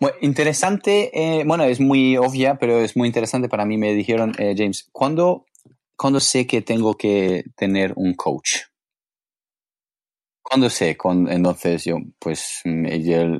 Bueno, 0.00 0.16
interesante, 0.20 1.10
eh, 1.12 1.44
bueno, 1.44 1.64
es 1.64 1.80
muy 1.80 2.16
obvia, 2.16 2.56
pero 2.58 2.78
es 2.78 2.96
muy 2.96 3.08
interesante 3.08 3.48
para 3.48 3.64
mí. 3.64 3.76
Me 3.76 3.94
dijeron, 3.94 4.32
eh, 4.38 4.54
James, 4.56 4.88
¿cuándo, 4.92 5.46
¿cuándo 5.96 6.20
sé 6.20 6.46
que 6.46 6.62
tengo 6.62 6.94
que 6.94 7.44
tener 7.56 7.92
un 7.96 8.14
coach? 8.14 8.58
¿Cuándo 10.42 10.70
sé? 10.70 10.96
Entonces 11.28 11.84
yo, 11.84 11.98
pues, 12.18 12.60
mm, 12.64 12.86
yo, 13.02 13.38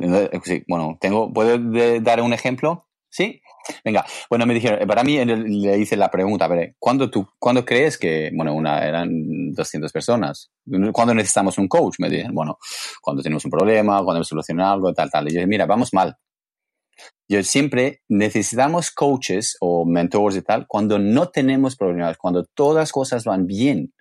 bueno, 0.68 0.98
tengo, 1.00 1.32
¿puedo 1.32 1.58
dar 2.00 2.20
un 2.20 2.32
ejemplo? 2.32 2.86
¿Sí? 3.08 3.40
Venga, 3.84 4.04
bueno, 4.28 4.46
me 4.46 4.54
dijeron, 4.54 4.86
para 4.86 5.04
mí 5.04 5.24
le 5.24 5.78
hice 5.78 5.96
la 5.96 6.10
pregunta, 6.10 6.44
a 6.44 6.48
ver, 6.48 6.74
¿cuándo, 6.78 7.10
tú, 7.10 7.28
¿cuándo 7.38 7.64
crees 7.64 7.98
que, 7.98 8.30
bueno, 8.34 8.54
una, 8.54 8.86
eran 8.86 9.52
200 9.52 9.92
personas? 9.92 10.50
¿Cuándo 10.92 11.14
necesitamos 11.14 11.58
un 11.58 11.68
coach? 11.68 11.96
Me 11.98 12.08
dijeron, 12.08 12.34
bueno, 12.34 12.58
cuando 13.00 13.22
tenemos 13.22 13.44
un 13.44 13.50
problema, 13.50 14.02
cuando 14.02 14.16
hemos 14.16 14.28
solucionado 14.28 14.74
algo, 14.74 14.92
tal, 14.92 15.10
tal. 15.10 15.28
Y 15.28 15.34
yo 15.34 15.36
dije, 15.36 15.46
mira, 15.46 15.66
vamos 15.66 15.92
mal. 15.92 16.16
Yo 17.28 17.42
siempre 17.42 18.02
necesitamos 18.08 18.90
coaches 18.90 19.56
o 19.60 19.84
mentores 19.84 20.38
y 20.38 20.42
tal 20.42 20.66
cuando 20.66 20.98
no 20.98 21.28
tenemos 21.28 21.76
problemas, 21.76 22.16
cuando 22.16 22.44
todas 22.44 22.76
las 22.76 22.92
cosas 22.92 23.24
van 23.24 23.46
bien. 23.46 23.92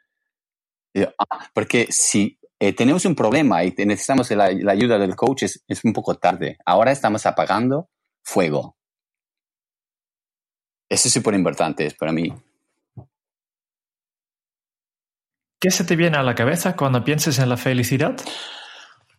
Ah, 1.20 1.48
porque 1.54 1.88
si 1.90 2.40
eh, 2.60 2.74
tenemos 2.74 3.06
un 3.06 3.16
problema 3.16 3.64
y 3.64 3.74
necesitamos 3.78 4.32
la, 4.32 4.52
la 4.52 4.72
ayuda 4.72 4.98
del 4.98 5.16
coach, 5.16 5.44
es, 5.44 5.64
es 5.68 5.84
un 5.84 5.94
poco 5.94 6.16
tarde. 6.16 6.58
Ahora 6.66 6.92
estamos 6.92 7.26
apagando 7.26 7.90
fuego. 8.24 8.77
Eso 10.90 11.08
es 11.08 11.14
súper 11.14 11.34
importante 11.34 11.92
para 12.00 12.12
mí. 12.12 12.34
¿Qué 15.60 15.72
se 15.72 15.84
te 15.84 15.96
viene 15.96 16.18
a 16.18 16.24
la 16.24 16.36
cabeza 16.36 16.76
cuando 16.76 17.04
piensas 17.04 17.40
en 17.40 17.50
la 17.50 17.58
felicidad? 17.58 18.16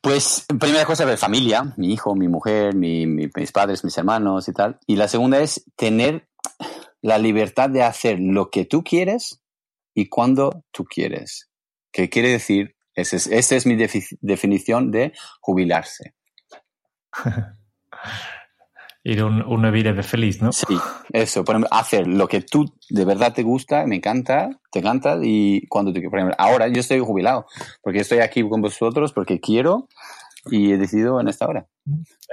Pues, 0.00 0.46
primera 0.60 0.84
cosa, 0.84 1.04
ver 1.04 1.18
familia, 1.18 1.74
mi 1.76 1.92
hijo, 1.92 2.14
mi 2.14 2.28
mujer, 2.28 2.74
mi- 2.74 3.06
mi- 3.06 3.28
mis 3.34 3.50
padres, 3.52 3.82
mis 3.84 3.98
hermanos 3.98 4.48
y 4.48 4.52
tal. 4.52 4.78
Y 4.86 4.94
la 4.96 5.08
segunda 5.08 5.40
es 5.40 5.64
tener 5.76 6.28
la 7.02 7.18
libertad 7.18 7.68
de 7.68 7.82
hacer 7.82 8.18
lo 8.20 8.50
que 8.50 8.64
tú 8.64 8.84
quieres 8.84 9.42
y 9.94 10.08
cuando 10.08 10.64
tú 10.70 10.84
quieres. 10.84 11.50
¿Qué 11.92 12.08
quiere 12.08 12.30
decir? 12.30 12.76
Esa 12.94 13.16
es, 13.16 13.26
esa 13.26 13.56
es 13.56 13.66
mi 13.66 13.74
defi- 13.74 14.16
definición 14.20 14.90
de 14.92 15.12
jubilarse. 15.40 16.14
Ir 19.04 19.22
un- 19.24 19.42
una 19.42 19.70
vida 19.70 19.92
de 19.92 20.02
feliz, 20.02 20.42
¿no? 20.42 20.52
Sí, 20.52 20.76
eso, 21.12 21.44
por 21.44 21.54
ejemplo, 21.54 21.68
hacer 21.72 22.06
lo 22.06 22.28
que 22.28 22.40
tú 22.42 22.74
de 22.90 23.04
verdad 23.04 23.32
te 23.32 23.42
gusta, 23.42 23.86
me 23.86 23.96
encanta, 23.96 24.50
te 24.72 24.80
encanta 24.80 25.18
y 25.22 25.66
cuando 25.68 25.92
tú. 25.92 26.00
Por 26.10 26.18
ejemplo, 26.18 26.34
ahora 26.38 26.68
yo 26.68 26.80
estoy 26.80 26.98
jubilado 26.98 27.46
porque 27.82 28.00
estoy 28.00 28.18
aquí 28.18 28.46
con 28.48 28.60
vosotros 28.60 29.12
porque 29.12 29.40
quiero 29.40 29.88
y 30.50 30.72
he 30.72 30.78
decidido 30.78 31.20
en 31.20 31.28
esta 31.28 31.46
hora. 31.46 31.66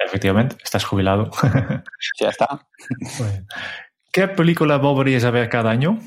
Efectivamente, 0.06 0.58
estás 0.64 0.84
jubilado. 0.84 1.30
Ya 2.20 2.30
está. 2.30 2.68
Bueno. 3.20 3.46
¿Qué 4.12 4.28
película 4.28 4.78
volverías 4.78 5.24
a 5.24 5.32
ver 5.32 5.50
cada 5.50 5.70
año? 5.72 6.00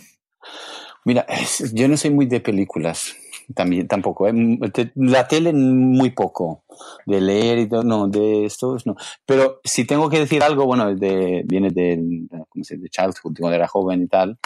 Mira, 1.04 1.24
yo 1.72 1.88
no 1.88 1.96
soy 1.96 2.10
muy 2.10 2.26
de 2.26 2.40
películas, 2.40 3.14
también 3.54 3.88
tampoco. 3.88 4.28
¿eh? 4.28 4.32
Te- 4.72 4.92
La 4.96 5.26
tele 5.28 5.52
muy 5.52 6.10
poco, 6.10 6.64
de 7.06 7.20
leer 7.20 7.58
y 7.58 7.68
todo, 7.68 7.82
no, 7.82 8.08
de 8.08 8.44
estos 8.44 8.86
no. 8.86 8.96
Pero 9.26 9.60
si 9.64 9.84
tengo 9.84 10.08
que 10.10 10.20
decir 10.20 10.42
algo, 10.42 10.66
bueno, 10.66 10.94
viene 10.94 11.70
de, 11.70 12.26
¿cómo 12.48 12.64
de 12.68 12.88
childhood, 12.88 13.36
cuando 13.38 13.52
era 13.54 13.68
joven 13.68 14.02
y 14.02 14.08
tal. 14.08 14.38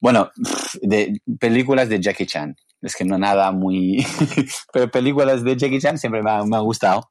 Bueno, 0.00 0.30
de 0.82 1.20
películas 1.40 1.88
de 1.88 2.00
Jackie 2.00 2.26
Chan. 2.26 2.56
Es 2.80 2.94
que 2.94 3.04
no 3.04 3.18
nada 3.18 3.50
muy... 3.50 4.06
Pero 4.72 4.88
películas 4.90 5.42
de 5.42 5.56
Jackie 5.56 5.80
Chan 5.80 5.98
siempre 5.98 6.22
me 6.22 6.30
han 6.30 6.48
me 6.48 6.60
gustado. 6.60 7.10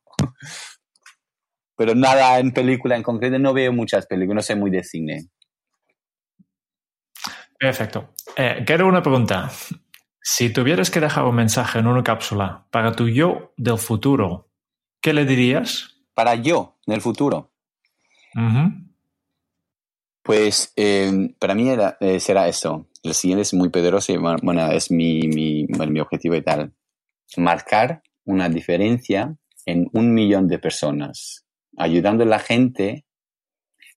Pero 1.75 1.93
nada 1.93 2.39
en 2.39 2.51
película 2.53 2.95
en 2.95 3.03
concreto, 3.03 3.37
no 3.37 3.53
veo 3.53 3.71
muchas 3.73 4.07
películas, 4.07 4.35
no 4.35 4.41
soy 4.41 4.55
muy 4.55 4.71
de 4.71 4.83
cine. 4.83 5.29
Perfecto. 7.59 8.13
Eh, 8.35 8.63
quiero 8.65 8.87
una 8.87 9.01
pregunta. 9.01 9.51
Si 10.29 10.49
tuvieras 10.49 10.91
que 10.91 10.99
dejar 10.99 11.23
un 11.23 11.35
mensaje 11.35 11.79
en 11.79 11.87
una 11.87 12.03
cápsula 12.03 12.67
para 12.69 12.91
tu 12.91 13.07
yo 13.07 13.53
del 13.55 13.77
futuro, 13.77 14.49
¿qué 14.99 15.13
le 15.13 15.23
dirías? 15.23 16.01
Para 16.13 16.35
yo, 16.35 16.75
en 16.85 16.95
el 16.95 17.01
futuro. 17.01 17.53
Pues 20.23 20.73
eh, 20.75 21.33
para 21.39 21.55
mí 21.55 21.69
era, 21.69 21.95
eh, 22.01 22.19
será 22.19 22.49
eso. 22.49 22.89
El 23.03 23.13
siguiente 23.13 23.43
es 23.43 23.53
muy 23.53 23.69
poderoso 23.69 24.11
y 24.11 24.17
bueno, 24.17 24.37
bueno, 24.43 24.69
es 24.69 24.91
mi, 24.91 25.29
mi, 25.29 25.65
bueno, 25.69 25.93
mi 25.93 26.01
objetivo 26.01 26.35
y 26.35 26.41
tal. 26.41 26.73
Marcar 27.37 28.03
una 28.25 28.49
diferencia 28.49 29.33
en 29.65 29.89
un 29.93 30.13
millón 30.13 30.49
de 30.49 30.59
personas, 30.59 31.45
ayudando 31.77 32.25
a 32.25 32.27
la 32.27 32.39
gente 32.39 33.05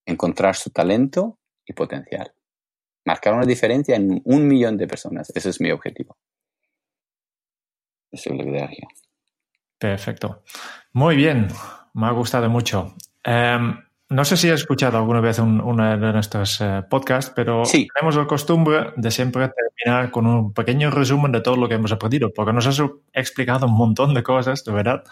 a 0.06 0.12
encontrar 0.12 0.54
su 0.54 0.70
talento 0.70 1.40
y 1.66 1.72
potencial. 1.72 2.32
Marcar 3.04 3.34
una 3.34 3.46
diferencia 3.46 3.96
en 3.96 4.20
un 4.24 4.46
millón 4.46 4.76
de 4.76 4.86
personas. 4.86 5.30
Ese 5.34 5.50
es 5.50 5.60
mi 5.60 5.70
objetivo. 5.70 6.16
Eso 8.12 8.30
es 8.32 8.36
lo 8.38 8.44
que. 8.44 8.68
Perfecto. 9.78 10.42
Muy 10.92 11.16
bien. 11.16 11.48
Me 11.94 12.06
ha 12.06 12.10
gustado 12.10 12.48
mucho. 12.50 12.94
Em, 13.24 13.76
no 14.10 14.24
sé 14.24 14.36
si 14.36 14.48
has 14.50 14.60
escuchado 14.60 14.98
alguna 14.98 15.20
vez 15.20 15.38
un- 15.38 15.60
una 15.60 15.96
de 15.96 16.12
nuestros 16.12 16.60
eh, 16.60 16.82
podcasts, 16.88 17.32
pero 17.34 17.64
Sí. 17.64 17.88
tenemos 17.94 18.16
la 18.16 18.26
costumbre 18.26 18.92
de 18.96 19.10
siempre 19.10 19.48
terminar 19.48 20.10
con 20.10 20.26
un 20.26 20.52
pequeño 20.52 20.90
resumen 20.90 21.32
de 21.32 21.40
todo 21.40 21.56
lo 21.56 21.68
que 21.68 21.74
hemos 21.76 21.92
aprendido, 21.92 22.30
porque 22.34 22.52
nos 22.52 22.66
has 22.66 22.80
explicado 23.12 23.66
un 23.66 23.76
montón 23.76 24.12
de 24.14 24.22
cosas, 24.22 24.64
de 24.64 24.72
verdad, 24.72 25.04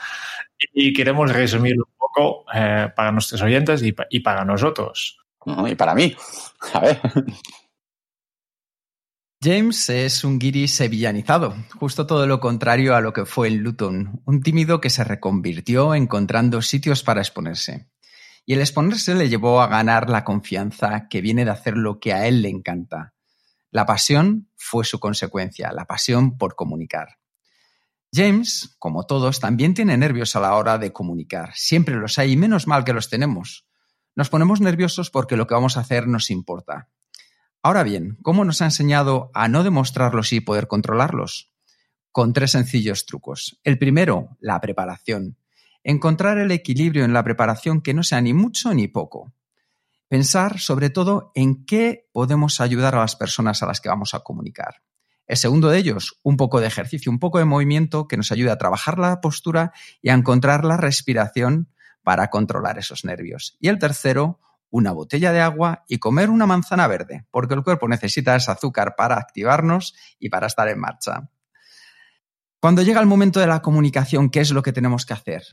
y 0.72 0.93
queremos 0.93 1.32
resumirlo 1.32 1.84
un 1.86 1.95
poco 1.97 2.45
eh, 2.53 2.89
para 2.95 3.12
nuestros 3.12 3.41
oyentes 3.43 3.82
y, 3.82 3.93
pa- 3.93 4.07
y 4.11 4.20
para 4.20 4.45
nosotros. 4.45 5.18
¿no? 5.47 5.66
Y 5.68 5.74
para 5.76 5.95
mí, 5.95 6.14
a 6.74 6.80
ver. 6.80 7.01
James 9.41 9.89
es 9.89 10.24
un 10.24 10.41
guiri 10.41 10.66
sevillanizado, 10.66 11.55
justo 11.78 12.09
todo 12.09 12.26
lo 12.26 12.41
contrario 12.41 12.97
a 12.97 13.01
lo 13.01 13.12
que 13.12 13.24
fue 13.24 13.47
en 13.47 13.59
Luton, 13.59 14.20
un 14.24 14.43
tímido 14.43 14.80
que 14.80 14.91
se 14.91 15.05
reconvirtió 15.05 15.95
encontrando 15.95 16.61
sitios 16.61 17.05
para 17.05 17.20
exponerse. 17.20 17.89
Y 18.45 18.55
el 18.55 18.61
exponerse 18.61 19.14
le 19.14 19.28
llevó 19.28 19.61
a 19.61 19.68
ganar 19.68 20.11
la 20.11 20.24
confianza 20.24 21.07
que 21.09 21.20
viene 21.20 21.45
de 21.45 21.53
hacer 21.53 21.76
lo 21.76 22.01
que 22.01 22.12
a 22.12 22.26
él 22.26 22.43
le 22.43 22.49
encanta. 22.49 23.14
La 23.70 23.86
pasión 23.86 24.51
fue 24.57 24.84
su 24.84 24.99
consecuencia, 24.99 25.70
la 25.72 25.84
pasión 25.84 26.36
por 26.36 26.57
comunicar. 26.57 27.20
James, 28.12 28.74
como 28.80 29.07
todos, 29.07 29.39
también 29.39 29.72
tiene 29.72 29.97
nervios 29.97 30.34
a 30.34 30.41
la 30.41 30.57
hora 30.57 30.78
de 30.78 30.93
comunicar. 30.93 31.53
Siempre 31.55 31.95
los 31.95 32.18
hay 32.18 32.36
menos 32.36 32.66
mal 32.66 32.82
que 32.82 32.93
los 32.93 33.09
tenemos. 33.09 33.68
Nos 34.16 34.30
ponemos 34.30 34.61
nerviosos 34.61 35.11
porque 35.11 35.36
lo 35.36 35.47
que 35.47 35.55
vamos 35.55 35.76
a 35.76 35.80
hacer 35.80 36.09
nos 36.09 36.28
importa. 36.28 36.89
Ahora 37.62 37.82
bien, 37.82 38.16
¿cómo 38.22 38.44
nos 38.44 38.62
ha 38.62 38.66
enseñado 38.66 39.30
a 39.34 39.48
no 39.48 39.64
demostrarlos 39.64 40.32
y 40.32 40.40
poder 40.40 40.68
controlarlos? 40.68 41.52
Con 42.12 42.32
tres 42.32 42.52
sencillos 42.52 43.04
trucos. 43.04 43.59
El 43.64 43.78
primero, 43.78 44.36
la 44.40 44.61
preparación. 44.61 45.36
Encontrar 45.82 46.38
el 46.38 46.52
equilibrio 46.52 47.04
en 47.04 47.12
la 47.12 47.24
preparación 47.24 47.80
que 47.82 47.94
no 47.94 48.02
sea 48.02 48.20
ni 48.20 48.32
mucho 48.32 48.72
ni 48.74 48.86
poco. 48.86 49.32
Pensar 50.09 50.61
sobre 50.61 50.88
todo 50.88 51.32
en 51.34 51.64
qué 51.66 52.09
podemos 52.12 52.61
ayudar 52.61 52.94
a 52.94 53.00
las 53.00 53.16
personas 53.16 53.62
a 53.62 53.66
las 53.66 53.80
que 53.80 53.88
vamos 53.88 54.14
a 54.14 54.20
comunicar. 54.20 54.76
El 55.26 55.36
segundo 55.36 55.68
de 55.68 55.78
ellos, 55.78 56.18
un 56.22 56.36
poco 56.36 56.61
de 56.61 56.66
ejercicio, 56.66 57.12
un 57.12 57.18
poco 57.18 57.38
de 57.38 57.44
movimiento 57.44 58.09
que 58.09 58.16
nos 58.16 58.32
ayude 58.32 58.50
a 58.50 58.56
trabajar 58.56 58.98
la 58.98 59.20
postura 59.20 59.72
y 60.00 60.09
a 60.09 60.14
encontrar 60.14 60.64
la 60.64 60.78
respiración 60.78 61.68
para 62.02 62.30
controlar 62.30 62.78
esos 62.78 63.04
nervios. 63.04 63.59
Y 63.61 63.68
el 63.68 63.78
tercero, 63.78 64.40
una 64.70 64.92
botella 64.92 65.32
de 65.32 65.40
agua 65.40 65.84
y 65.88 65.98
comer 65.98 66.30
una 66.30 66.46
manzana 66.46 66.86
verde, 66.86 67.26
porque 67.30 67.54
el 67.54 67.62
cuerpo 67.62 67.88
necesita 67.88 68.36
ese 68.36 68.50
azúcar 68.50 68.94
para 68.96 69.16
activarnos 69.16 69.94
y 70.18 70.28
para 70.28 70.46
estar 70.46 70.68
en 70.68 70.78
marcha. 70.78 71.30
Cuando 72.60 72.82
llega 72.82 73.00
el 73.00 73.06
momento 73.06 73.40
de 73.40 73.46
la 73.46 73.62
comunicación, 73.62 74.30
¿qué 74.30 74.40
es 74.40 74.50
lo 74.50 74.62
que 74.62 74.72
tenemos 74.72 75.06
que 75.06 75.14
hacer? 75.14 75.44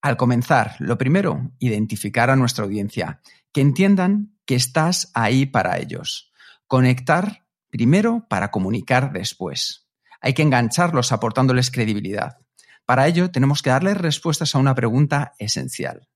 Al 0.00 0.16
comenzar, 0.16 0.76
lo 0.78 0.98
primero, 0.98 1.50
identificar 1.58 2.30
a 2.30 2.36
nuestra 2.36 2.64
audiencia, 2.64 3.20
que 3.52 3.60
entiendan 3.60 4.38
que 4.44 4.54
estás 4.54 5.10
ahí 5.14 5.46
para 5.46 5.78
ellos. 5.78 6.32
Conectar 6.66 7.46
primero 7.70 8.26
para 8.28 8.50
comunicar 8.50 9.12
después. 9.12 9.88
Hay 10.20 10.34
que 10.34 10.42
engancharlos 10.42 11.12
aportándoles 11.12 11.70
credibilidad. 11.70 12.38
Para 12.84 13.06
ello, 13.06 13.30
tenemos 13.30 13.62
que 13.62 13.70
darles 13.70 13.96
respuestas 13.96 14.54
a 14.54 14.58
una 14.58 14.74
pregunta 14.74 15.34
esencial. 15.38 16.08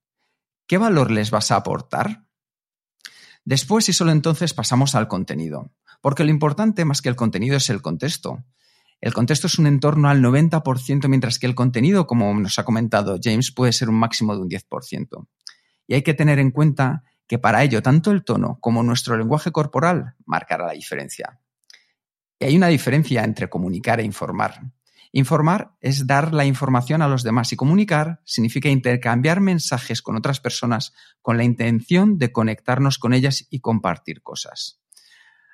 ¿Qué 0.72 0.78
valor 0.78 1.10
les 1.10 1.30
vas 1.30 1.50
a 1.50 1.56
aportar? 1.56 2.24
Después 3.44 3.90
y 3.90 3.92
solo 3.92 4.10
entonces 4.10 4.54
pasamos 4.54 4.94
al 4.94 5.06
contenido, 5.06 5.70
porque 6.00 6.24
lo 6.24 6.30
importante 6.30 6.86
más 6.86 7.02
que 7.02 7.10
el 7.10 7.14
contenido 7.14 7.58
es 7.58 7.68
el 7.68 7.82
contexto. 7.82 8.42
El 8.98 9.12
contexto 9.12 9.48
es 9.48 9.58
un 9.58 9.66
entorno 9.66 10.08
al 10.08 10.22
90%, 10.22 11.08
mientras 11.08 11.38
que 11.38 11.46
el 11.46 11.54
contenido, 11.54 12.06
como 12.06 12.32
nos 12.32 12.58
ha 12.58 12.64
comentado 12.64 13.18
James, 13.22 13.52
puede 13.52 13.74
ser 13.74 13.90
un 13.90 13.96
máximo 13.96 14.34
de 14.34 14.40
un 14.40 14.48
10%. 14.48 15.26
Y 15.88 15.92
hay 15.92 16.00
que 16.00 16.14
tener 16.14 16.38
en 16.38 16.50
cuenta 16.50 17.04
que 17.26 17.38
para 17.38 17.62
ello 17.62 17.82
tanto 17.82 18.10
el 18.10 18.24
tono 18.24 18.56
como 18.62 18.82
nuestro 18.82 19.18
lenguaje 19.18 19.52
corporal 19.52 20.14
marcará 20.24 20.64
la 20.64 20.72
diferencia. 20.72 21.38
Y 22.38 22.46
hay 22.46 22.56
una 22.56 22.68
diferencia 22.68 23.24
entre 23.24 23.50
comunicar 23.50 24.00
e 24.00 24.04
informar. 24.04 24.72
Informar 25.12 25.76
es 25.80 26.06
dar 26.06 26.32
la 26.32 26.46
información 26.46 27.02
a 27.02 27.08
los 27.08 27.22
demás 27.22 27.52
y 27.52 27.56
comunicar 27.56 28.22
significa 28.24 28.70
intercambiar 28.70 29.40
mensajes 29.40 30.00
con 30.00 30.16
otras 30.16 30.40
personas 30.40 30.94
con 31.20 31.36
la 31.36 31.44
intención 31.44 32.16
de 32.16 32.32
conectarnos 32.32 32.98
con 32.98 33.12
ellas 33.12 33.46
y 33.50 33.60
compartir 33.60 34.22
cosas. 34.22 34.80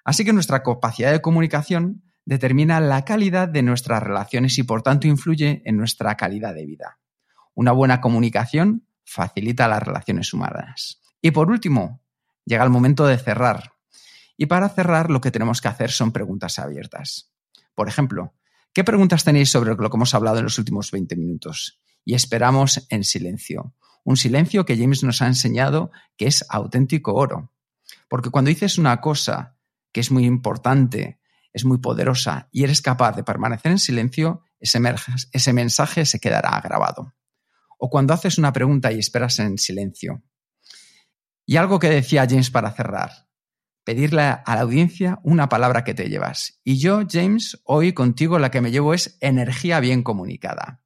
Así 0.05 0.25
que 0.25 0.33
nuestra 0.33 0.63
capacidad 0.63 1.11
de 1.11 1.21
comunicación 1.21 2.05
determina 2.25 2.79
la 2.79 3.05
calidad 3.05 3.49
de 3.49 3.63
nuestras 3.63 4.01
relaciones 4.01 4.59
y 4.59 4.63
por 4.63 4.83
tanto 4.83 5.09
influye 5.09 5.61
en 5.65 5.77
nuestra 5.77 6.17
calidad 6.17 6.55
de 6.55 6.65
vida. 6.65 7.01
Una 7.55 7.73
buena 7.73 8.01
comunicación 8.01 8.87
facilita 9.05 9.67
las 9.67 9.83
relaciones 9.83 10.33
humanas. 10.33 11.01
Y 11.21 11.33
por 11.33 11.51
último, 11.51 12.01
llega 12.45 12.63
el 12.63 12.71
momento 12.71 13.07
de 13.07 13.19
cerrar. 13.19 13.73
Y 14.37 14.47
para 14.47 14.69
cerrar 14.69 15.11
lo 15.11 15.21
que 15.21 15.33
tenemos 15.33 15.61
que 15.61 15.69
hacer 15.69 15.91
son 15.91 16.13
preguntas 16.13 16.61
abiertas. 16.61 17.33
Por 17.75 17.89
ejemplo, 17.89 18.35
¿qué 18.79 18.85
preguntas 18.85 19.25
tenéis 19.25 19.51
sobre 19.51 19.75
lo 19.75 19.91
que 19.91 19.97
hemos 19.97 20.15
hablado 20.15 20.39
en 20.39 20.45
los 20.45 20.57
últimos 20.57 20.93
20 20.93 21.17
minutos? 21.17 21.81
Y 22.05 22.15
esperamos 22.15 22.87
en 22.91 23.03
silencio. 23.03 23.75
Un 24.05 24.17
silencio 24.17 24.65
que 24.65 24.77
James 24.77 25.03
nos 25.03 25.21
ha 25.21 25.27
enseñado 25.27 25.91
que 26.17 26.29
es 26.29 26.47
auténtico 26.49 27.13
oro. 27.15 27.53
Porque 28.09 28.31
cuando 28.31 28.51
dices 28.51 28.79
una 28.79 29.01
cosa 29.01 29.59
que 29.91 29.99
es 29.99 30.13
muy 30.13 30.27
importante, 30.27 31.19
es 31.53 31.65
muy 31.65 31.79
poderosa 31.79 32.49
y 32.53 32.63
eres 32.63 32.81
capaz 32.81 33.17
de 33.17 33.25
permanecer 33.25 33.73
en 33.73 33.81
silencio, 33.81 34.45
ese, 34.61 34.81
ese 35.33 35.53
mensaje 35.53 36.07
se 36.07 36.21
quedará 36.21 36.61
grabado. 36.61 37.15
O 37.79 37.91
cuando 37.91 38.15
haces 38.15 38.39
una 38.39 38.53
pregunta 38.53 38.93
y 38.93 39.01
esperas 39.01 39.41
en 39.41 39.59
silencio. 39.59 40.23
Y 41.45 41.57
algo 41.57 41.81
que 41.81 41.91
decía 41.91 42.29
James 42.31 42.53
para 42.53 42.71
cerrar, 42.71 43.28
pedirle 43.89 44.21
a 44.21 44.43
la 44.45 44.61
audiencia 44.61 45.19
una 45.23 45.49
palabra 45.49 45.83
que 45.83 45.95
te 45.95 46.11
llevas. 46.11 46.61
Y 46.63 46.77
yo, 46.77 47.05
James, 47.11 47.59
hoy 47.65 47.95
contigo 47.95 48.39
la 48.39 48.51
que 48.51 48.61
me 48.61 48.71
llevo 48.71 48.93
es 48.93 49.17
energía 49.23 49.81
bien 49.81 50.03
comunicada. 50.03 50.83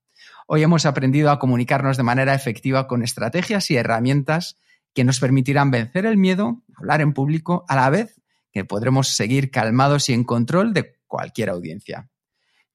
Hoy 0.47 0.63
hemos 0.63 0.87
aprendido 0.87 1.33
a 1.33 1.41
comunicarnos 1.41 1.97
de 1.97 2.05
manera 2.05 2.33
efectiva 2.33 2.87
con 2.87 3.03
estrategias 3.03 3.73
y 3.73 3.77
herramientas 3.77 4.57
que 4.95 5.03
nos 5.03 5.19
permitirán 5.19 5.73
vencer 5.73 6.07
el 6.07 6.17
miedo, 6.17 6.63
hablar 6.77 7.01
en 7.01 7.13
público, 7.13 7.65
a 7.67 7.75
la 7.75 7.91
vez 7.91 8.23
que 8.53 8.65
podremos 8.65 9.09
seguir 9.09 9.51
calmados 9.51 10.09
y 10.09 10.13
en 10.13 10.23
control 10.23 10.73
de 10.73 11.01
cualquier 11.09 11.51
audiencia. 11.51 12.09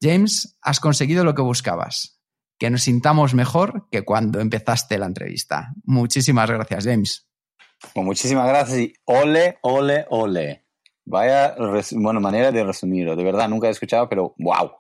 James, 0.02 0.58
has 0.62 0.82
conseguido 0.82 1.24
lo 1.24 1.36
que 1.36 1.42
buscabas, 1.42 2.20
que 2.60 2.70
nos 2.70 2.84
sintamos 2.84 3.34
mejor 3.34 3.88
que 3.90 4.04
cuando 4.04 4.42
empezaste 4.42 4.98
la 4.98 5.06
entrevista. 5.06 5.74
Muchísimas 5.86 6.50
gracias, 6.50 6.84
James. 6.84 7.27
Pues 7.94 8.06
muchísimas 8.06 8.48
gracias 8.48 8.80
y 8.80 8.94
ole, 9.06 9.58
ole, 9.62 10.06
ole. 10.10 10.66
Vaya 11.06 11.56
bueno, 11.92 12.20
manera 12.20 12.52
de 12.52 12.64
resumirlo. 12.64 13.16
De 13.16 13.24
verdad, 13.24 13.48
nunca 13.48 13.68
he 13.68 13.72
escuchado, 13.72 14.10
pero 14.10 14.34
wow. 14.38 14.72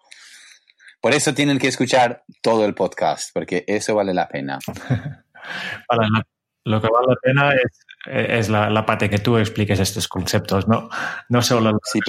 Por 1.00 1.14
eso 1.14 1.34
tienen 1.34 1.60
que 1.60 1.68
escuchar 1.68 2.24
todo 2.42 2.66
el 2.66 2.74
podcast, 2.74 3.32
porque 3.34 3.64
eso 3.68 3.96
vale 3.96 4.14
la 4.14 4.28
pena. 4.28 4.60
lo 6.66 6.82
que 6.82 6.88
vale 6.88 7.08
la 7.08 7.16
pena 7.22 7.54
es 7.54 7.88
es 8.10 8.50
la, 8.50 8.86
parte 8.86 9.10
que 9.10 9.18
tú 9.18 9.38
expliques 9.38 9.80
estos 9.80 10.08
conceptos, 10.08 10.68
¿no? 10.68 10.90
No 11.30 11.42
solo 11.42 11.72
la 11.72 11.78
sí, 11.84 12.00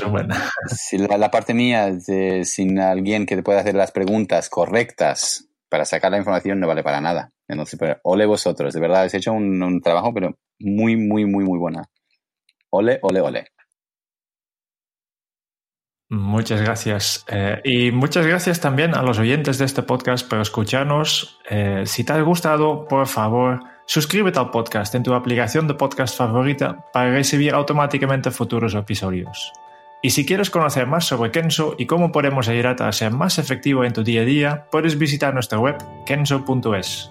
Si 0.69 0.99
la, 0.99 1.31
parte 1.31 1.55
mía, 1.55 1.99
sin 2.45 2.79
alguien 2.79 3.27
que 3.27 3.37
te 3.37 3.43
pueda 3.43 3.61
hacer 3.61 3.75
las 3.75 3.93
preguntas 3.93 4.49
correctas 4.49 5.49
para 5.69 5.85
sacar 5.85 6.11
la 6.11 6.19
información, 6.19 6.61
no 6.61 6.69
vale 6.69 6.83
para 6.83 7.01
nada. 7.01 7.33
Entonces, 7.49 7.81
ole 8.03 8.27
vosotros, 8.27 8.75
de 8.75 8.81
verdad, 8.81 8.99
habéis 8.99 9.15
hecho 9.15 9.33
un, 9.33 9.81
trabajo, 9.83 10.13
pero 10.13 10.37
muy, 10.59 10.97
muy, 10.97 11.25
muy, 11.25 11.45
muy 11.45 11.59
buena. 11.59 11.89
Ole, 12.71 12.99
ole, 13.03 13.21
ole. 13.21 13.47
Muchas 16.11 16.63
gracias. 16.63 17.25
Eh, 17.29 17.61
y 17.65 17.91
muchas 17.91 18.27
gracias 18.27 18.61
también 18.61 18.95
a 18.95 19.03
los 19.03 19.19
oyentes 19.19 19.59
de 19.59 19.65
este 19.65 19.83
podcast 19.83 20.29
por 20.29 20.41
escucharnos. 20.41 21.39
Eh, 21.49 21.83
si 21.87 22.05
te 22.05 22.13
ha 22.13 22.21
gustado, 22.21 22.87
por 22.87 23.07
favor, 23.07 23.61
Suscríbete 23.89 24.39
al 24.39 24.51
podcast 24.51 24.95
en 24.95 25.03
tu 25.03 25.15
aplicación 25.15 25.67
de 25.67 25.73
podcast 25.73 26.15
favorita 26.15 26.85
para 26.93 27.11
recibir 27.11 27.55
automáticamente 27.55 28.31
futuros 28.31 28.75
episodios. 28.75 29.51
Y 30.03 30.11
si 30.11 30.27
quieres 30.27 30.51
conocer 30.51 30.87
más 30.87 31.07
sobre 31.07 31.31
Kenso 31.31 31.75
y 31.79 31.87
cómo 31.87 32.13
podemos 32.13 32.49
ayudarte 32.49 32.85
a 32.85 32.93
ser 32.93 33.13
más 33.13 33.39
efectivo 33.39 33.85
en 33.85 33.95
tu 33.95 34.05
día 34.05 34.21
a 34.21 34.25
día, 34.27 34.67
puedes 34.71 34.99
visitar 34.99 35.33
nuestra 35.33 35.59
web 35.59 35.79
kenso.es. 36.05 37.11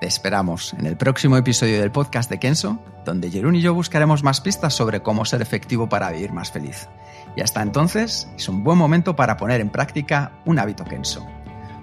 Te 0.00 0.06
esperamos 0.06 0.74
en 0.74 0.86
el 0.86 0.96
próximo 0.96 1.36
episodio 1.36 1.80
del 1.80 1.90
podcast 1.90 2.30
de 2.30 2.38
Kenso, 2.38 2.78
donde 3.04 3.30
Jerún 3.30 3.56
y 3.56 3.60
yo 3.60 3.74
buscaremos 3.74 4.22
más 4.22 4.40
pistas 4.40 4.72
sobre 4.72 5.02
cómo 5.02 5.24
ser 5.24 5.42
efectivo 5.42 5.88
para 5.88 6.10
vivir 6.10 6.32
más 6.32 6.52
feliz. 6.52 6.88
Y 7.34 7.40
hasta 7.40 7.62
entonces 7.62 8.28
es 8.36 8.48
un 8.48 8.62
buen 8.62 8.78
momento 8.78 9.16
para 9.16 9.36
poner 9.36 9.60
en 9.60 9.70
práctica 9.70 10.32
un 10.44 10.60
hábito 10.60 10.84
Kenso. 10.84 11.26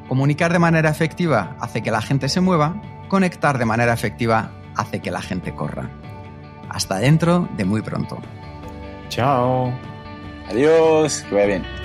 Comunicar 0.07 0.53
de 0.53 0.59
manera 0.59 0.89
efectiva 0.89 1.57
hace 1.59 1.84
que 1.84 1.91
la 1.91 2.01
gente 2.01 2.30
se 2.30 2.39
mueva 2.39 2.82
conectar 3.09 3.57
de 3.57 3.66
manera 3.66 3.93
efectiva 3.93 4.51
hace 4.76 5.01
que 5.01 5.11
la 5.11 5.22
gente 5.22 5.53
corra. 5.53 5.89
Hasta 6.70 6.97
dentro 6.97 7.47
de 7.57 7.66
muy 7.66 7.82
pronto. 7.82 8.18
Chao. 9.09 9.74
Adiós, 10.49 11.24
que 11.30 11.36
vaya 11.36 11.47
bien. 11.47 11.85